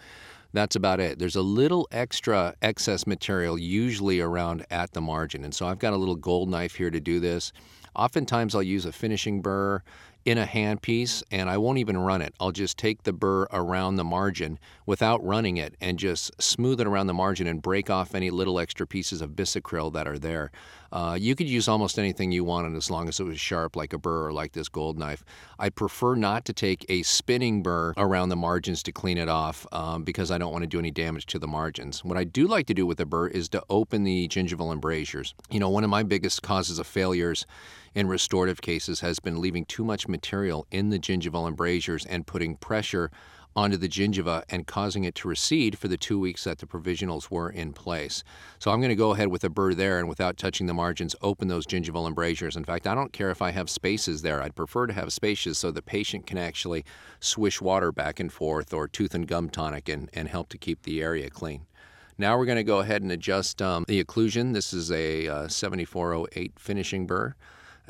that's 0.53 0.77
about 0.77 1.01
it. 1.01 1.19
There's 1.19 1.37
a 1.37 1.43
little 1.43 1.89
extra 1.91 2.55
excess 2.61 3.07
material 3.07 3.57
usually 3.57 4.21
around 4.21 4.67
at 4.71 4.93
the 4.93 5.01
margin. 5.01 5.43
And 5.43 5.55
so 5.55 5.67
I've 5.67 5.79
got 5.79 5.95
a 5.95 5.97
little 5.97 6.17
gold 6.17 6.51
knife 6.51 6.75
here 6.75 6.91
to 6.91 7.01
do 7.01 7.19
this. 7.19 7.51
Oftentimes, 7.95 8.55
I'll 8.55 8.63
use 8.63 8.85
a 8.85 8.93
finishing 8.93 9.41
burr 9.43 9.83
in 10.25 10.39
a 10.39 10.47
handpiece 10.47 11.23
and 11.31 11.49
I 11.49 11.57
won't 11.57 11.79
even 11.79 11.97
run 11.97 12.23
it. 12.23 12.35
I'll 12.39 12.53
just 12.53 12.77
take 12.77 13.05
the 13.05 13.13
burr 13.13 13.45
around 13.53 13.97
the 13.97 14.05
margin 14.05 14.59
without 14.85 15.25
running 15.25 15.57
it 15.57 15.75
and 15.81 15.99
just 15.99 16.31
smooth 16.41 16.81
it 16.81 16.87
around 16.87 17.07
the 17.07 17.15
margin 17.15 17.47
and 17.47 17.63
break 17.63 17.89
off 17.89 18.15
any 18.15 18.31
little 18.31 18.59
extra 18.59 18.87
pieces 18.87 19.21
of 19.21 19.31
bisacryl 19.31 19.93
that 19.95 20.07
are 20.07 20.19
there. 20.19 20.51
Uh, 20.93 21.17
you 21.19 21.37
could 21.37 21.49
use 21.49 21.69
almost 21.69 21.99
anything 21.99 22.33
you 22.33 22.43
wanted 22.43 22.77
as 22.77 22.91
long 22.91 23.09
as 23.09 23.21
it 23.21 23.25
was 23.25 23.39
sharp, 23.39 23.77
like 23.77 23.93
a 23.93 23.99
burr 23.99 24.27
or 24.27 24.33
like 24.33 24.53
this 24.53 24.69
gold 24.69 24.99
knife. 24.99 25.25
I 25.59 25.69
prefer 25.69 26.17
not 26.17 26.45
to 26.47 26.53
take 26.53 26.85
a 26.89 27.03
spinning 27.03 27.63
burr 27.63 27.95
around 27.97 28.29
the 28.29 28.37
margins 28.37 28.83
to 28.85 28.93
clean 28.93 29.17
it 29.17 29.29
off 29.29 29.67
um, 29.73 30.03
because 30.03 30.31
I 30.31 30.39
don't 30.39 30.53
want 30.53 30.63
to 30.63 30.69
do 30.69 30.81
any 30.81 30.91
damage 30.91 31.27
to 31.27 31.39
the 31.39 31.47
margins. 31.47 32.05
What 32.05 32.19
I 32.19 32.25
do 32.25 32.47
like 32.47 32.67
to 32.67 32.75
do 32.75 32.87
with 32.87 32.99
a 33.01 33.07
burr 33.07 33.29
is 33.29 33.49
to 33.51 33.63
open 33.71 34.03
the 34.03 34.27
gingival 34.29 34.73
embrasures. 34.73 35.35
You 35.49 35.61
know, 35.61 35.71
one 35.71 35.85
of 35.85 35.91
my 35.91 36.03
biggest 36.03 36.43
causes 36.43 36.79
of 36.79 36.87
failures 36.87 37.47
in 37.95 38.09
restorative 38.09 38.61
cases 38.61 39.01
has 39.01 39.19
been 39.19 39.41
leaving 39.41 39.65
too 39.65 39.85
much 39.85 40.09
material 40.09 40.67
in 40.71 40.91
the 40.91 40.99
gingival 40.99 41.49
embrasures 41.49 42.07
and 42.07 42.27
putting 42.27 42.57
pressure 42.57 43.11
onto 43.57 43.77
the 43.77 43.89
gingiva 43.89 44.45
and 44.49 44.67
causing 44.67 45.05
it 45.05 45.15
to 45.17 45.29
recede 45.29 45.77
for 45.77 45.89
the 45.89 45.97
two 45.97 46.19
weeks 46.19 46.45
that 46.45 46.59
the 46.59 46.67
provisionals 46.67 47.31
were 47.31 47.51
in 47.51 47.73
place. 47.73 48.23
So 48.61 48.71
I'm 48.71 48.81
going 48.81 48.91
to 48.91 48.95
go 48.97 49.13
ahead 49.13 49.29
with 49.29 49.43
a 49.43 49.49
burr 49.49 49.75
there 49.75 49.99
and 49.99 50.09
without 50.09 50.37
touching 50.37 50.67
the 50.67 50.75
margins, 50.75 51.17
open 51.21 51.49
those 51.49 51.67
gingival 51.67 52.07
embrasures. 52.07 52.57
In 52.57 52.65
fact, 52.65 52.87
I 52.87 52.95
don't 52.95 53.13
care 53.13 53.31
if 53.31 53.43
I 53.43 53.51
have 53.51 53.69
spaces 53.69 54.23
there. 54.23 54.41
I'd 54.41 54.55
prefer 54.55 54.87
to 54.87 54.93
have 54.93 55.13
spaces 55.13 55.59
so 55.59 55.71
the 55.71 55.83
patient 55.83 56.27
can 56.27 56.39
actually 56.39 56.85
swish 57.19 57.61
water 57.61 57.91
back 57.91 58.21
and 58.21 58.33
forth 58.33 58.73
or 58.73 58.87
tooth 58.87 59.15
and 59.15 59.27
gum 59.27 59.51
tonic 59.51 59.89
and, 59.89 60.09
and 60.13 60.29
help 60.29 60.49
to 60.51 60.59
keep 60.59 60.83
the 60.83 61.03
area 61.03 61.29
clean. 61.29 61.67
Now 62.19 62.39
we're 62.39 62.47
going 62.47 62.57
to 62.57 62.65
go 62.65 62.81
ahead 62.81 63.03
and 63.03 63.11
adjust 63.11 63.61
um, 63.63 63.85
the 63.89 64.03
occlusion. 64.05 64.53
This 64.53 64.73
is 64.73 64.93
a 64.93 65.27
uh, 65.27 65.49
7408 65.49 66.53
finishing 66.57 67.07
burr 67.07 67.35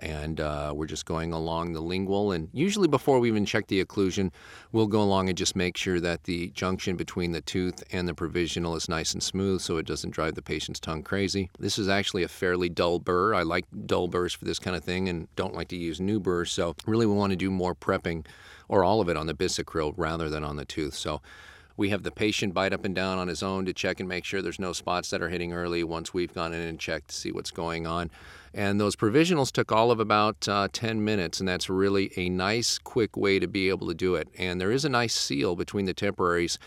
and 0.01 0.41
uh, 0.41 0.73
we're 0.75 0.87
just 0.87 1.07
going 1.07 1.33
along 1.33 1.73
the 1.73 1.81
lingual. 1.81 2.33
And 2.33 2.49
usually, 2.53 2.89
before 2.89 3.21
we 3.21 3.29
even 3.29 3.47
check 3.47 3.67
the 3.69 3.85
occlusion, 3.85 4.31
we'll 4.73 4.87
go 4.87 5.03
along 5.03 5.29
and 5.29 5.39
just 5.39 5.55
make 5.55 5.77
sure 5.77 6.01
that 6.01 6.25
the 6.25 6.49
junction 6.51 6.97
between 6.97 7.33
the 7.33 7.41
tooth 7.41 7.83
and 7.93 8.09
the 8.09 8.15
provisional 8.15 8.75
is 8.77 8.89
nice 8.89 9.13
and 9.13 9.23
smooth 9.23 9.61
so 9.61 9.77
it 9.77 9.87
doesn't 9.87 10.11
drive 10.11 10.35
the 10.35 10.43
patient's 10.43 10.81
tongue 10.81 11.03
crazy. 11.03 11.51
This 11.59 11.79
is 11.79 11.89
actually 11.89 12.23
a 12.23 12.29
fairly 12.29 12.69
dull 12.69 12.99
burr. 12.99 13.35
I 13.35 13.43
like 13.43 13.67
dull 13.87 14.09
burrs 14.09 14.35
for 14.35 14.45
this 14.45 14.59
kind 14.59 14.77
of 14.77 14.83
thing 14.83 15.09
and 15.09 15.29
don't 15.37 15.55
like 15.55 15.69
to 15.69 15.77
use 15.77 16.01
new 16.01 16.19
burrs. 16.19 16.51
So, 16.51 16.75
really, 16.87 17.07
we 17.07 17.15
want 17.15 17.31
to 17.31 17.37
do 17.37 17.51
more 17.51 17.75
prepping 17.75 18.27
or 18.69 18.85
all 18.85 19.01
of 19.01 19.09
it 19.09 19.17
on 19.17 19.27
the 19.27 19.35
bisacryl 19.35 19.95
rather 19.97 20.29
than 20.29 20.45
on 20.45 20.57
the 20.57 20.65
tooth. 20.65 20.95
So, 20.95 21.21
we 21.81 21.89
have 21.89 22.03
the 22.03 22.11
patient 22.11 22.53
bite 22.53 22.75
up 22.75 22.85
and 22.85 22.95
down 22.95 23.17
on 23.17 23.27
his 23.27 23.43
own 23.43 23.65
to 23.65 23.73
check 23.73 24.01
and 24.01 24.09
make 24.09 24.27
sure 24.27 24.43
there's 24.43 24.59
no 24.59 24.75
spots 24.75 25.09
that 25.09 25.23
are 25.23 25.31
hitting 25.31 25.55
early 25.55 25.83
once 25.83 26.13
we've 26.13 26.35
gone 26.35 26.53
in 26.53 26.61
and 26.61 26.79
checked 26.79 27.09
to 27.09 27.15
see 27.15 27.33
what's 27.33 27.51
going 27.51 27.87
on. 27.87 28.11
And 28.53 28.81
those 28.81 28.97
provisionals 28.97 29.53
took 29.53 29.71
all 29.71 29.91
of 29.91 30.01
about 30.01 30.49
uh, 30.49 30.69
10 30.73 31.05
minutes, 31.05 31.39
and 31.39 31.49
that's 31.49 31.71
really 31.71 32.13
a 32.17 32.29
nice, 32.29 32.79
quick 32.79 33.17
way 33.17 33.39
to 33.39 33.47
be 33.47 33.69
able 33.69 33.87
to 33.89 33.95
do 33.95 34.17
it. 34.17 34.29
And 34.37 34.61
there 34.61 34.73
is 34.73 34.85
a 34.85 34.89
nice 34.89 35.15
seal 35.15 35.55
between 35.55 35.85
the 35.85 35.95
temporaries 35.95 36.59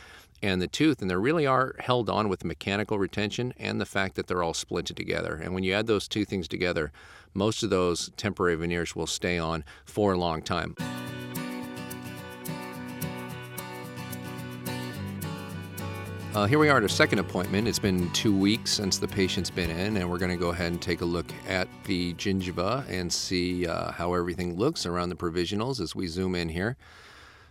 and 0.42 0.62
the 0.62 0.68
tooth, 0.68 1.02
and 1.02 1.10
they 1.10 1.16
really 1.16 1.46
are 1.46 1.76
held 1.80 2.10
on 2.10 2.30
with 2.30 2.44
mechanical 2.46 3.00
retention 3.00 3.54
and 3.58 3.80
the 3.80 3.86
fact 3.86 4.16
that 4.16 4.28
they're 4.28 4.44
all 4.44 4.54
splinted 4.54 4.96
together. 4.96 5.36
And 5.36 5.54
when 5.54 5.64
you 5.64 5.74
add 5.74 5.88
those 5.88 6.08
two 6.08 6.26
things 6.26 6.48
together, 6.48 6.92
most 7.34 7.64
of 7.64 7.70
those 7.70 8.12
temporary 8.18 8.56
veneers 8.56 8.96
will 8.96 9.08
stay 9.08 9.38
on 9.38 9.64
for 9.86 10.14
a 10.14 10.18
long 10.18 10.42
time. 10.42 10.76
Uh, 16.34 16.48
here 16.48 16.58
we 16.58 16.68
are 16.68 16.78
at 16.78 16.82
our 16.82 16.90
second 16.90 17.20
appointment. 17.20 17.68
It's 17.68 17.78
been 17.78 18.12
two 18.12 18.36
weeks 18.36 18.72
since 18.72 18.98
the 18.98 19.08
patient's 19.08 19.52
been 19.52 19.70
in, 19.70 19.98
and 19.98 20.10
we're 20.10 20.18
going 20.18 20.32
to 20.32 20.38
go 20.38 20.50
ahead 20.50 20.72
and 20.72 20.82
take 20.82 21.02
a 21.02 21.06
look 21.06 21.28
at 21.48 21.68
the 21.84 22.16
gingiva 22.16 22.90
and 22.90 23.14
see 23.14 23.68
uh, 23.68 23.92
how 23.92 24.16
everything 24.16 24.58
looks 24.58 24.88
around 24.88 25.10
the 25.10 25.16
provisionals 25.16 25.80
as 25.80 25.96
we 25.96 26.08
zoom 26.08 26.34
in 26.34 26.50
here. 26.50 26.76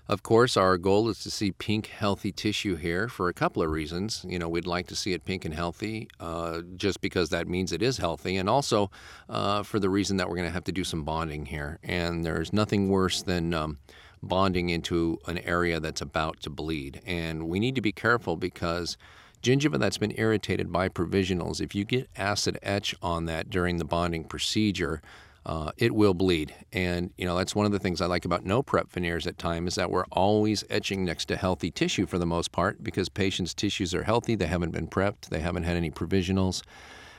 Of 0.09 0.25
course, 0.25 0.57
our 0.57 0.79
goal 0.79 1.09
is 1.11 1.21
to 1.21 1.31
see 1.31 1.53
pink, 1.53 1.87
healthy 1.87 2.33
tissue 2.33 2.75
here 2.75 3.09
for 3.09 3.29
a 3.29 3.33
couple 3.33 3.63
of 3.63 3.71
reasons. 3.71 4.27
You 4.29 4.41
know, 4.41 4.49
we'd 4.49 4.67
like 4.67 4.89
to 4.89 4.97
see 4.97 5.13
it 5.13 5.25
pink 5.25 5.45
and 5.45 5.55
healthy 5.55 6.09
uh, 6.19 6.63
just 6.77 7.01
because 7.01 7.29
that 7.29 7.47
means 7.47 7.71
it 7.71 7.83
is 7.83 7.99
healthy, 7.99 8.37
and 8.37 8.51
also 8.51 8.91
uh, 9.29 9.63
for 9.63 9.79
the 9.79 9.91
reason 9.91 10.17
that 10.17 10.29
we're 10.29 10.37
going 10.37 10.49
to 10.49 10.53
have 10.53 10.65
to 10.65 10.73
do 10.73 10.83
some 10.83 11.05
bonding 11.05 11.47
here. 11.47 11.79
And 11.85 12.25
there's 12.25 12.53
nothing 12.53 12.89
worse 12.89 13.23
than 13.23 13.55
um, 13.55 13.79
bonding 14.23 14.71
into 14.71 15.19
an 15.27 15.39
area 15.39 15.81
that's 15.81 16.01
about 16.01 16.41
to 16.41 16.51
bleed. 16.51 17.01
And 17.07 17.49
we 17.49 17.59
need 17.59 17.75
to 17.75 17.81
be 17.81 17.93
careful 17.93 18.37
because 18.37 18.97
gingiva 19.43 19.79
that's 19.79 19.99
been 19.99 20.15
irritated 20.17 20.73
by 20.73 20.89
provisionals, 20.89 21.61
if 21.61 21.75
you 21.75 21.85
get 21.85 22.09
acid 22.17 22.59
etch 22.63 22.95
on 23.03 23.25
that 23.27 23.51
during 23.51 23.79
the 23.79 23.85
bonding 23.85 24.25
procedure, 24.25 25.03
uh, 25.45 25.73
it 25.77 25.93
will 25.93 26.15
bleed. 26.15 26.55
And, 26.73 27.11
you 27.19 27.27
know, 27.27 27.37
that's 27.37 27.55
one 27.55 27.67
of 27.67 27.73
the 27.73 27.81
things 27.81 28.01
I 28.01 28.07
like 28.07 28.25
about 28.25 28.45
no 28.45 28.63
prep 28.63 28.91
veneers 28.93 29.27
at 29.27 29.39
time 29.39 29.67
is 29.67 29.75
that 29.75 29.91
we're 29.91 30.05
always 30.13 30.63
etching 30.71 31.05
next 31.05 31.25
to 31.27 31.37
healthy 31.37 31.71
tissue 31.71 32.07
for 32.07 32.19
the 32.19 32.27
most 32.27 32.53
part 32.53 32.85
because 32.85 33.09
patients' 33.09 33.55
tissues 33.55 33.93
are 33.95 34.05
healthy, 34.05 34.37
they 34.37 34.47
haven't 34.47 34.71
been 34.71 34.87
prepped, 34.87 35.31
they 35.31 35.41
haven't 35.41 35.65
had 35.65 35.77
any 35.77 35.91
provisionals. 35.91 36.63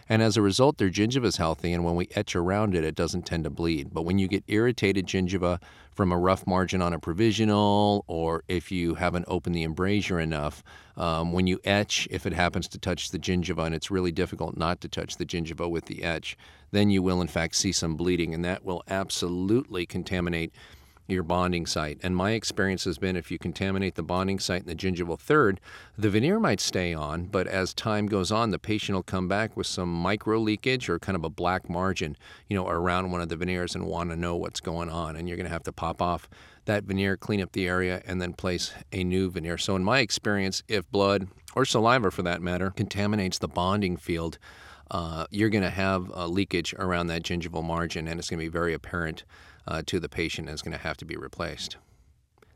And 0.07 0.21
as 0.21 0.37
a 0.37 0.41
result, 0.41 0.77
their 0.77 0.89
gingiva 0.89 1.25
is 1.25 1.37
healthy, 1.37 1.71
and 1.71 1.85
when 1.85 1.95
we 1.95 2.09
etch 2.15 2.35
around 2.35 2.75
it, 2.75 2.83
it 2.83 2.95
doesn't 2.95 3.25
tend 3.25 3.45
to 3.45 3.49
bleed. 3.49 3.93
But 3.93 4.03
when 4.03 4.19
you 4.19 4.27
get 4.27 4.43
irritated 4.47 5.07
gingiva 5.07 5.61
from 5.93 6.11
a 6.11 6.17
rough 6.17 6.45
margin 6.47 6.81
on 6.81 6.93
a 6.93 6.99
provisional, 6.99 8.03
or 8.07 8.43
if 8.47 8.71
you 8.71 8.95
haven't 8.95 9.25
opened 9.27 9.55
the 9.55 9.63
embrasure 9.63 10.19
enough, 10.19 10.63
um, 10.97 11.31
when 11.33 11.47
you 11.47 11.59
etch, 11.63 12.07
if 12.11 12.25
it 12.25 12.33
happens 12.33 12.67
to 12.69 12.77
touch 12.77 13.11
the 13.11 13.19
gingiva, 13.19 13.65
and 13.65 13.75
it's 13.75 13.91
really 13.91 14.11
difficult 14.11 14.57
not 14.57 14.81
to 14.81 14.87
touch 14.87 15.17
the 15.17 15.25
gingiva 15.25 15.69
with 15.69 15.85
the 15.85 16.03
etch, 16.03 16.37
then 16.71 16.89
you 16.89 17.01
will 17.01 17.21
in 17.21 17.27
fact 17.27 17.55
see 17.55 17.71
some 17.71 17.95
bleeding, 17.95 18.33
and 18.33 18.43
that 18.43 18.65
will 18.65 18.83
absolutely 18.87 19.85
contaminate 19.85 20.51
your 21.07 21.23
bonding 21.23 21.65
site. 21.65 21.99
And 22.01 22.15
my 22.15 22.31
experience 22.31 22.85
has 22.85 22.97
been 22.97 23.15
if 23.15 23.29
you 23.29 23.37
contaminate 23.37 23.95
the 23.95 24.03
bonding 24.03 24.39
site 24.39 24.61
in 24.61 24.67
the 24.67 24.75
gingival 24.75 25.19
third, 25.19 25.59
the 25.97 26.09
veneer 26.09 26.39
might 26.39 26.61
stay 26.61 26.93
on, 26.93 27.25
but 27.25 27.47
as 27.47 27.73
time 27.73 28.07
goes 28.07 28.31
on, 28.31 28.51
the 28.51 28.59
patient 28.59 28.95
will 28.95 29.03
come 29.03 29.27
back 29.27 29.57
with 29.57 29.67
some 29.67 29.89
micro 29.89 30.39
leakage 30.39 30.89
or 30.89 30.99
kind 30.99 31.15
of 31.15 31.23
a 31.23 31.29
black 31.29 31.69
margin, 31.69 32.15
you 32.47 32.55
know, 32.55 32.67
around 32.67 33.11
one 33.11 33.21
of 33.21 33.29
the 33.29 33.35
veneers 33.35 33.75
and 33.75 33.85
want 33.85 34.09
to 34.09 34.15
know 34.15 34.35
what's 34.35 34.61
going 34.61 34.89
on. 34.89 35.15
And 35.15 35.27
you're 35.27 35.37
going 35.37 35.47
to 35.47 35.53
have 35.53 35.63
to 35.63 35.73
pop 35.73 36.01
off 36.01 36.29
that 36.65 36.83
veneer, 36.85 37.17
clean 37.17 37.41
up 37.41 37.51
the 37.51 37.67
area, 37.67 38.01
and 38.05 38.21
then 38.21 38.33
place 38.33 38.73
a 38.91 39.03
new 39.03 39.29
veneer. 39.29 39.57
So, 39.57 39.75
in 39.75 39.83
my 39.83 39.99
experience, 39.99 40.63
if 40.67 40.89
blood 40.89 41.27
or 41.55 41.65
saliva 41.65 42.09
for 42.11 42.21
that 42.23 42.41
matter 42.41 42.71
contaminates 42.71 43.37
the 43.37 43.49
bonding 43.49 43.97
field, 43.97 44.37
uh, 44.91 45.25
you're 45.29 45.49
going 45.49 45.63
to 45.63 45.69
have 45.69 46.09
a 46.13 46.27
leakage 46.27 46.73
around 46.75 47.07
that 47.07 47.23
gingival 47.23 47.63
margin, 47.63 48.07
and 48.07 48.19
it's 48.19 48.29
going 48.29 48.39
to 48.39 48.45
be 48.45 48.49
very 48.49 48.73
apparent 48.73 49.23
uh, 49.67 49.81
to 49.85 49.99
the 49.99 50.09
patient 50.09 50.49
is 50.49 50.61
going 50.61 50.71
to 50.71 50.83
have 50.83 50.97
to 50.97 51.05
be 51.05 51.15
replaced. 51.15 51.77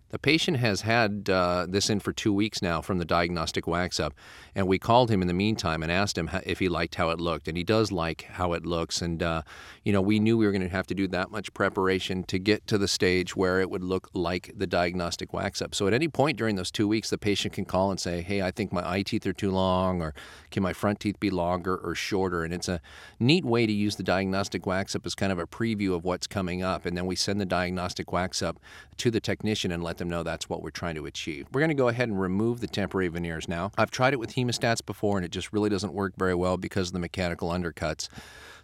The 0.09 0.19
patient 0.19 0.57
has 0.57 0.81
had 0.81 1.29
uh, 1.29 1.65
this 1.67 1.89
in 1.89 1.99
for 1.99 2.13
two 2.13 2.31
weeks 2.31 2.61
now 2.61 2.81
from 2.81 2.97
the 2.97 3.03
diagnostic 3.03 3.67
wax 3.67 3.99
up, 3.99 4.13
and 4.55 4.65
we 4.65 4.79
called 4.79 5.11
him 5.11 5.21
in 5.21 5.27
the 5.27 5.33
meantime 5.33 5.83
and 5.83 5.91
asked 5.91 6.17
him 6.17 6.29
if 6.45 6.59
he 6.59 6.69
liked 6.69 6.95
how 6.95 7.09
it 7.09 7.19
looked, 7.19 7.49
and 7.49 7.57
he 7.57 7.63
does 7.65 7.91
like 7.91 8.21
how 8.31 8.53
it 8.53 8.65
looks. 8.65 9.01
And 9.01 9.21
uh, 9.21 9.41
you 9.83 9.91
know, 9.91 10.01
we 10.01 10.19
knew 10.19 10.37
we 10.37 10.45
were 10.45 10.53
going 10.53 10.61
to 10.61 10.69
have 10.69 10.87
to 10.87 10.95
do 10.95 11.09
that 11.09 11.29
much 11.29 11.53
preparation 11.53 12.23
to 12.23 12.39
get 12.39 12.65
to 12.67 12.77
the 12.77 12.87
stage 12.87 13.35
where 13.35 13.59
it 13.59 13.69
would 13.69 13.83
look 13.83 14.09
like 14.13 14.53
the 14.55 14.65
diagnostic 14.65 15.33
wax 15.33 15.61
up. 15.61 15.75
So 15.75 15.87
at 15.87 15.93
any 15.93 16.07
point 16.07 16.37
during 16.37 16.55
those 16.55 16.71
two 16.71 16.87
weeks, 16.87 17.09
the 17.09 17.17
patient 17.17 17.53
can 17.53 17.65
call 17.65 17.91
and 17.91 17.99
say, 17.99 18.21
"Hey, 18.21 18.41
I 18.41 18.51
think 18.51 18.71
my 18.71 18.89
eye 18.89 19.03
teeth 19.03 19.27
are 19.27 19.33
too 19.33 19.51
long," 19.51 20.01
or 20.01 20.13
"Can 20.51 20.63
my 20.63 20.71
front 20.71 21.01
teeth 21.01 21.19
be 21.19 21.29
longer 21.29 21.75
or 21.75 21.95
shorter?" 21.95 22.45
And 22.45 22.53
it's 22.53 22.69
a 22.69 22.79
neat 23.19 23.43
way 23.43 23.65
to 23.65 23.73
use 23.73 23.97
the 23.97 24.03
diagnostic 24.03 24.65
wax 24.65 24.95
up 24.95 25.05
as 25.05 25.15
kind 25.15 25.33
of 25.33 25.39
a 25.39 25.45
preview 25.45 25.93
of 25.93 26.05
what's 26.05 26.27
coming 26.27 26.63
up, 26.63 26.85
and 26.85 26.95
then 26.95 27.05
we 27.05 27.17
send 27.17 27.41
the 27.41 27.45
diagnostic 27.45 28.13
wax 28.13 28.41
up 28.41 28.57
to 28.95 29.11
the 29.11 29.19
technician 29.19 29.71
and 29.71 29.83
let 29.83 29.96
let 29.97 29.99
them 29.99 30.09
know 30.09 30.21
that's 30.21 30.47
what 30.47 30.61
we're 30.61 30.69
trying 30.69 30.93
to 30.93 31.07
achieve. 31.07 31.47
We're 31.51 31.61
going 31.61 31.69
to 31.69 31.75
go 31.75 31.87
ahead 31.87 32.07
and 32.07 32.21
remove 32.21 32.59
the 32.59 32.67
temporary 32.67 33.07
veneers 33.07 33.47
now. 33.47 33.71
I've 33.79 33.89
tried 33.89 34.13
it 34.13 34.17
with 34.17 34.35
hemostats 34.35 34.85
before 34.85 35.17
and 35.17 35.25
it 35.25 35.31
just 35.31 35.51
really 35.51 35.71
doesn't 35.71 35.91
work 35.91 36.13
very 36.17 36.35
well 36.35 36.55
because 36.55 36.89
of 36.89 36.93
the 36.93 36.99
mechanical 36.99 37.49
undercuts. 37.49 38.07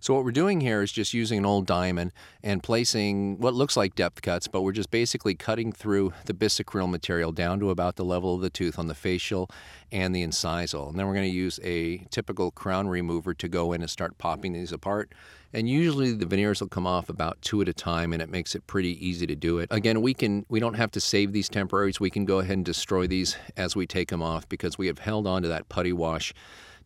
So 0.04 0.14
what 0.14 0.26
we're 0.26 0.32
doing 0.32 0.60
here 0.60 0.82
is 0.82 0.92
just 0.92 1.14
using 1.14 1.38
an 1.38 1.46
old 1.46 1.66
diamond 1.66 2.12
and 2.44 2.62
placing 2.62 3.40
what 3.40 3.54
looks 3.54 3.78
like 3.78 3.96
depth 3.96 4.22
cuts, 4.22 4.50
but 4.50 4.62
we're 4.62 4.74
just 4.74 4.92
basically 4.92 5.34
cutting 5.34 5.72
through 5.72 6.12
the 6.26 6.34
bisacryl 6.34 6.90
material 6.90 7.32
down 7.32 7.62
to 7.62 7.70
about 7.70 7.96
the 7.96 8.04
level 8.04 8.36
of 8.36 8.42
the 8.42 8.50
tooth 8.50 8.78
on 8.78 8.88
the 8.88 8.96
facial 8.96 9.50
and 9.94 10.14
the 10.14 10.22
incisal. 10.22 10.90
And 10.90 11.00
then 11.00 11.08
we're 11.08 11.14
going 11.14 11.32
to 11.32 11.34
use 11.34 11.58
a 11.64 12.00
typical 12.10 12.52
crown 12.52 12.90
remover 12.90 13.34
to 13.34 13.48
go 13.48 13.72
in 13.72 13.80
and 13.80 13.90
start 13.90 14.18
popping 14.18 14.52
these 14.52 14.74
apart. 14.74 15.14
And 15.54 15.70
usually 15.70 16.12
the 16.12 16.26
veneers 16.26 16.60
will 16.60 16.68
come 16.68 16.86
off 16.86 17.08
about 17.08 17.42
two 17.42 17.62
at 17.62 17.70
a 17.70 17.74
time 17.74 18.12
and 18.12 18.22
it 18.22 18.30
makes 18.30 18.56
it 18.56 18.68
pretty 18.68 19.08
easy 19.08 19.26
to 19.28 19.38
do 19.38 19.60
it. 19.60 19.70
Again, 19.72 20.02
we 20.02 20.14
can 20.14 20.46
we 20.50 20.60
don't 20.60 20.74
have 20.74 20.92
to 20.92 21.00
save 21.00 21.32
these 21.32 21.48
temporaries. 21.48 22.02
We 22.02 22.10
can 22.10 22.26
go 22.26 22.40
ahead 22.40 22.58
and 22.58 22.66
destroy 22.66 23.08
these 23.08 23.38
as 23.56 23.74
we 23.74 23.88
take 23.88 24.10
them 24.10 24.22
off 24.22 24.50
because 24.50 24.78
we 24.78 24.88
have 24.88 25.00
held 25.00 25.28
on 25.28 25.44
to 25.44 25.48
that 25.48 25.70
putty 25.70 25.94
wash 25.94 26.34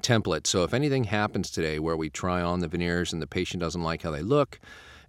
template. 0.01 0.47
So 0.47 0.63
if 0.63 0.73
anything 0.73 1.05
happens 1.05 1.49
today 1.49 1.79
where 1.79 1.97
we 1.97 2.10
try 2.10 2.41
on 2.41 2.60
the 2.60 2.67
veneers 2.67 3.13
and 3.13 3.21
the 3.21 3.27
patient 3.27 3.62
doesn't 3.62 3.83
like 3.83 4.03
how 4.03 4.12
they 4.12 4.21
look 4.21 4.60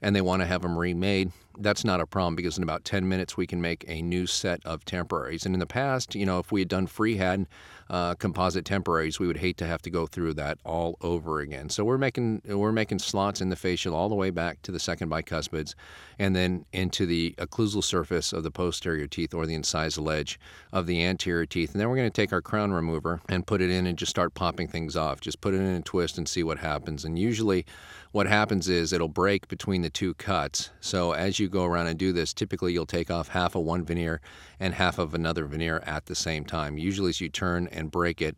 and 0.01 0.15
they 0.15 0.21
want 0.21 0.43
to 0.43 0.47
have 0.47 0.63
them 0.63 0.79
remade, 0.79 1.33
that's 1.59 1.85
not 1.85 2.01
a 2.01 2.07
problem 2.07 2.37
because 2.37 2.57
in 2.57 2.63
about 2.63 2.85
10 2.85 3.09
minutes 3.09 3.37
we 3.37 3.47
can 3.47 3.61
make 3.61 3.85
a 3.89 4.03
new 4.03 4.27
set 4.27 4.65
of 4.65 4.85
temporaries. 4.85 5.45
And 5.45 5.55
in 5.55 5.59
the 5.59 5.67
past, 5.67 6.15
you 6.15 6.27
know, 6.27 6.39
if 6.39 6.53
we 6.53 6.61
had 6.61 6.69
done 6.69 6.87
freehand 6.87 7.47
uh, 7.91 8.15
composite 8.15 8.65
temporaries, 8.65 9.19
we 9.19 9.27
would 9.27 9.39
hate 9.39 9.57
to 9.59 9.67
have 9.67 9.83
to 9.83 9.91
go 9.91 10.07
through 10.07 10.35
that 10.35 10.59
all 10.65 10.97
over 11.01 11.41
again. 11.41 11.71
So 11.71 11.85
we're 11.85 11.99
making 11.99 12.43
we're 12.45 12.73
making 12.73 12.99
slots 12.99 13.41
in 13.41 13.49
the 13.49 13.57
facial 13.57 13.95
all 13.95 14.09
the 14.09 14.15
way 14.15 14.31
back 14.31 14.63
to 14.63 14.73
the 14.73 14.79
second 14.79 15.11
bicuspids, 15.11 15.75
and 16.19 16.37
then 16.37 16.65
into 16.73 17.07
the 17.07 17.35
occlusal 17.39 17.83
surface 17.83 18.33
of 18.33 18.43
the 18.43 18.51
posterior 18.51 19.07
teeth 19.07 19.33
or 19.33 19.47
the 19.47 19.57
incisal 19.57 20.13
edge 20.13 20.39
of 20.73 20.87
the 20.87 21.03
anterior 21.03 21.47
teeth. 21.47 21.73
And 21.73 21.81
then 21.81 21.89
we're 21.89 21.97
going 21.97 22.11
to 22.11 22.23
take 22.23 22.33
our 22.33 22.43
crown 22.43 22.73
remover 22.73 23.21
and 23.29 23.47
put 23.47 23.63
it 23.63 23.71
in 23.71 23.87
and 23.87 23.99
just 23.99 24.11
start 24.11 24.35
popping 24.35 24.69
things 24.69 24.97
off. 24.97 25.21
Just 25.21 25.41
put 25.41 25.55
it 25.55 25.59
in 25.59 25.75
a 25.75 25.83
twist 25.83 26.19
and 26.19 26.29
see 26.29 26.43
what 26.43 26.59
happens. 26.59 27.05
And 27.05 27.19
usually, 27.19 27.65
what 28.13 28.27
happens 28.27 28.69
is 28.69 28.93
it'll 28.93 29.09
break 29.09 29.49
between 29.49 29.83
the 29.83 29.91
two 29.91 30.15
cuts. 30.15 30.71
So 30.81 31.13
as 31.13 31.39
you 31.39 31.49
go 31.49 31.65
around 31.65 31.89
and 31.89 31.99
do 31.99 32.13
this, 32.13 32.33
typically 32.33 32.73
you'll 32.73 32.87
take 32.87 33.11
off 33.11 33.29
half 33.29 33.55
of 33.55 33.63
one 33.63 33.85
veneer 33.85 34.21
and 34.59 34.75
half 34.75 34.99
of 34.99 35.15
another 35.15 35.47
veneer 35.47 35.83
at 35.87 36.07
the 36.07 36.15
same 36.15 36.45
time. 36.45 36.79
Usually, 36.79 37.11
as 37.11 37.21
you 37.21 37.29
turn 37.29 37.69
and 37.69 37.91
break 37.91 38.23
it, 38.23 38.37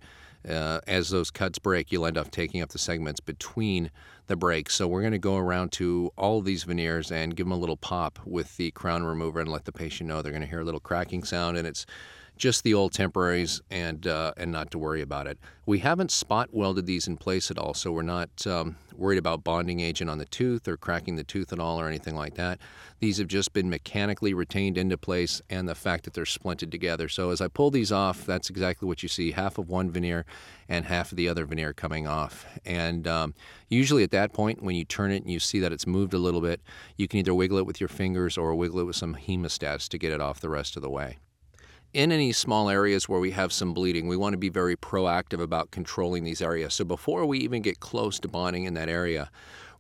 uh, 0.49 0.81
as 0.87 1.11
those 1.11 1.31
cuts 1.31 1.59
break, 1.59 1.93
you'll 1.93 2.07
end 2.07 2.17
up 2.17 2.31
taking 2.31 2.63
up 2.63 2.71
the 2.71 2.79
segments 2.79 3.21
between 3.21 3.91
the 4.27 4.37
breaks. 4.37 4.75
So 4.75 4.89
we're 4.89 5.03
going 5.03 5.13
to 5.13 5.19
go 5.19 5.37
around 5.37 5.73
to 5.73 6.11
all 6.17 6.41
these 6.41 6.65
veneers 6.65 7.13
and 7.13 7.37
give 7.37 7.47
them 7.47 7.53
a 7.53 7.59
little 7.59 7.77
pop 7.77 8.19
with 8.25 8.57
the 8.57 8.71
crown 8.71 9.05
remover 9.05 9.41
and 9.41 9.51
let 9.51 9.67
the 9.67 9.73
patient 9.73 10.09
know 10.09 10.23
they're 10.23 10.33
going 10.33 10.43
to 10.43 10.49
hear 10.49 10.61
a 10.61 10.65
little 10.65 10.81
cracking 10.81 11.25
sound 11.25 11.57
and 11.57 11.67
it's 11.67 11.85
just 12.41 12.65
the 12.65 12.75
old 12.75 12.93
temporaries 12.93 13.61
and 13.71 14.07
uh, 14.07 14.33
and 14.37 14.51
not 14.51 14.71
to 14.71 14.79
worry 14.79 15.03
about 15.03 15.27
it. 15.27 15.39
We 15.67 15.79
haven't 15.79 16.11
spot 16.11 16.49
welded 16.53 16.87
these 16.87 17.07
in 17.07 17.17
place 17.17 17.51
at 17.51 17.59
all, 17.59 17.75
so 17.75 17.93
we're 17.93 18.03
not 18.03 18.47
um, 18.47 18.77
worried 18.97 19.19
about 19.19 19.45
bonding 19.45 19.81
agent 19.81 20.11
on 20.11 20.19
the 20.19 20.25
tooth 20.25 20.67
or 20.67 20.77
cracking 20.77 21.17
the 21.17 21.23
tooth 21.23 21.53
at 21.53 21.61
all 21.61 21.79
or 21.79 21.87
anything 21.87 22.17
like 22.17 22.35
that. 22.35 22.59
These 22.99 23.19
have 23.19 23.29
just 23.29 23.53
been 23.53 23.71
mechanically 23.71 24.35
retained 24.35 24.79
into 24.79 24.99
place 24.99 25.41
and 25.49 25.69
the 25.69 25.75
fact 25.75 26.05
that 26.05 26.15
they're 26.15 26.25
splinted 26.25 26.71
together. 26.71 27.09
So 27.09 27.31
as 27.31 27.41
I 27.41 27.49
pull 27.49 27.71
these 27.71 27.93
off, 27.93 28.27
that's 28.27 28.51
exactly 28.51 28.89
what 28.89 29.03
you 29.03 29.09
see, 29.09 29.33
half 29.33 29.59
of 29.59 29.69
one 29.69 29.91
veneer 29.91 30.25
and 30.69 30.87
half 30.87 31.13
of 31.13 31.17
the 31.17 31.29
other 31.29 31.45
veneer 31.45 31.73
coming 31.73 32.07
off. 32.07 32.47
And 32.65 33.07
um, 33.07 33.35
usually 33.69 34.03
at 34.03 34.11
that 34.11 34.33
point, 34.33 34.63
when 34.63 34.77
you 34.77 34.85
turn 34.85 35.13
it 35.13 35.23
and 35.23 35.31
you 35.31 35.41
see 35.41 35.61
that 35.61 35.73
it's 35.73 35.87
moved 35.87 36.15
a 36.15 36.19
little 36.19 36.41
bit, 36.41 36.61
you 36.97 37.07
can 37.07 37.21
either 37.21 37.35
wiggle 37.35 37.59
it 37.59 37.67
with 37.67 37.81
your 37.81 37.89
fingers 37.89 38.37
or 38.37 38.55
wiggle 38.55 38.81
it 38.81 38.85
with 38.85 38.97
some 38.97 39.15
hemostats 39.15 39.89
to 39.91 39.99
get 39.99 40.13
it 40.13 40.21
off 40.21 40.41
the 40.41 40.51
rest 40.51 40.75
of 40.77 40.83
the 40.83 40.91
way 40.91 41.19
in 41.93 42.13
any 42.13 42.33
small 42.33 42.69
areas 42.69 43.09
where 43.09 43.21
we 43.21 43.33
have 43.33 43.53
some 43.53 43.75
bleeding, 43.75 44.07
we 44.07 44.17
want 44.17 44.33
to 44.33 44.39
be 44.39 44.49
very 44.49 44.77
proactive 44.77 45.41
about 45.41 45.71
controlling 45.71 46.25
these 46.25 46.41
areas. 46.41 46.75
So 46.75 46.85
before 46.85 47.27
we 47.27 47.39
even 47.39 47.63
get 47.63 47.81
close 47.81 48.21
to 48.21 48.29
bonding 48.29 48.65
in 48.65 48.75
that 48.75 48.89
area, 48.89 49.31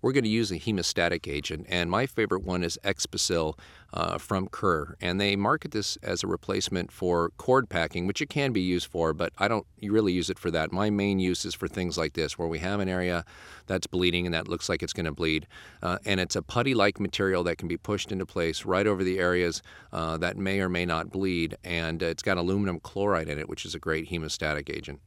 we're 0.02 0.12
going 0.12 0.24
to 0.24 0.30
use 0.30 0.50
a 0.50 0.58
hemostatic 0.58 1.30
agent. 1.30 1.66
And 1.68 1.90
my 1.90 2.06
favorite 2.06 2.42
one 2.42 2.62
is 2.62 2.78
Expasyl 2.84 3.58
uh, 3.92 4.18
from 4.18 4.48
Kerr. 4.48 4.96
And 5.00 5.20
they 5.20 5.36
market 5.36 5.72
this 5.72 5.96
as 6.02 6.22
a 6.22 6.26
replacement 6.26 6.92
for 6.92 7.30
cord 7.36 7.68
packing, 7.68 8.06
which 8.06 8.22
it 8.22 8.30
can 8.30 8.52
be 8.52 8.60
used 8.60 8.86
for, 8.86 9.12
but 9.12 9.32
I 9.38 9.48
don't 9.48 9.66
really 9.82 10.12
use 10.12 10.30
it 10.30 10.38
for 10.38 10.50
that. 10.50 10.72
My 10.72 10.90
main 10.90 11.18
use 11.18 11.44
is 11.44 11.54
for 11.54 11.68
things 11.68 11.98
like 11.98 12.14
this, 12.14 12.38
where 12.38 12.48
we 12.48 12.60
have 12.60 12.80
an 12.80 12.88
area 12.88 13.24
that's 13.66 13.86
bleeding 13.86 14.26
and 14.26 14.34
that 14.34 14.48
looks 14.48 14.68
like 14.68 14.82
it's 14.82 14.92
going 14.92 15.06
to 15.06 15.12
bleed. 15.12 15.46
Uh, 15.82 15.98
and 16.04 16.20
it's 16.20 16.36
a 16.36 16.42
putty 16.42 16.74
like 16.74 17.00
material 17.00 17.42
that 17.44 17.58
can 17.58 17.68
be 17.68 17.76
pushed 17.76 18.12
into 18.12 18.26
place 18.26 18.64
right 18.64 18.86
over 18.86 19.02
the 19.02 19.18
areas 19.18 19.62
uh, 19.92 20.16
that 20.18 20.36
may 20.36 20.60
or 20.60 20.68
may 20.68 20.86
not 20.86 21.10
bleed. 21.10 21.56
And 21.64 22.02
it's 22.02 22.22
got 22.22 22.38
aluminum 22.38 22.80
chloride 22.80 23.28
in 23.28 23.38
it, 23.38 23.48
which 23.48 23.64
is 23.64 23.74
a 23.74 23.78
great 23.78 24.10
hemostatic 24.10 24.74
agent. 24.74 25.00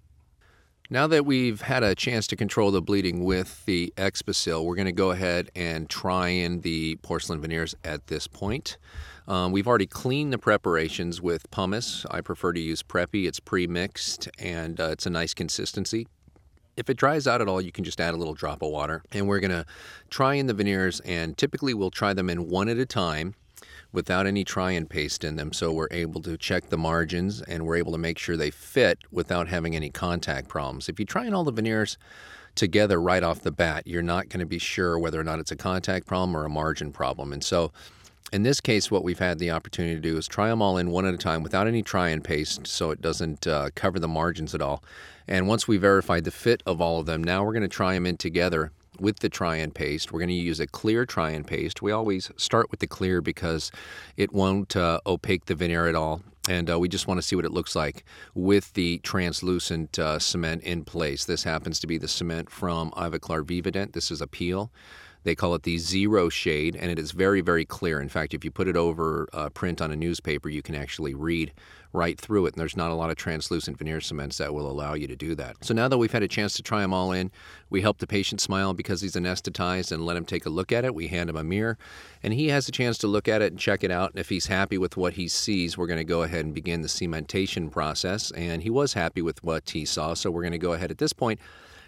Now 0.89 1.07
that 1.07 1.25
we've 1.25 1.61
had 1.61 1.81
a 1.81 1.95
chance 1.95 2.27
to 2.27 2.35
control 2.35 2.69
the 2.69 2.81
bleeding 2.81 3.23
with 3.23 3.65
the 3.65 3.93
Expasyl, 3.95 4.65
we're 4.65 4.75
going 4.75 4.85
to 4.85 4.91
go 4.91 5.11
ahead 5.11 5.49
and 5.55 5.89
try 5.89 6.27
in 6.27 6.59
the 6.59 6.97
porcelain 6.97 7.39
veneers 7.39 7.73
at 7.85 8.07
this 8.07 8.27
point. 8.27 8.77
Um, 9.25 9.53
we've 9.53 9.67
already 9.67 9.87
cleaned 9.87 10.33
the 10.33 10.37
preparations 10.37 11.21
with 11.21 11.49
pumice. 11.51 12.05
I 12.11 12.19
prefer 12.19 12.51
to 12.51 12.59
use 12.59 12.83
Preppy. 12.83 13.27
It's 13.27 13.39
pre-mixed 13.39 14.27
and 14.37 14.79
uh, 14.79 14.89
it's 14.89 15.05
a 15.05 15.09
nice 15.09 15.33
consistency. 15.33 16.05
If 16.75 16.89
it 16.89 16.97
dries 16.97 17.27
out 17.27 17.39
at 17.39 17.47
all, 17.47 17.61
you 17.61 17.71
can 17.71 17.85
just 17.85 18.01
add 18.01 18.13
a 18.13 18.17
little 18.17 18.33
drop 18.33 18.61
of 18.61 18.69
water. 18.69 19.03
And 19.13 19.25
we're 19.25 19.39
going 19.39 19.51
to 19.51 19.65
try 20.09 20.33
in 20.33 20.47
the 20.47 20.53
veneers, 20.53 20.99
and 21.01 21.37
typically 21.37 21.73
we'll 21.73 21.91
try 21.91 22.13
them 22.13 22.29
in 22.29 22.49
one 22.49 22.67
at 22.67 22.77
a 22.77 22.85
time 22.85 23.35
without 23.93 24.27
any 24.27 24.43
try 24.43 24.71
and 24.71 24.89
paste 24.89 25.23
in 25.23 25.37
them. 25.37 25.53
So 25.53 25.71
we're 25.71 25.87
able 25.91 26.21
to 26.23 26.35
check 26.35 26.69
the 26.69 26.77
margins 26.77 27.41
and 27.43 27.65
we're 27.65 27.77
able 27.77 27.93
to 27.93 27.97
make 27.97 28.17
sure 28.17 28.35
they 28.35 28.51
fit 28.51 28.99
without 29.11 29.47
having 29.47 29.75
any 29.75 29.89
contact 29.89 30.49
problems. 30.49 30.89
If 30.89 30.99
you 30.99 31.05
try 31.05 31.25
in 31.25 31.33
all 31.33 31.43
the 31.45 31.51
veneers 31.51 31.97
together 32.55 32.99
right 32.99 33.23
off 33.23 33.41
the 33.41 33.51
bat, 33.51 33.87
you're 33.87 34.01
not 34.01 34.29
going 34.29 34.39
to 34.41 34.45
be 34.45 34.59
sure 34.59 34.99
whether 34.99 35.19
or 35.19 35.23
not 35.23 35.39
it's 35.39 35.51
a 35.51 35.55
contact 35.55 36.07
problem 36.07 36.35
or 36.35 36.43
a 36.43 36.49
margin 36.49 36.91
problem. 36.91 37.31
And 37.31 37.43
so 37.43 37.71
in 38.31 38.41
this 38.41 38.59
case, 38.59 38.89
what 38.89 39.03
we've 39.03 39.19
had 39.19 39.37
the 39.37 39.51
opportunity 39.51 39.93
to 39.93 40.01
do 40.01 40.17
is 40.17 40.27
try 40.27 40.49
them 40.49 40.61
all 40.61 40.77
in 40.77 40.89
one 40.89 41.05
at 41.05 41.13
a 41.13 41.17
time 41.17 41.43
without 41.43 41.67
any 41.67 41.83
try 41.83 42.09
and 42.09 42.23
paste 42.23 42.65
so 42.65 42.89
it 42.89 42.99
doesn't 42.99 43.45
uh, 43.45 43.69
cover 43.75 43.99
the 43.99 44.07
margins 44.07 44.55
at 44.55 44.61
all. 44.61 44.83
And 45.27 45.47
once 45.47 45.67
we 45.67 45.77
verified 45.77 46.23
the 46.23 46.31
fit 46.31 46.63
of 46.65 46.81
all 46.81 46.99
of 46.99 47.05
them, 47.05 47.23
now 47.23 47.43
we're 47.43 47.53
going 47.53 47.61
to 47.61 47.67
try 47.67 47.93
them 47.93 48.07
in 48.07 48.17
together 48.17 48.71
with 48.99 49.19
the 49.19 49.29
try 49.29 49.57
and 49.57 49.73
paste. 49.73 50.11
We're 50.11 50.19
going 50.19 50.29
to 50.29 50.35
use 50.35 50.59
a 50.59 50.67
clear 50.67 51.05
try 51.05 51.31
and 51.31 51.45
paste. 51.45 51.81
We 51.81 51.91
always 51.91 52.31
start 52.37 52.71
with 52.71 52.79
the 52.79 52.87
clear 52.87 53.21
because 53.21 53.71
it 54.17 54.33
won't 54.33 54.75
uh, 54.75 54.99
opaque 55.05 55.45
the 55.45 55.55
veneer 55.55 55.87
at 55.87 55.95
all. 55.95 56.21
And 56.49 56.69
uh, 56.69 56.77
we 56.77 56.89
just 56.89 57.07
want 57.07 57.19
to 57.19 57.21
see 57.21 57.37
what 57.37 57.45
it 57.45 57.53
looks 57.53 57.75
like 57.75 58.03
with 58.35 58.73
the 58.73 58.97
translucent 58.99 59.97
uh, 59.97 60.19
cement 60.19 60.63
in 60.63 60.83
place. 60.83 61.23
This 61.23 61.43
happens 61.43 61.79
to 61.79 61.87
be 61.87 61.97
the 61.97 62.07
cement 62.07 62.49
from 62.49 62.91
Ivoclar 62.91 63.43
Vivadent. 63.43 63.93
This 63.93 64.11
is 64.11 64.19
a 64.19 64.27
peel. 64.27 64.69
They 65.23 65.35
call 65.35 65.55
it 65.55 65.63
the 65.63 65.77
zero 65.77 66.27
shade, 66.27 66.75
and 66.75 66.91
it 66.91 66.99
is 66.99 67.11
very, 67.11 67.39
very 67.39 67.63
clear. 67.63 68.01
In 68.01 68.09
fact, 68.09 68.33
if 68.33 68.43
you 68.43 68.51
put 68.51 68.67
it 68.67 68.75
over 68.75 69.29
uh, 69.31 69.49
print 69.49 69.81
on 69.81 69.91
a 69.91 69.95
newspaper, 69.95 70.49
you 70.49 70.61
can 70.61 70.75
actually 70.75 71.13
read 71.13 71.53
right 71.93 72.19
through 72.19 72.47
it, 72.47 72.53
and 72.53 72.59
there's 72.59 72.75
not 72.75 72.91
a 72.91 72.95
lot 72.95 73.11
of 73.11 73.15
translucent 73.15 73.77
veneer 73.77 74.01
cements 74.01 74.39
that 74.39 74.53
will 74.53 74.69
allow 74.69 74.95
you 74.95 75.07
to 75.07 75.15
do 75.15 75.35
that. 75.35 75.63
So 75.63 75.73
now 75.73 75.87
that 75.87 75.97
we've 75.97 76.11
had 76.11 76.23
a 76.23 76.27
chance 76.27 76.53
to 76.55 76.63
try 76.63 76.81
them 76.81 76.93
all 76.93 77.11
in, 77.11 77.31
we 77.69 77.81
help 77.81 77.99
the 77.99 78.07
patient 78.07 78.41
smile 78.41 78.73
because 78.73 79.01
he's 79.01 79.13
anesthetized 79.13 79.91
and 79.91 80.05
let 80.05 80.17
him 80.17 80.25
take 80.25 80.45
a 80.45 80.49
look 80.49 80.71
at 80.71 80.83
it. 80.83 80.95
We 80.95 81.07
hand 81.07 81.29
him 81.29 81.37
a 81.37 81.43
mirror, 81.43 81.77
and 82.23 82.33
he 82.33 82.47
has 82.47 82.67
a 82.67 82.71
chance 82.71 82.97
to 82.99 83.07
look 83.07 83.27
at 83.27 83.41
it 83.41 83.51
and 83.51 83.59
check 83.59 83.83
it 83.83 83.91
out. 83.91 84.11
And 84.11 84.19
if 84.19 84.29
he's 84.29 84.47
happy 84.47 84.77
with 84.77 84.97
what 84.97 85.13
he 85.13 85.27
sees, 85.27 85.77
we're 85.77 85.87
going 85.87 85.97
to 85.97 86.03
go 86.03 86.23
ahead 86.23 86.45
and 86.45 86.53
begin 86.53 86.81
the 86.81 86.87
cementation 86.87 87.71
process. 87.71 88.31
And 88.31 88.63
he 88.63 88.69
was 88.69 88.93
happy 88.93 89.21
with 89.21 89.43
what 89.43 89.69
he 89.69 89.85
saw, 89.85 90.15
so 90.15 90.31
we're 90.31 90.41
going 90.41 90.51
to 90.51 90.57
go 90.57 90.73
ahead 90.73 90.91
at 90.91 90.97
this 90.97 91.13
point 91.13 91.39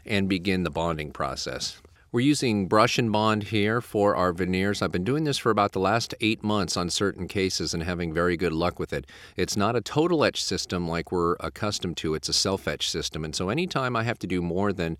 and 0.05 0.29
begin 0.29 0.63
the 0.63 0.69
bonding 0.69 1.11
process. 1.11 1.81
We're 2.15 2.21
using 2.21 2.67
brush 2.67 2.97
and 2.97 3.11
bond 3.11 3.43
here 3.43 3.81
for 3.81 4.15
our 4.15 4.31
veneers. 4.31 4.81
I've 4.81 4.93
been 4.93 5.03
doing 5.03 5.25
this 5.25 5.37
for 5.37 5.49
about 5.49 5.73
the 5.73 5.81
last 5.81 6.15
eight 6.21 6.45
months 6.45 6.77
on 6.77 6.89
certain 6.89 7.27
cases 7.27 7.73
and 7.73 7.83
having 7.83 8.13
very 8.13 8.37
good 8.37 8.53
luck 8.53 8.79
with 8.79 8.93
it. 8.93 9.05
It's 9.35 9.57
not 9.57 9.75
a 9.75 9.81
total 9.81 10.23
etch 10.23 10.41
system 10.41 10.87
like 10.87 11.11
we're 11.11 11.35
accustomed 11.41 11.97
to, 11.97 12.13
it's 12.13 12.29
a 12.29 12.33
self 12.33 12.69
etch 12.69 12.89
system. 12.89 13.25
And 13.25 13.35
so 13.35 13.49
anytime 13.49 13.97
I 13.97 14.03
have 14.03 14.17
to 14.19 14.27
do 14.27 14.41
more 14.41 14.71
than 14.71 14.97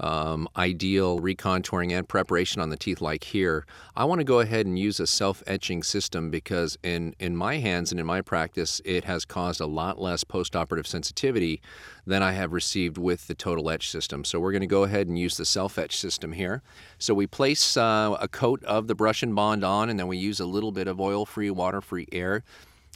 um, 0.00 0.48
ideal 0.56 1.18
recontouring 1.20 1.92
and 1.92 2.08
preparation 2.08 2.60
on 2.60 2.70
the 2.70 2.76
teeth 2.76 3.00
like 3.00 3.24
here, 3.24 3.66
I 3.96 4.04
want 4.04 4.20
to 4.20 4.24
go 4.24 4.40
ahead 4.40 4.66
and 4.66 4.78
use 4.78 5.00
a 5.00 5.06
self-etching 5.06 5.82
system 5.82 6.30
because 6.30 6.76
in, 6.82 7.14
in 7.18 7.36
my 7.36 7.58
hands 7.58 7.90
and 7.90 8.00
in 8.00 8.06
my 8.06 8.20
practice, 8.20 8.80
it 8.84 9.04
has 9.04 9.24
caused 9.24 9.60
a 9.60 9.66
lot 9.66 10.00
less 10.00 10.24
post-operative 10.24 10.86
sensitivity 10.86 11.60
than 12.06 12.22
I 12.22 12.32
have 12.32 12.52
received 12.52 12.98
with 12.98 13.26
the 13.26 13.34
total 13.34 13.70
etch 13.70 13.90
system. 13.90 14.24
So 14.24 14.38
we're 14.38 14.52
going 14.52 14.60
to 14.60 14.66
go 14.66 14.84
ahead 14.84 15.06
and 15.06 15.18
use 15.18 15.36
the 15.36 15.46
self-etch 15.46 15.96
system 15.96 16.32
here. 16.32 16.62
So 16.98 17.14
we 17.14 17.26
place 17.26 17.76
uh, 17.76 18.16
a 18.20 18.28
coat 18.28 18.62
of 18.64 18.86
the 18.86 18.94
brush 18.94 19.22
and 19.22 19.34
bond 19.34 19.64
on 19.64 19.90
and 19.90 19.98
then 19.98 20.06
we 20.06 20.18
use 20.18 20.40
a 20.40 20.46
little 20.46 20.72
bit 20.72 20.88
of 20.88 21.00
oil-free, 21.00 21.50
water-free 21.50 22.08
air 22.12 22.44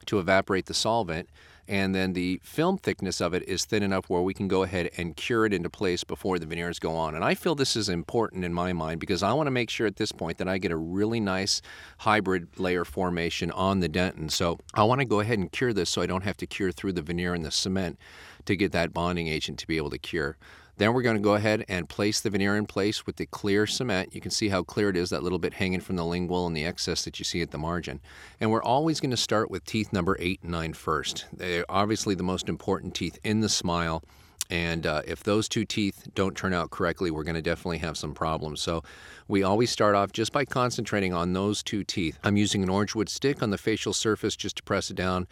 to 0.07 0.19
evaporate 0.19 0.67
the 0.67 0.75
solvent 0.75 1.29
and 1.71 1.95
then 1.95 2.15
the 2.15 2.41
film 2.43 2.79
thickness 2.79 3.21
of 3.21 3.33
it 3.33 3.45
is 3.45 3.65
thin 3.65 3.85
enough 3.85 4.11
where 4.11 4.23
we 4.23 4.35
can 4.35 4.49
go 4.49 4.65
ahead 4.65 4.91
and 4.97 5.17
cure 5.17 5.47
it 5.47 5.55
into 5.55 5.71
place 5.71 6.03
before 6.03 6.37
the 6.41 6.45
veneers 6.45 6.81
go 6.81 6.97
on. 6.97 7.15
And 7.15 7.25
I 7.25 7.37
feel 7.37 7.55
this 7.55 7.77
is 7.77 7.89
important 7.89 8.45
in 8.45 8.53
my 8.53 8.73
mind 8.73 8.99
because 8.99 9.23
I 9.23 9.33
want 9.35 9.47
to 9.47 9.53
make 9.53 9.71
sure 9.71 9.87
at 9.87 9.95
this 9.95 10.11
point 10.11 10.39
that 10.39 10.49
I 10.49 10.59
get 10.59 10.73
a 10.73 10.77
really 10.77 11.21
nice 11.21 11.63
hybrid 11.99 12.59
layer 12.59 12.85
formation 12.85 13.53
on 13.53 13.79
the 13.79 13.89
dentin. 13.89 14.33
So 14.33 14.59
I 14.75 14.83
want 14.83 15.01
to 15.01 15.05
go 15.05 15.21
ahead 15.21 15.39
and 15.39 15.53
cure 15.53 15.73
this 15.73 15.91
so 15.91 16.03
I 16.03 16.07
don't 16.07 16.25
have 16.25 16.37
to 16.39 16.47
cure 16.47 16.73
through 16.73 16.95
the 16.95 17.03
veneer 17.03 17.35
and 17.35 17.45
the 17.45 17.53
cement 17.53 18.01
to 18.47 18.57
get 18.57 18.73
that 18.73 18.93
bonding 18.93 19.29
agent 19.29 19.61
to 19.61 19.69
be 19.69 19.77
able 19.77 19.91
to 19.91 19.99
cure. 19.99 20.39
Then 20.81 20.95
we're 20.95 21.03
going 21.03 21.19
to 21.19 21.23
go 21.23 21.35
ahead 21.35 21.67
and 21.69 21.87
place 21.87 22.23
the 22.23 22.31
veneer 22.31 22.57
in 22.57 22.65
place 22.65 23.05
with 23.05 23.17
the 23.17 23.27
clear 23.27 23.67
cement. 23.67 24.15
You 24.15 24.23
can 24.23 24.31
see 24.31 24.49
how 24.49 24.63
clear 24.63 24.89
it 24.89 24.97
is, 24.97 25.11
that 25.11 25.23
little 25.23 25.39
bit 25.39 25.53
hanging 25.53 25.81
from 25.81 25.97
the 25.97 26.07
lingual 26.07 26.47
and 26.47 26.57
the 26.57 26.65
excess 26.65 27.05
that 27.05 27.19
you 27.19 27.25
see 27.27 27.43
at 27.43 27.51
the 27.51 27.59
margin. 27.59 28.01
And 28.41 28.51
we're 28.51 28.63
always 28.63 28.99
going 28.99 29.11
to 29.11 29.17
start 29.19 29.51
with 29.51 29.67
teeth 29.67 29.93
number 29.93 30.17
8 30.19 30.41
and 30.41 30.53
9 30.53 30.73
first. 30.73 31.27
They're 31.35 31.67
obviously 31.69 32.15
the 32.15 32.23
most 32.23 32.49
important 32.49 32.95
teeth 32.95 33.19
in 33.23 33.41
the 33.41 33.51
smile. 33.51 34.03
And 34.49 34.87
uh, 34.87 35.03
if 35.07 35.23
those 35.23 35.51
two 35.51 35.67
teeth 35.67 36.09
don't 36.15 36.35
turn 36.35 36.55
out 36.55 36.71
correctly, 36.71 37.11
we're 37.11 37.25
going 37.25 37.35
to 37.35 37.43
definitely 37.43 37.79
have 37.79 37.99
some 37.99 38.15
problems. 38.15 38.63
So 38.63 38.83
we 39.29 39.43
always 39.43 39.69
start 39.69 39.95
off 39.95 40.13
just 40.13 40.33
by 40.33 40.47
concentrating 40.47 41.13
on 41.13 41.35
those 41.35 41.63
two 41.63 41.85
teeth. 41.85 42.19
I'm 42.25 42.39
using 42.39 42.63
an 42.63 42.71
orange 42.71 42.95
wood 42.95 43.11
stick 43.11 43.43
on 43.43 43.51
the 43.51 43.59
facial 43.59 43.93
surface 43.93 44.35
just 44.35 44.57
to 44.57 44.63
press 44.63 44.91
it 44.91 44.97
down 44.97 45.29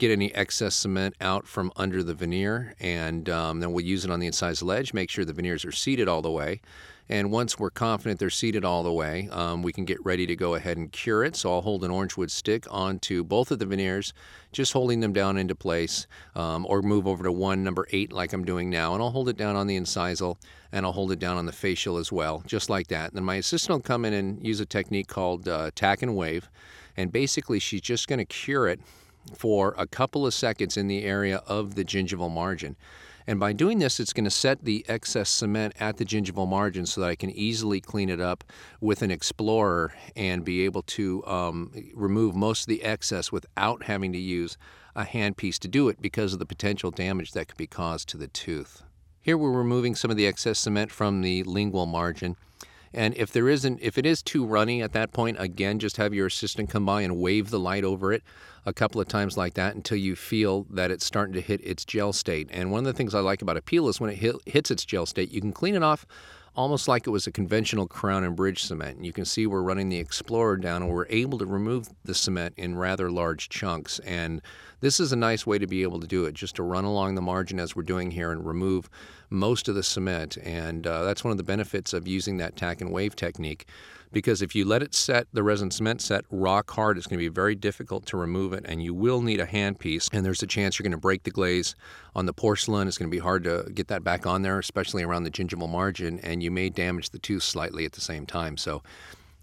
get 0.00 0.10
any 0.10 0.34
excess 0.34 0.74
cement 0.74 1.14
out 1.20 1.46
from 1.46 1.70
under 1.76 2.02
the 2.02 2.14
veneer, 2.14 2.74
and 2.80 3.28
um, 3.28 3.60
then 3.60 3.72
we'll 3.72 3.84
use 3.84 4.04
it 4.04 4.10
on 4.10 4.18
the 4.18 4.28
incisal 4.28 4.64
ledge, 4.64 4.94
make 4.94 5.10
sure 5.10 5.24
the 5.24 5.32
veneers 5.32 5.64
are 5.64 5.72
seated 5.72 6.08
all 6.08 6.22
the 6.22 6.30
way. 6.30 6.60
And 7.10 7.32
once 7.32 7.58
we're 7.58 7.70
confident 7.70 8.20
they're 8.20 8.30
seated 8.30 8.64
all 8.64 8.84
the 8.84 8.92
way, 8.92 9.28
um, 9.32 9.62
we 9.62 9.72
can 9.72 9.84
get 9.84 10.02
ready 10.04 10.26
to 10.26 10.36
go 10.36 10.54
ahead 10.54 10.76
and 10.76 10.92
cure 10.92 11.24
it. 11.24 11.34
So 11.34 11.52
I'll 11.52 11.60
hold 11.60 11.82
an 11.82 11.90
orange 11.90 12.16
wood 12.16 12.30
stick 12.30 12.66
onto 12.70 13.24
both 13.24 13.50
of 13.50 13.58
the 13.58 13.66
veneers, 13.66 14.14
just 14.52 14.72
holding 14.72 15.00
them 15.00 15.12
down 15.12 15.36
into 15.36 15.56
place, 15.56 16.06
um, 16.36 16.64
or 16.66 16.82
move 16.82 17.08
over 17.08 17.24
to 17.24 17.32
one, 17.32 17.64
number 17.64 17.88
eight, 17.90 18.12
like 18.12 18.32
I'm 18.32 18.44
doing 18.44 18.70
now. 18.70 18.94
And 18.94 19.02
I'll 19.02 19.10
hold 19.10 19.28
it 19.28 19.36
down 19.36 19.56
on 19.56 19.66
the 19.66 19.76
incisal, 19.76 20.36
and 20.70 20.86
I'll 20.86 20.92
hold 20.92 21.10
it 21.10 21.18
down 21.18 21.36
on 21.36 21.46
the 21.46 21.52
facial 21.52 21.96
as 21.98 22.12
well, 22.12 22.44
just 22.46 22.70
like 22.70 22.86
that. 22.88 23.08
And 23.08 23.16
then 23.16 23.24
my 23.24 23.34
assistant 23.34 23.74
will 23.74 23.82
come 23.82 24.04
in 24.04 24.14
and 24.14 24.46
use 24.46 24.60
a 24.60 24.66
technique 24.66 25.08
called 25.08 25.48
uh, 25.48 25.72
tack 25.74 26.02
and 26.02 26.14
wave. 26.16 26.48
And 26.96 27.10
basically, 27.10 27.58
she's 27.58 27.80
just 27.80 28.06
going 28.06 28.20
to 28.20 28.24
cure 28.24 28.68
it 28.68 28.80
for 29.34 29.74
a 29.78 29.86
couple 29.86 30.26
of 30.26 30.34
seconds 30.34 30.76
in 30.76 30.88
the 30.88 31.04
area 31.04 31.42
of 31.46 31.74
the 31.74 31.84
gingival 31.84 32.30
margin. 32.30 32.76
And 33.26 33.38
by 33.38 33.52
doing 33.52 33.78
this, 33.78 34.00
it's 34.00 34.12
going 34.12 34.24
to 34.24 34.30
set 34.30 34.64
the 34.64 34.84
excess 34.88 35.30
cement 35.30 35.74
at 35.78 35.98
the 35.98 36.04
gingival 36.04 36.48
margin 36.48 36.86
so 36.86 37.00
that 37.00 37.10
I 37.10 37.14
can 37.14 37.30
easily 37.30 37.80
clean 37.80 38.08
it 38.08 38.20
up 38.20 38.44
with 38.80 39.02
an 39.02 39.10
explorer 39.10 39.92
and 40.16 40.44
be 40.44 40.64
able 40.64 40.82
to 40.82 41.24
um, 41.26 41.70
remove 41.94 42.34
most 42.34 42.62
of 42.62 42.66
the 42.66 42.82
excess 42.82 43.30
without 43.30 43.84
having 43.84 44.12
to 44.12 44.18
use 44.18 44.56
a 44.96 45.04
handpiece 45.04 45.58
to 45.60 45.68
do 45.68 45.88
it 45.88 46.00
because 46.00 46.32
of 46.32 46.38
the 46.38 46.46
potential 46.46 46.90
damage 46.90 47.32
that 47.32 47.46
could 47.46 47.56
be 47.56 47.66
caused 47.66 48.08
to 48.08 48.16
the 48.16 48.26
tooth. 48.26 48.82
Here 49.20 49.38
we're 49.38 49.52
removing 49.52 49.94
some 49.94 50.10
of 50.10 50.16
the 50.16 50.26
excess 50.26 50.58
cement 50.58 50.90
from 50.90 51.20
the 51.20 51.42
lingual 51.44 51.86
margin 51.86 52.36
And 52.92 53.14
if 53.16 53.32
there 53.32 53.48
isn't, 53.48 53.80
if 53.80 53.98
it 53.98 54.06
is 54.06 54.22
too 54.22 54.44
runny 54.44 54.82
at 54.82 54.92
that 54.92 55.12
point, 55.12 55.36
again, 55.40 55.78
just 55.78 55.96
have 55.96 56.12
your 56.12 56.26
assistant 56.26 56.70
come 56.70 56.84
by 56.84 57.02
and 57.02 57.18
wave 57.18 57.50
the 57.50 57.60
light 57.60 57.84
over 57.84 58.12
it 58.12 58.22
a 58.66 58.72
couple 58.72 59.00
of 59.00 59.08
times 59.08 59.36
like 59.36 59.54
that 59.54 59.74
until 59.74 59.96
you 59.96 60.16
feel 60.16 60.66
that 60.70 60.90
it's 60.90 61.06
starting 61.06 61.32
to 61.34 61.40
hit 61.40 61.60
its 61.64 61.84
gel 61.84 62.12
state. 62.12 62.48
And 62.50 62.70
one 62.70 62.80
of 62.80 62.84
the 62.84 62.92
things 62.92 63.14
I 63.14 63.20
like 63.20 63.42
about 63.42 63.56
a 63.56 63.62
peel 63.62 63.88
is 63.88 64.00
when 64.00 64.10
it 64.10 64.16
hit, 64.16 64.36
hits 64.46 64.70
its 64.70 64.84
gel 64.84 65.06
state, 65.06 65.30
you 65.30 65.40
can 65.40 65.52
clean 65.52 65.74
it 65.74 65.82
off 65.82 66.04
almost 66.56 66.88
like 66.88 67.06
it 67.06 67.10
was 67.10 67.26
a 67.26 67.32
conventional 67.32 67.86
crown 67.86 68.24
and 68.24 68.36
bridge 68.36 68.62
cement. 68.62 68.96
And 68.96 69.06
you 69.06 69.12
can 69.12 69.24
see 69.24 69.46
we're 69.46 69.62
running 69.62 69.88
the 69.88 69.98
Explorer 69.98 70.56
down 70.56 70.82
and 70.82 70.90
we're 70.90 71.06
able 71.08 71.38
to 71.38 71.46
remove 71.46 71.88
the 72.04 72.14
cement 72.14 72.54
in 72.56 72.76
rather 72.76 73.10
large 73.10 73.48
chunks. 73.48 73.98
And 74.00 74.42
this 74.80 75.00
is 75.00 75.12
a 75.12 75.16
nice 75.16 75.46
way 75.46 75.58
to 75.58 75.66
be 75.66 75.82
able 75.82 76.00
to 76.00 76.06
do 76.06 76.24
it, 76.24 76.34
just 76.34 76.56
to 76.56 76.62
run 76.62 76.84
along 76.84 77.14
the 77.14 77.22
margin 77.22 77.60
as 77.60 77.76
we're 77.76 77.82
doing 77.82 78.10
here 78.10 78.32
and 78.32 78.46
remove 78.46 78.90
most 79.30 79.68
of 79.68 79.74
the 79.74 79.82
cement. 79.82 80.36
And 80.38 80.86
uh, 80.86 81.04
that's 81.04 81.22
one 81.22 81.30
of 81.30 81.38
the 81.38 81.44
benefits 81.44 81.92
of 81.92 82.08
using 82.08 82.38
that 82.38 82.56
tack 82.56 82.80
and 82.80 82.90
wave 82.90 83.14
technique 83.14 83.66
because 84.12 84.42
if 84.42 84.54
you 84.54 84.64
let 84.64 84.82
it 84.82 84.94
set, 84.94 85.26
the 85.32 85.42
resin 85.42 85.70
cement 85.70 86.00
set 86.00 86.24
rock 86.30 86.70
hard, 86.70 86.98
it's 86.98 87.06
going 87.06 87.18
to 87.18 87.24
be 87.24 87.28
very 87.28 87.54
difficult 87.54 88.06
to 88.06 88.16
remove 88.16 88.52
it, 88.52 88.64
and 88.66 88.82
you 88.82 88.92
will 88.92 89.22
need 89.22 89.40
a 89.40 89.46
handpiece. 89.46 90.08
And 90.12 90.24
there's 90.24 90.42
a 90.42 90.46
chance 90.46 90.78
you're 90.78 90.84
going 90.84 90.92
to 90.92 90.98
break 90.98 91.22
the 91.22 91.30
glaze 91.30 91.74
on 92.14 92.26
the 92.26 92.32
porcelain. 92.32 92.88
It's 92.88 92.98
going 92.98 93.10
to 93.10 93.14
be 93.14 93.20
hard 93.20 93.44
to 93.44 93.68
get 93.72 93.88
that 93.88 94.02
back 94.02 94.26
on 94.26 94.42
there, 94.42 94.58
especially 94.58 95.02
around 95.02 95.24
the 95.24 95.30
gingival 95.30 95.68
margin, 95.68 96.18
and 96.20 96.42
you 96.42 96.50
may 96.50 96.68
damage 96.68 97.10
the 97.10 97.18
tooth 97.18 97.42
slightly 97.42 97.84
at 97.84 97.92
the 97.92 98.00
same 98.00 98.26
time. 98.26 98.56
So 98.56 98.82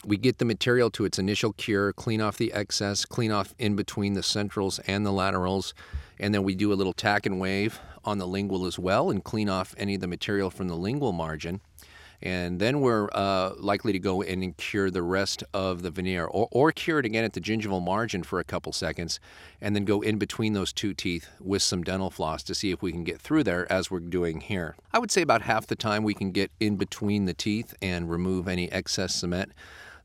we 0.06 0.18
get 0.18 0.38
the 0.38 0.46
material 0.46 0.90
to 0.92 1.06
its 1.06 1.18
initial 1.18 1.54
cure, 1.54 1.94
clean 1.94 2.22
off 2.22 2.38
the 2.38 2.54
excess, 2.54 3.06
clean 3.06 3.32
off 3.32 3.56
in 3.58 3.76
between 3.76 4.14
the 4.14 4.24
centrals 4.24 4.80
and 4.80 5.06
the 5.06 5.12
laterals, 5.12 5.74
and 6.20 6.34
then 6.34 6.44
we 6.44 6.56
do 6.56 6.72
a 6.72 6.76
little 6.76 6.94
tack 6.94 7.26
and 7.26 7.40
wave 7.40 7.80
on 8.04 8.18
the 8.18 8.28
lingual 8.28 8.66
as 8.66 8.80
well 8.80 9.10
and 9.10 9.24
clean 9.24 9.50
off 9.50 9.76
any 9.78 9.96
of 9.96 10.02
the 10.02 10.08
material 10.08 10.50
from 10.50 10.68
the 10.68 10.76
lingual 10.76 11.12
margin 11.12 11.60
and 12.22 12.60
then 12.60 12.82
we're 12.82 13.10
uh, 13.14 13.52
likely 13.58 13.92
to 13.94 14.00
go 14.00 14.22
in 14.22 14.42
and 14.42 14.58
cure 14.58 14.90
the 14.90 15.04
rest 15.04 15.44
of 15.54 15.82
the 15.82 15.92
veneer 15.92 16.26
or, 16.26 16.48
or 16.52 16.72
cure 16.72 17.00
it 17.00 17.06
again 17.06 17.24
at 17.24 17.34
the 17.34 17.42
gingival 17.42 17.84
margin 17.84 18.24
for 18.24 18.40
a 18.40 18.44
couple 18.44 18.72
seconds 18.72 19.20
and 19.62 19.76
then 19.76 19.86
go 19.86 20.02
in 20.02 20.18
between 20.18 20.54
those 20.54 20.74
two 20.74 20.94
teeth 20.94 21.30
with 21.40 21.62
some 21.62 21.84
dental 21.84 22.10
floss 22.10 22.44
to 22.44 22.56
see 22.56 22.72
if 22.72 22.82
we 22.82 22.92
can 22.92 23.04
get 23.04 23.22
through 23.22 23.44
there 23.44 23.72
as 23.72 23.92
we're 23.92 24.00
doing 24.00 24.42
here. 24.42 24.76
I 24.92 25.00
would 25.00 25.12
say 25.12 25.22
about 25.22 25.44
half 25.44 25.68
the 25.68 25.76
time 25.76 26.04
we 26.04 26.14
can 26.14 26.32
get 26.32 26.52
in 26.60 26.76
between 26.76 27.26
the 27.26 27.34
teeth 27.34 27.76
and 27.82 28.10
remove 28.10 28.48
any 28.48 28.72
excess 28.72 29.16
cement 29.16 29.52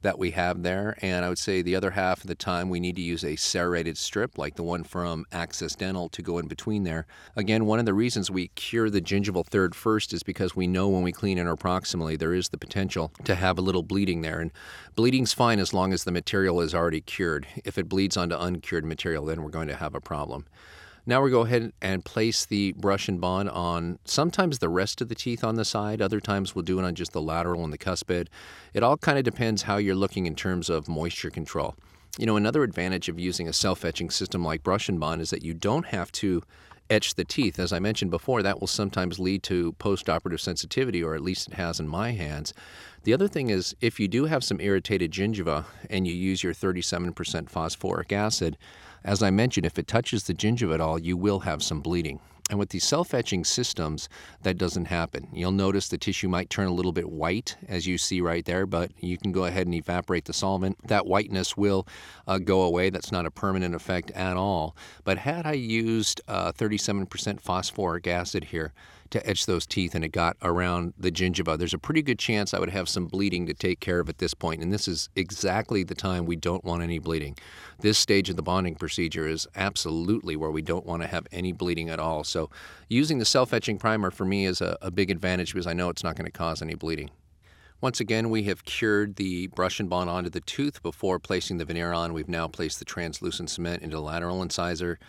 that 0.02 0.18
we 0.18 0.32
have 0.32 0.62
there. 0.62 0.96
And 1.00 1.24
I 1.24 1.28
would 1.28 1.38
say 1.38 1.62
the 1.62 1.76
other 1.76 1.92
half 1.92 2.20
of 2.20 2.26
the 2.26 2.34
time 2.34 2.68
we 2.68 2.80
need 2.80 2.96
to 2.96 3.02
use 3.02 3.24
a 3.24 3.36
serrated 3.36 3.96
strip 3.96 4.36
like 4.36 4.56
the 4.56 4.62
one 4.62 4.84
from 4.84 5.24
Access 5.32 5.74
Dental 5.74 6.08
to 6.10 6.22
go 6.22 6.38
in 6.38 6.48
between 6.48 6.84
there. 6.84 7.06
Again, 7.36 7.66
one 7.66 7.78
of 7.78 7.86
the 7.86 7.94
reasons 7.94 8.30
we 8.30 8.48
cure 8.48 8.90
the 8.90 9.00
gingival 9.00 9.46
third 9.46 9.74
first 9.74 10.12
is 10.12 10.22
because 10.22 10.54
we 10.54 10.66
know 10.66 10.88
when 10.88 11.02
we 11.02 11.12
clean 11.12 11.38
interproximally 11.38 12.18
there 12.18 12.34
is 12.34 12.50
the 12.50 12.58
potential 12.58 13.12
to 13.24 13.34
have 13.34 13.58
a 13.58 13.62
little 13.62 13.82
bleeding 13.82 14.22
there. 14.22 14.40
And 14.40 14.52
bleeding's 14.94 15.32
fine 15.32 15.58
as 15.58 15.72
long 15.72 15.92
as 15.92 16.04
the 16.04 16.12
material 16.12 16.60
is 16.60 16.74
already 16.74 17.00
cured. 17.00 17.46
If 17.64 17.78
it 17.78 17.88
bleeds 17.88 18.16
onto 18.16 18.36
uncured 18.36 18.84
material, 18.84 19.24
then 19.24 19.42
we're 19.42 19.50
going 19.50 19.68
to 19.68 19.76
have 19.76 19.94
a 19.94 20.00
problem. 20.00 20.46
Now 21.04 21.20
we 21.20 21.30
go 21.30 21.40
ahead 21.40 21.72
and 21.82 22.04
place 22.04 22.46
the 22.46 22.72
brush 22.72 23.08
and 23.08 23.20
bond 23.20 23.50
on 23.50 23.98
sometimes 24.04 24.60
the 24.60 24.68
rest 24.68 25.00
of 25.00 25.08
the 25.08 25.16
teeth 25.16 25.42
on 25.42 25.56
the 25.56 25.64
side. 25.64 26.00
Other 26.00 26.20
times 26.20 26.54
we'll 26.54 26.62
do 26.62 26.78
it 26.78 26.84
on 26.84 26.94
just 26.94 27.12
the 27.12 27.20
lateral 27.20 27.64
and 27.64 27.72
the 27.72 27.78
cuspid. 27.78 28.28
It 28.72 28.84
all 28.84 28.96
kind 28.96 29.18
of 29.18 29.24
depends 29.24 29.62
how 29.62 29.78
you're 29.78 29.96
looking 29.96 30.26
in 30.26 30.36
terms 30.36 30.70
of 30.70 30.88
moisture 30.88 31.30
control. 31.30 31.74
You 32.18 32.26
know, 32.26 32.36
another 32.36 32.62
advantage 32.62 33.08
of 33.08 33.18
using 33.18 33.48
a 33.48 33.52
self-etching 33.52 34.10
system 34.10 34.44
like 34.44 34.62
brush 34.62 34.88
and 34.88 35.00
bond 35.00 35.22
is 35.22 35.30
that 35.30 35.42
you 35.42 35.54
don't 35.54 35.86
have 35.86 36.12
to 36.12 36.42
etch 36.88 37.14
the 37.14 37.24
teeth. 37.24 37.58
As 37.58 37.72
I 37.72 37.80
mentioned 37.80 38.10
before, 38.10 38.42
that 38.42 38.60
will 38.60 38.68
sometimes 38.68 39.18
lead 39.18 39.42
to 39.44 39.72
post-operative 39.74 40.40
sensitivity, 40.40 41.02
or 41.02 41.14
at 41.14 41.22
least 41.22 41.48
it 41.48 41.54
has 41.54 41.80
in 41.80 41.88
my 41.88 42.12
hands. 42.12 42.54
The 43.04 43.14
other 43.14 43.28
thing 43.28 43.50
is, 43.50 43.74
if 43.80 43.98
you 43.98 44.06
do 44.06 44.26
have 44.26 44.44
some 44.44 44.60
irritated 44.60 45.10
gingiva 45.10 45.64
and 45.90 46.06
you 46.06 46.12
use 46.12 46.44
your 46.44 46.54
37% 46.54 47.48
phosphoric 47.48 48.12
acid, 48.12 48.56
as 49.04 49.22
I 49.22 49.30
mentioned, 49.30 49.66
if 49.66 49.78
it 49.78 49.86
touches 49.86 50.24
the 50.24 50.34
gingiva 50.34 50.74
at 50.74 50.80
all, 50.80 50.98
you 50.98 51.16
will 51.16 51.40
have 51.40 51.62
some 51.62 51.80
bleeding. 51.80 52.20
And 52.50 52.58
with 52.58 52.68
these 52.68 52.84
self-etching 52.84 53.44
systems, 53.44 54.08
that 54.42 54.58
doesn't 54.58 54.84
happen. 54.86 55.28
You'll 55.32 55.52
notice 55.52 55.88
the 55.88 55.96
tissue 55.96 56.28
might 56.28 56.50
turn 56.50 56.66
a 56.66 56.72
little 56.74 56.92
bit 56.92 57.08
white, 57.08 57.56
as 57.66 57.86
you 57.86 57.96
see 57.96 58.20
right 58.20 58.44
there, 58.44 58.66
but 58.66 58.90
you 59.02 59.16
can 59.16 59.32
go 59.32 59.44
ahead 59.46 59.66
and 59.66 59.74
evaporate 59.74 60.26
the 60.26 60.34
solvent. 60.34 60.76
That 60.86 61.06
whiteness 61.06 61.56
will 61.56 61.86
uh, 62.26 62.38
go 62.38 62.62
away. 62.62 62.90
That's 62.90 63.12
not 63.12 63.24
a 63.24 63.30
permanent 63.30 63.74
effect 63.74 64.10
at 64.10 64.36
all. 64.36 64.76
But 65.04 65.18
had 65.18 65.46
I 65.46 65.52
used 65.52 66.20
uh, 66.28 66.52
37% 66.52 67.40
phosphoric 67.40 68.06
acid 68.06 68.44
here, 68.44 68.74
to 69.12 69.26
etch 69.26 69.46
those 69.46 69.66
teeth 69.66 69.94
and 69.94 70.04
it 70.04 70.10
got 70.10 70.36
around 70.42 70.92
the 70.98 71.10
gingiva, 71.10 71.56
there's 71.58 71.74
a 71.74 71.78
pretty 71.78 72.02
good 72.02 72.18
chance 72.18 72.52
I 72.52 72.58
would 72.58 72.70
have 72.70 72.88
some 72.88 73.06
bleeding 73.06 73.46
to 73.46 73.54
take 73.54 73.80
care 73.80 74.00
of 74.00 74.08
at 74.08 74.18
this 74.18 74.34
point. 74.34 74.62
And 74.62 74.72
this 74.72 74.88
is 74.88 75.08
exactly 75.16 75.84
the 75.84 75.94
time 75.94 76.26
we 76.26 76.36
don't 76.36 76.64
want 76.64 76.82
any 76.82 76.98
bleeding. 76.98 77.36
This 77.80 77.98
stage 77.98 78.28
of 78.28 78.36
the 78.36 78.42
bonding 78.42 78.74
procedure 78.74 79.26
is 79.26 79.46
absolutely 79.54 80.36
where 80.36 80.50
we 80.50 80.62
don't 80.62 80.86
want 80.86 81.02
to 81.02 81.08
have 81.08 81.26
any 81.32 81.52
bleeding 81.52 81.88
at 81.88 81.98
all. 81.98 82.24
So 82.24 82.50
using 82.88 83.18
the 83.18 83.24
self-etching 83.24 83.78
primer 83.78 84.10
for 84.10 84.24
me 84.24 84.46
is 84.46 84.60
a, 84.60 84.76
a 84.82 84.90
big 84.90 85.10
advantage 85.10 85.52
because 85.52 85.66
I 85.66 85.72
know 85.72 85.88
it's 85.88 86.04
not 86.04 86.16
going 86.16 86.26
to 86.26 86.32
cause 86.32 86.62
any 86.62 86.74
bleeding. 86.74 87.10
Once 87.80 87.98
again, 87.98 88.30
we 88.30 88.44
have 88.44 88.64
cured 88.64 89.16
the 89.16 89.48
brush 89.48 89.80
and 89.80 89.90
bond 89.90 90.08
onto 90.08 90.30
the 90.30 90.40
tooth 90.40 90.80
before 90.84 91.18
placing 91.18 91.58
the 91.58 91.64
veneer 91.64 91.92
on. 91.92 92.12
We've 92.12 92.28
now 92.28 92.46
placed 92.46 92.78
the 92.78 92.84
translucent 92.84 93.50
cement 93.50 93.82
into 93.82 93.96
the 93.96 94.02
lateral 94.02 94.40
incisor 94.40 95.00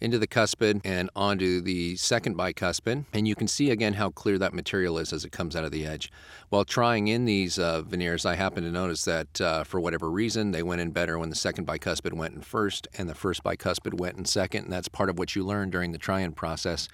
into 0.00 0.18
the 0.18 0.26
cuspid 0.26 0.80
and 0.84 1.10
onto 1.14 1.60
the 1.60 1.96
second 1.96 2.36
bicuspid. 2.36 3.04
And 3.12 3.28
you 3.28 3.34
can 3.34 3.48
see 3.48 3.70
again 3.70 3.94
how 3.94 4.10
clear 4.10 4.38
that 4.38 4.54
material 4.54 4.98
is 4.98 5.12
as 5.12 5.24
it 5.24 5.32
comes 5.32 5.54
out 5.54 5.64
of 5.64 5.72
the 5.72 5.86
edge. 5.86 6.10
While 6.48 6.64
trying 6.64 7.08
in 7.08 7.24
these 7.24 7.58
uh, 7.58 7.82
veneers, 7.82 8.24
I 8.24 8.34
happened 8.34 8.66
to 8.66 8.72
notice 8.72 9.04
that 9.04 9.40
uh, 9.40 9.64
for 9.64 9.80
whatever 9.80 10.10
reason, 10.10 10.50
they 10.50 10.62
went 10.62 10.80
in 10.80 10.90
better 10.90 11.18
when 11.18 11.30
the 11.30 11.36
second 11.36 11.66
bicuspid 11.66 12.12
went 12.12 12.34
in 12.34 12.40
first 12.40 12.88
and 12.96 13.08
the 13.08 13.14
first 13.14 13.44
bicuspid 13.44 13.98
went 13.98 14.16
in 14.16 14.24
second. 14.24 14.64
And 14.64 14.72
that's 14.72 14.88
part 14.88 15.10
of 15.10 15.18
what 15.18 15.36
you 15.36 15.44
learn 15.44 15.70
during 15.70 15.92
the 15.92 15.98
try-in 15.98 16.32
process 16.32 16.88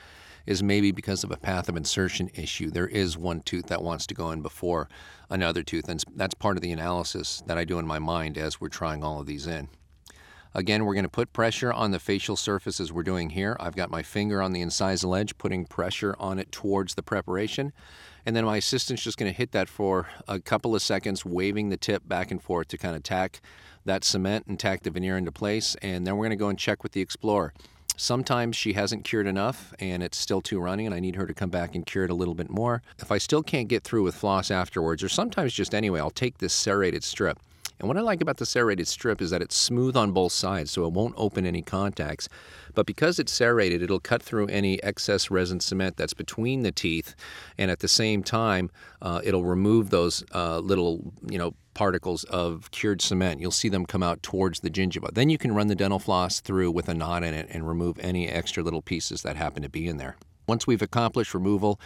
is 0.47 0.63
maybe 0.63 0.93
because 0.93 1.25
of 1.25 1.33
a 1.33 1.37
path 1.37 1.69
of 1.69 1.77
insertion 1.77 2.31
issue. 2.35 2.71
There 2.71 2.87
is 2.87 3.19
one 3.19 3.41
tooth 3.41 3.67
that 3.67 3.83
wants 3.83 4.07
to 4.07 4.15
go 4.15 4.31
in 4.31 4.43
before 4.43 4.89
another 5.29 5.63
tooth, 5.63 5.89
and 5.89 6.03
that's 6.15 6.35
part 6.35 6.57
of 6.57 6.63
the 6.63 6.71
analysis 6.71 7.43
that 7.47 7.59
I 7.59 7.65
do 7.65 7.79
in 7.79 7.87
my 7.87 7.99
mind 7.99 8.39
as 8.39 8.61
we're 8.61 8.69
trying 8.69 9.03
all 9.03 9.21
of 9.21 9.27
these 9.27 9.47
in. 9.49 9.69
Again, 10.57 10.87
we're 10.87 10.95
going 10.95 11.05
to 11.05 11.11
put 11.11 11.35
pressure 11.35 11.71
on 11.71 11.91
the 11.91 11.99
facial 11.99 12.35
surface 12.35 12.81
as 12.81 12.91
we're 12.91 13.03
doing 13.03 13.29
here. 13.29 13.59
I've 13.61 13.77
got 13.77 13.91
my 13.91 14.03
finger 14.03 14.41
on 14.41 14.53
the 14.53 14.63
incisal 14.63 15.21
edge, 15.21 15.37
putting 15.37 15.67
pressure 15.67 16.17
on 16.19 16.39
it 16.39 16.51
towards 16.51 16.95
the 16.95 17.03
preparation. 17.03 17.75
And 18.25 18.35
then 18.35 18.47
my 18.47 18.57
assistant's 18.57 19.03
just 19.03 19.19
going 19.19 19.31
to 19.31 19.37
hit 19.37 19.53
that 19.53 19.69
for 19.69 20.09
a 20.27 20.41
couple 20.41 20.75
of 20.75 20.81
seconds, 20.81 21.27
waving 21.27 21.69
the 21.69 21.77
tip 21.77 22.09
back 22.09 22.31
and 22.31 22.43
forth 22.43 22.69
to 22.69 22.79
kind 22.79 22.97
of 22.97 23.03
tack 23.03 23.43
that 23.85 24.03
cement 24.03 24.47
and 24.47 24.59
tack 24.59 24.83
the 24.83 24.91
veneer 24.91 25.19
into 25.19 25.31
place. 25.31 25.77
And 25.83 26.07
then 26.07 26.17
we're 26.17 26.25
going 26.25 26.31
to 26.31 26.43
go 26.43 26.49
and 26.49 26.59
check 26.59 26.83
with 26.83 26.93
the 26.93 27.03
Explorer. 27.03 27.53
Sometimes 27.99 28.57
she 28.57 28.73
hasn't 28.73 29.05
cured 29.05 29.27
enough 29.27 29.75
and 29.79 30.03
it's 30.03 30.17
still 30.17 30.41
too 30.41 30.59
runny 30.59 30.87
and 30.87 30.95
I 30.95 31.01
need 31.01 31.17
her 31.17 31.27
to 31.27 31.35
come 31.35 31.51
back 31.51 31.75
and 31.75 31.85
cure 31.85 32.05
it 32.05 32.11
a 32.11 32.15
little 32.15 32.35
bit 32.35 32.49
more. 32.49 32.81
If 32.99 33.13
I 33.13 33.19
still 33.19 33.43
can't 33.43 33.69
get 33.69 33.85
through 33.85 34.05
with 34.05 34.15
floss 34.15 34.51
afterwards, 34.51 35.03
or 35.03 35.11
sometimes 35.11 35.53
just 35.53 35.75
anyway, 35.75 36.01
I'll 36.01 36.09
take 36.09 36.39
this 36.39 36.55
serrated 36.55 37.05
strip 37.05 37.39
and 37.79 37.89
what 37.89 37.97
I 37.97 38.01
like 38.01 38.21
about 38.21 38.39
the 38.39 38.47
serrated 38.47 38.89
strip 38.89 39.21
is 39.21 39.31
that 39.31 39.43
it's 39.43 39.57
smooth 39.57 39.97
on 39.97 40.13
both 40.13 40.33
sides, 40.33 40.71
so 40.71 40.87
it 40.87 40.93
won't 40.93 41.15
open 41.17 41.45
any 41.45 41.63
contacts. 41.63 42.29
But 42.75 42.87
because 42.87 43.19
it's 43.19 43.33
serrated, 43.33 43.83
it'll 43.83 44.01
cut 44.01 44.23
through 44.23 44.47
any 44.49 44.83
excess 44.83 45.31
resin 45.31 45.61
cement 45.61 45.97
that's 45.97 46.15
between 46.15 46.63
the 46.63 46.73
teeth, 46.73 47.15
and 47.59 47.71
at 47.71 47.81
the 47.81 47.89
same 47.89 48.23
time, 48.23 48.71
uh, 49.03 49.21
it'll 49.25 49.45
remove 49.45 49.91
those 49.91 50.25
uh, 50.35 50.59
little, 50.59 51.13
you 51.29 51.39
know, 51.39 51.55
particles 51.75 52.25
of 52.25 52.71
cured 52.71 53.03
cement. 53.03 53.41
You'll 53.41 53.51
see 53.51 53.69
them 53.69 53.85
come 53.85 54.03
out 54.03 54.23
towards 54.23 54.61
the 54.61 54.71
gingiva. 54.71 55.13
Then 55.13 55.29
you 55.29 55.37
can 55.37 55.55
run 55.55 55.67
the 55.67 55.75
dental 55.75 55.99
floss 55.99 56.41
through 56.41 56.71
with 56.71 56.89
a 56.89 56.95
knot 56.95 57.23
in 57.23 57.35
it 57.35 57.49
and 57.51 57.69
remove 57.69 57.99
any 57.99 58.29
extra 58.29 58.63
little 58.63 58.81
pieces 58.81 59.21
that 59.23 59.37
happen 59.37 59.63
to 59.63 59.69
be 59.69 59.87
in 59.87 59.99
there. 59.99 60.17
Once 60.49 60.67
we've 60.67 60.81
accomplished 60.81 61.35
removal 61.35 61.79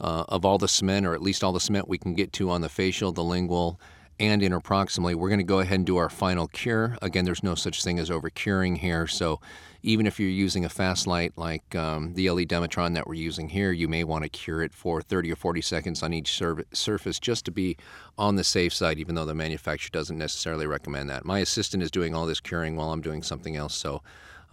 uh, 0.00 0.24
of 0.28 0.44
all 0.44 0.58
the 0.58 0.68
cement, 0.68 1.06
or 1.06 1.14
at 1.14 1.22
least 1.22 1.42
all 1.42 1.52
the 1.52 1.58
cement 1.58 1.88
we 1.88 1.98
can 1.98 2.14
get 2.14 2.32
to 2.34 2.50
on 2.50 2.60
the 2.60 2.68
facial, 2.68 3.10
the 3.10 3.24
lingual, 3.24 3.80
and 4.20 4.42
interproximally, 4.42 5.14
we're 5.14 5.28
going 5.28 5.38
to 5.38 5.44
go 5.44 5.60
ahead 5.60 5.76
and 5.76 5.86
do 5.86 5.96
our 5.96 6.08
final 6.08 6.46
cure. 6.48 6.96
Again, 7.02 7.24
there's 7.24 7.42
no 7.42 7.54
such 7.54 7.82
thing 7.82 7.98
as 7.98 8.10
over 8.10 8.30
curing 8.30 8.76
here, 8.76 9.06
so 9.06 9.40
even 9.82 10.06
if 10.06 10.20
you're 10.20 10.28
using 10.28 10.64
a 10.64 10.68
fast 10.68 11.06
light 11.06 11.32
like 11.36 11.74
um, 11.74 12.14
the 12.14 12.30
LE 12.30 12.44
Demetron 12.44 12.92
that 12.92 13.06
we're 13.06 13.14
using 13.14 13.48
here, 13.48 13.72
you 13.72 13.88
may 13.88 14.04
want 14.04 14.22
to 14.22 14.28
cure 14.28 14.62
it 14.62 14.74
for 14.74 15.02
30 15.02 15.32
or 15.32 15.36
40 15.36 15.60
seconds 15.60 16.02
on 16.02 16.12
each 16.12 16.40
surface 16.72 17.18
just 17.18 17.44
to 17.44 17.50
be 17.50 17.76
on 18.16 18.36
the 18.36 18.44
safe 18.44 18.72
side, 18.72 18.98
even 18.98 19.14
though 19.14 19.24
the 19.24 19.34
manufacturer 19.34 19.90
doesn't 19.92 20.18
necessarily 20.18 20.66
recommend 20.66 21.10
that. 21.10 21.24
My 21.24 21.40
assistant 21.40 21.82
is 21.82 21.90
doing 21.90 22.14
all 22.14 22.26
this 22.26 22.40
curing 22.40 22.76
while 22.76 22.92
I'm 22.92 23.02
doing 23.02 23.22
something 23.22 23.56
else, 23.56 23.74
so 23.74 24.02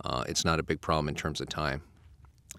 uh, 0.04 0.24
it's 0.28 0.46
not 0.46 0.60
a 0.60 0.64
big 0.64 0.82
problem 0.82 1.10
in 1.10 1.16
terms 1.16 1.42
of 1.42 1.50
time. 1.50 1.84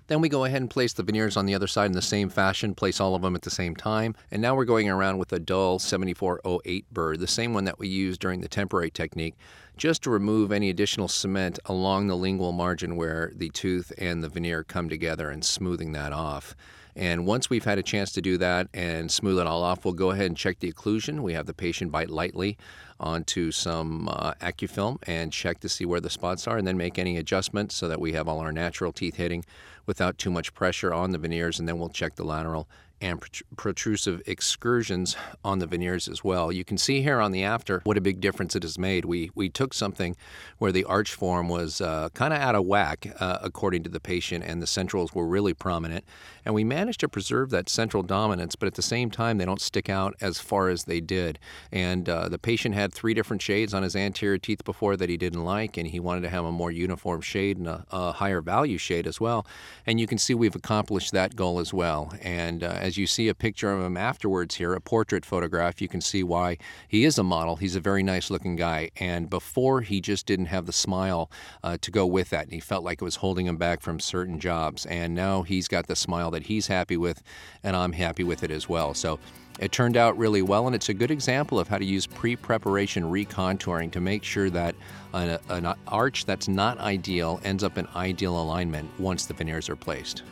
Then 0.06 0.20
we 0.20 0.28
go 0.28 0.44
ahead 0.44 0.60
and 0.60 0.68
place 0.68 0.92
the 0.92 1.04
veneers 1.04 1.36
on 1.36 1.46
the 1.46 1.54
other 1.54 1.68
side 1.68 1.86
in 1.86 1.92
the 1.92 2.02
same 2.02 2.28
fashion, 2.28 2.74
place 2.74 3.00
all 3.00 3.14
of 3.14 3.22
them 3.22 3.36
at 3.36 3.42
the 3.42 3.50
same 3.50 3.76
time. 3.76 4.16
And 4.30 4.42
now 4.42 4.56
we're 4.56 4.64
going 4.64 4.88
around 4.88 5.18
with 5.18 5.32
a 5.32 5.38
dull 5.38 5.78
7408 5.78 6.92
burr, 6.92 7.16
the 7.16 7.28
same 7.28 7.54
one 7.54 7.64
that 7.64 7.78
we 7.78 7.86
used 7.86 8.20
during 8.20 8.40
the 8.40 8.48
temporary 8.48 8.90
technique, 8.90 9.36
just 9.76 10.02
to 10.02 10.10
remove 10.10 10.50
any 10.50 10.68
additional 10.68 11.06
cement 11.06 11.60
along 11.64 12.08
the 12.08 12.16
lingual 12.16 12.50
margin 12.50 12.96
where 12.96 13.30
the 13.36 13.50
tooth 13.50 13.92
and 13.98 14.22
the 14.22 14.28
veneer 14.28 14.64
come 14.64 14.88
together 14.88 15.30
and 15.30 15.44
smoothing 15.44 15.92
that 15.92 16.12
off. 16.12 16.56
And 16.96 17.24
once 17.24 17.48
we've 17.48 17.64
had 17.64 17.78
a 17.78 17.82
chance 17.82 18.10
to 18.12 18.20
do 18.20 18.36
that 18.38 18.68
and 18.74 19.10
smooth 19.10 19.38
it 19.38 19.46
all 19.46 19.62
off, 19.62 19.84
we'll 19.84 19.94
go 19.94 20.10
ahead 20.10 20.26
and 20.26 20.36
check 20.36 20.58
the 20.58 20.72
occlusion. 20.72 21.20
We 21.20 21.34
have 21.34 21.46
the 21.46 21.54
patient 21.54 21.92
bite 21.92 22.10
lightly 22.10 22.58
onto 23.00 23.50
some 23.50 24.08
uh, 24.08 24.34
Accufilm 24.40 24.98
and 25.06 25.32
check 25.32 25.58
to 25.60 25.68
see 25.68 25.84
where 25.84 26.00
the 26.00 26.10
spots 26.10 26.46
are 26.46 26.58
and 26.58 26.66
then 26.66 26.76
make 26.76 26.98
any 26.98 27.16
adjustments 27.16 27.74
so 27.74 27.88
that 27.88 28.00
we 28.00 28.12
have 28.12 28.28
all 28.28 28.38
our 28.38 28.52
natural 28.52 28.92
teeth 28.92 29.16
hitting 29.16 29.44
without 29.86 30.18
too 30.18 30.30
much 30.30 30.54
pressure 30.54 30.92
on 30.92 31.10
the 31.10 31.18
veneers. 31.18 31.58
And 31.58 31.66
then 31.66 31.78
we'll 31.78 31.88
check 31.88 32.14
the 32.14 32.24
lateral 32.24 32.68
and 33.00 33.22
protrusive 33.56 34.20
excursions 34.26 35.16
on 35.44 35.58
the 35.58 35.66
veneers 35.66 36.06
as 36.08 36.22
well. 36.22 36.52
You 36.52 36.64
can 36.64 36.76
see 36.76 37.02
here 37.02 37.20
on 37.20 37.32
the 37.32 37.42
after 37.42 37.80
what 37.84 37.96
a 37.96 38.00
big 38.00 38.20
difference 38.20 38.54
it 38.54 38.62
has 38.62 38.78
made. 38.78 39.04
We 39.04 39.30
we 39.34 39.48
took 39.48 39.72
something 39.72 40.16
where 40.58 40.72
the 40.72 40.84
arch 40.84 41.14
form 41.14 41.48
was 41.48 41.80
uh, 41.80 42.10
kind 42.14 42.34
of 42.34 42.40
out 42.40 42.54
of 42.54 42.66
whack 42.66 43.06
uh, 43.18 43.38
according 43.42 43.84
to 43.84 43.90
the 43.90 44.00
patient, 44.00 44.44
and 44.44 44.60
the 44.60 44.66
centrals 44.66 45.14
were 45.14 45.26
really 45.26 45.54
prominent, 45.54 46.04
and 46.44 46.54
we 46.54 46.64
managed 46.64 47.00
to 47.00 47.08
preserve 47.08 47.50
that 47.50 47.68
central 47.68 48.02
dominance, 48.02 48.54
but 48.56 48.66
at 48.66 48.74
the 48.74 48.82
same 48.82 49.10
time 49.10 49.38
they 49.38 49.44
don't 49.44 49.60
stick 49.60 49.88
out 49.88 50.14
as 50.20 50.38
far 50.38 50.68
as 50.68 50.84
they 50.84 51.00
did. 51.00 51.38
And 51.72 52.08
uh, 52.08 52.28
the 52.28 52.38
patient 52.38 52.74
had 52.74 52.92
three 52.92 53.14
different 53.14 53.42
shades 53.42 53.72
on 53.72 53.82
his 53.82 53.96
anterior 53.96 54.38
teeth 54.38 54.64
before 54.64 54.96
that 54.96 55.08
he 55.08 55.16
didn't 55.16 55.44
like, 55.44 55.76
and 55.76 55.86
he 55.88 56.00
wanted 56.00 56.22
to 56.22 56.30
have 56.30 56.44
a 56.44 56.52
more 56.52 56.70
uniform 56.70 57.20
shade 57.20 57.56
and 57.56 57.66
a, 57.66 57.86
a 57.90 58.12
higher 58.12 58.40
value 58.40 58.78
shade 58.78 59.06
as 59.06 59.20
well. 59.20 59.46
And 59.86 59.98
you 59.98 60.06
can 60.06 60.18
see 60.18 60.34
we've 60.34 60.56
accomplished 60.56 61.12
that 61.12 61.36
goal 61.36 61.60
as 61.60 61.72
well. 61.72 62.12
And 62.20 62.62
uh, 62.62 62.89
as 62.90 62.98
you 62.98 63.06
see 63.06 63.28
a 63.28 63.34
picture 63.34 63.72
of 63.72 63.80
him 63.80 63.96
afterwards 63.96 64.56
here, 64.56 64.74
a 64.74 64.80
portrait 64.80 65.24
photograph, 65.24 65.80
you 65.80 65.86
can 65.86 66.00
see 66.00 66.24
why 66.24 66.58
he 66.88 67.04
is 67.04 67.18
a 67.18 67.22
model. 67.22 67.54
He's 67.54 67.76
a 67.76 67.80
very 67.80 68.02
nice 68.02 68.30
looking 68.30 68.56
guy. 68.56 68.90
And 68.96 69.30
before, 69.30 69.80
he 69.80 70.00
just 70.00 70.26
didn't 70.26 70.46
have 70.46 70.66
the 70.66 70.72
smile 70.72 71.30
uh, 71.62 71.78
to 71.82 71.90
go 71.92 72.04
with 72.04 72.30
that. 72.30 72.46
And 72.46 72.52
he 72.52 72.58
felt 72.58 72.82
like 72.82 73.00
it 73.00 73.04
was 73.04 73.14
holding 73.14 73.46
him 73.46 73.56
back 73.56 73.80
from 73.80 74.00
certain 74.00 74.40
jobs. 74.40 74.86
And 74.86 75.14
now 75.14 75.42
he's 75.42 75.68
got 75.68 75.86
the 75.86 75.94
smile 75.94 76.32
that 76.32 76.42
he's 76.42 76.66
happy 76.66 76.96
with, 76.96 77.22
and 77.62 77.76
I'm 77.76 77.92
happy 77.92 78.24
with 78.24 78.42
it 78.42 78.50
as 78.50 78.68
well. 78.68 78.92
So 78.92 79.20
it 79.60 79.70
turned 79.70 79.96
out 79.96 80.18
really 80.18 80.42
well, 80.42 80.66
and 80.66 80.74
it's 80.74 80.88
a 80.88 80.94
good 80.94 81.12
example 81.12 81.60
of 81.60 81.68
how 81.68 81.78
to 81.78 81.84
use 81.84 82.08
pre 82.08 82.34
preparation 82.34 83.04
recontouring 83.04 83.92
to 83.92 84.00
make 84.00 84.24
sure 84.24 84.50
that 84.50 84.74
an, 85.14 85.38
an, 85.48 85.74
arch 85.86 86.24
that's 86.24 86.48
not 86.48 86.78
ideal 86.78 87.40
ends 87.44 87.62
up 87.62 87.78
in 87.78 87.86
ideal 87.94 88.42
alignment 88.42 88.90
once 88.98 89.26
the 89.26 89.34
veneers 89.34 89.68
are 89.68 89.76
placed. 89.76 90.24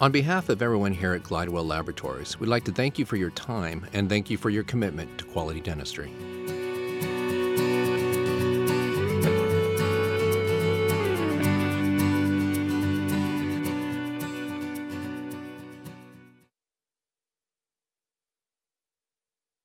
On 0.00 0.12
behalf 0.12 0.48
of 0.48 0.62
everyone 0.62 0.92
here 0.92 1.12
at 1.14 1.24
Glidewell 1.24 1.66
Laboratories, 1.66 2.38
we'd 2.38 2.46
like 2.46 2.62
to 2.64 2.72
thank 2.72 3.00
you 3.00 3.04
for 3.04 3.16
your 3.16 3.30
time 3.30 3.84
and 3.92 4.08
thank 4.08 4.30
you 4.30 4.38
for 4.38 4.48
your 4.48 4.62
commitment 4.62 5.18
to 5.18 5.24
quality 5.24 5.60
dentistry. 5.60 6.12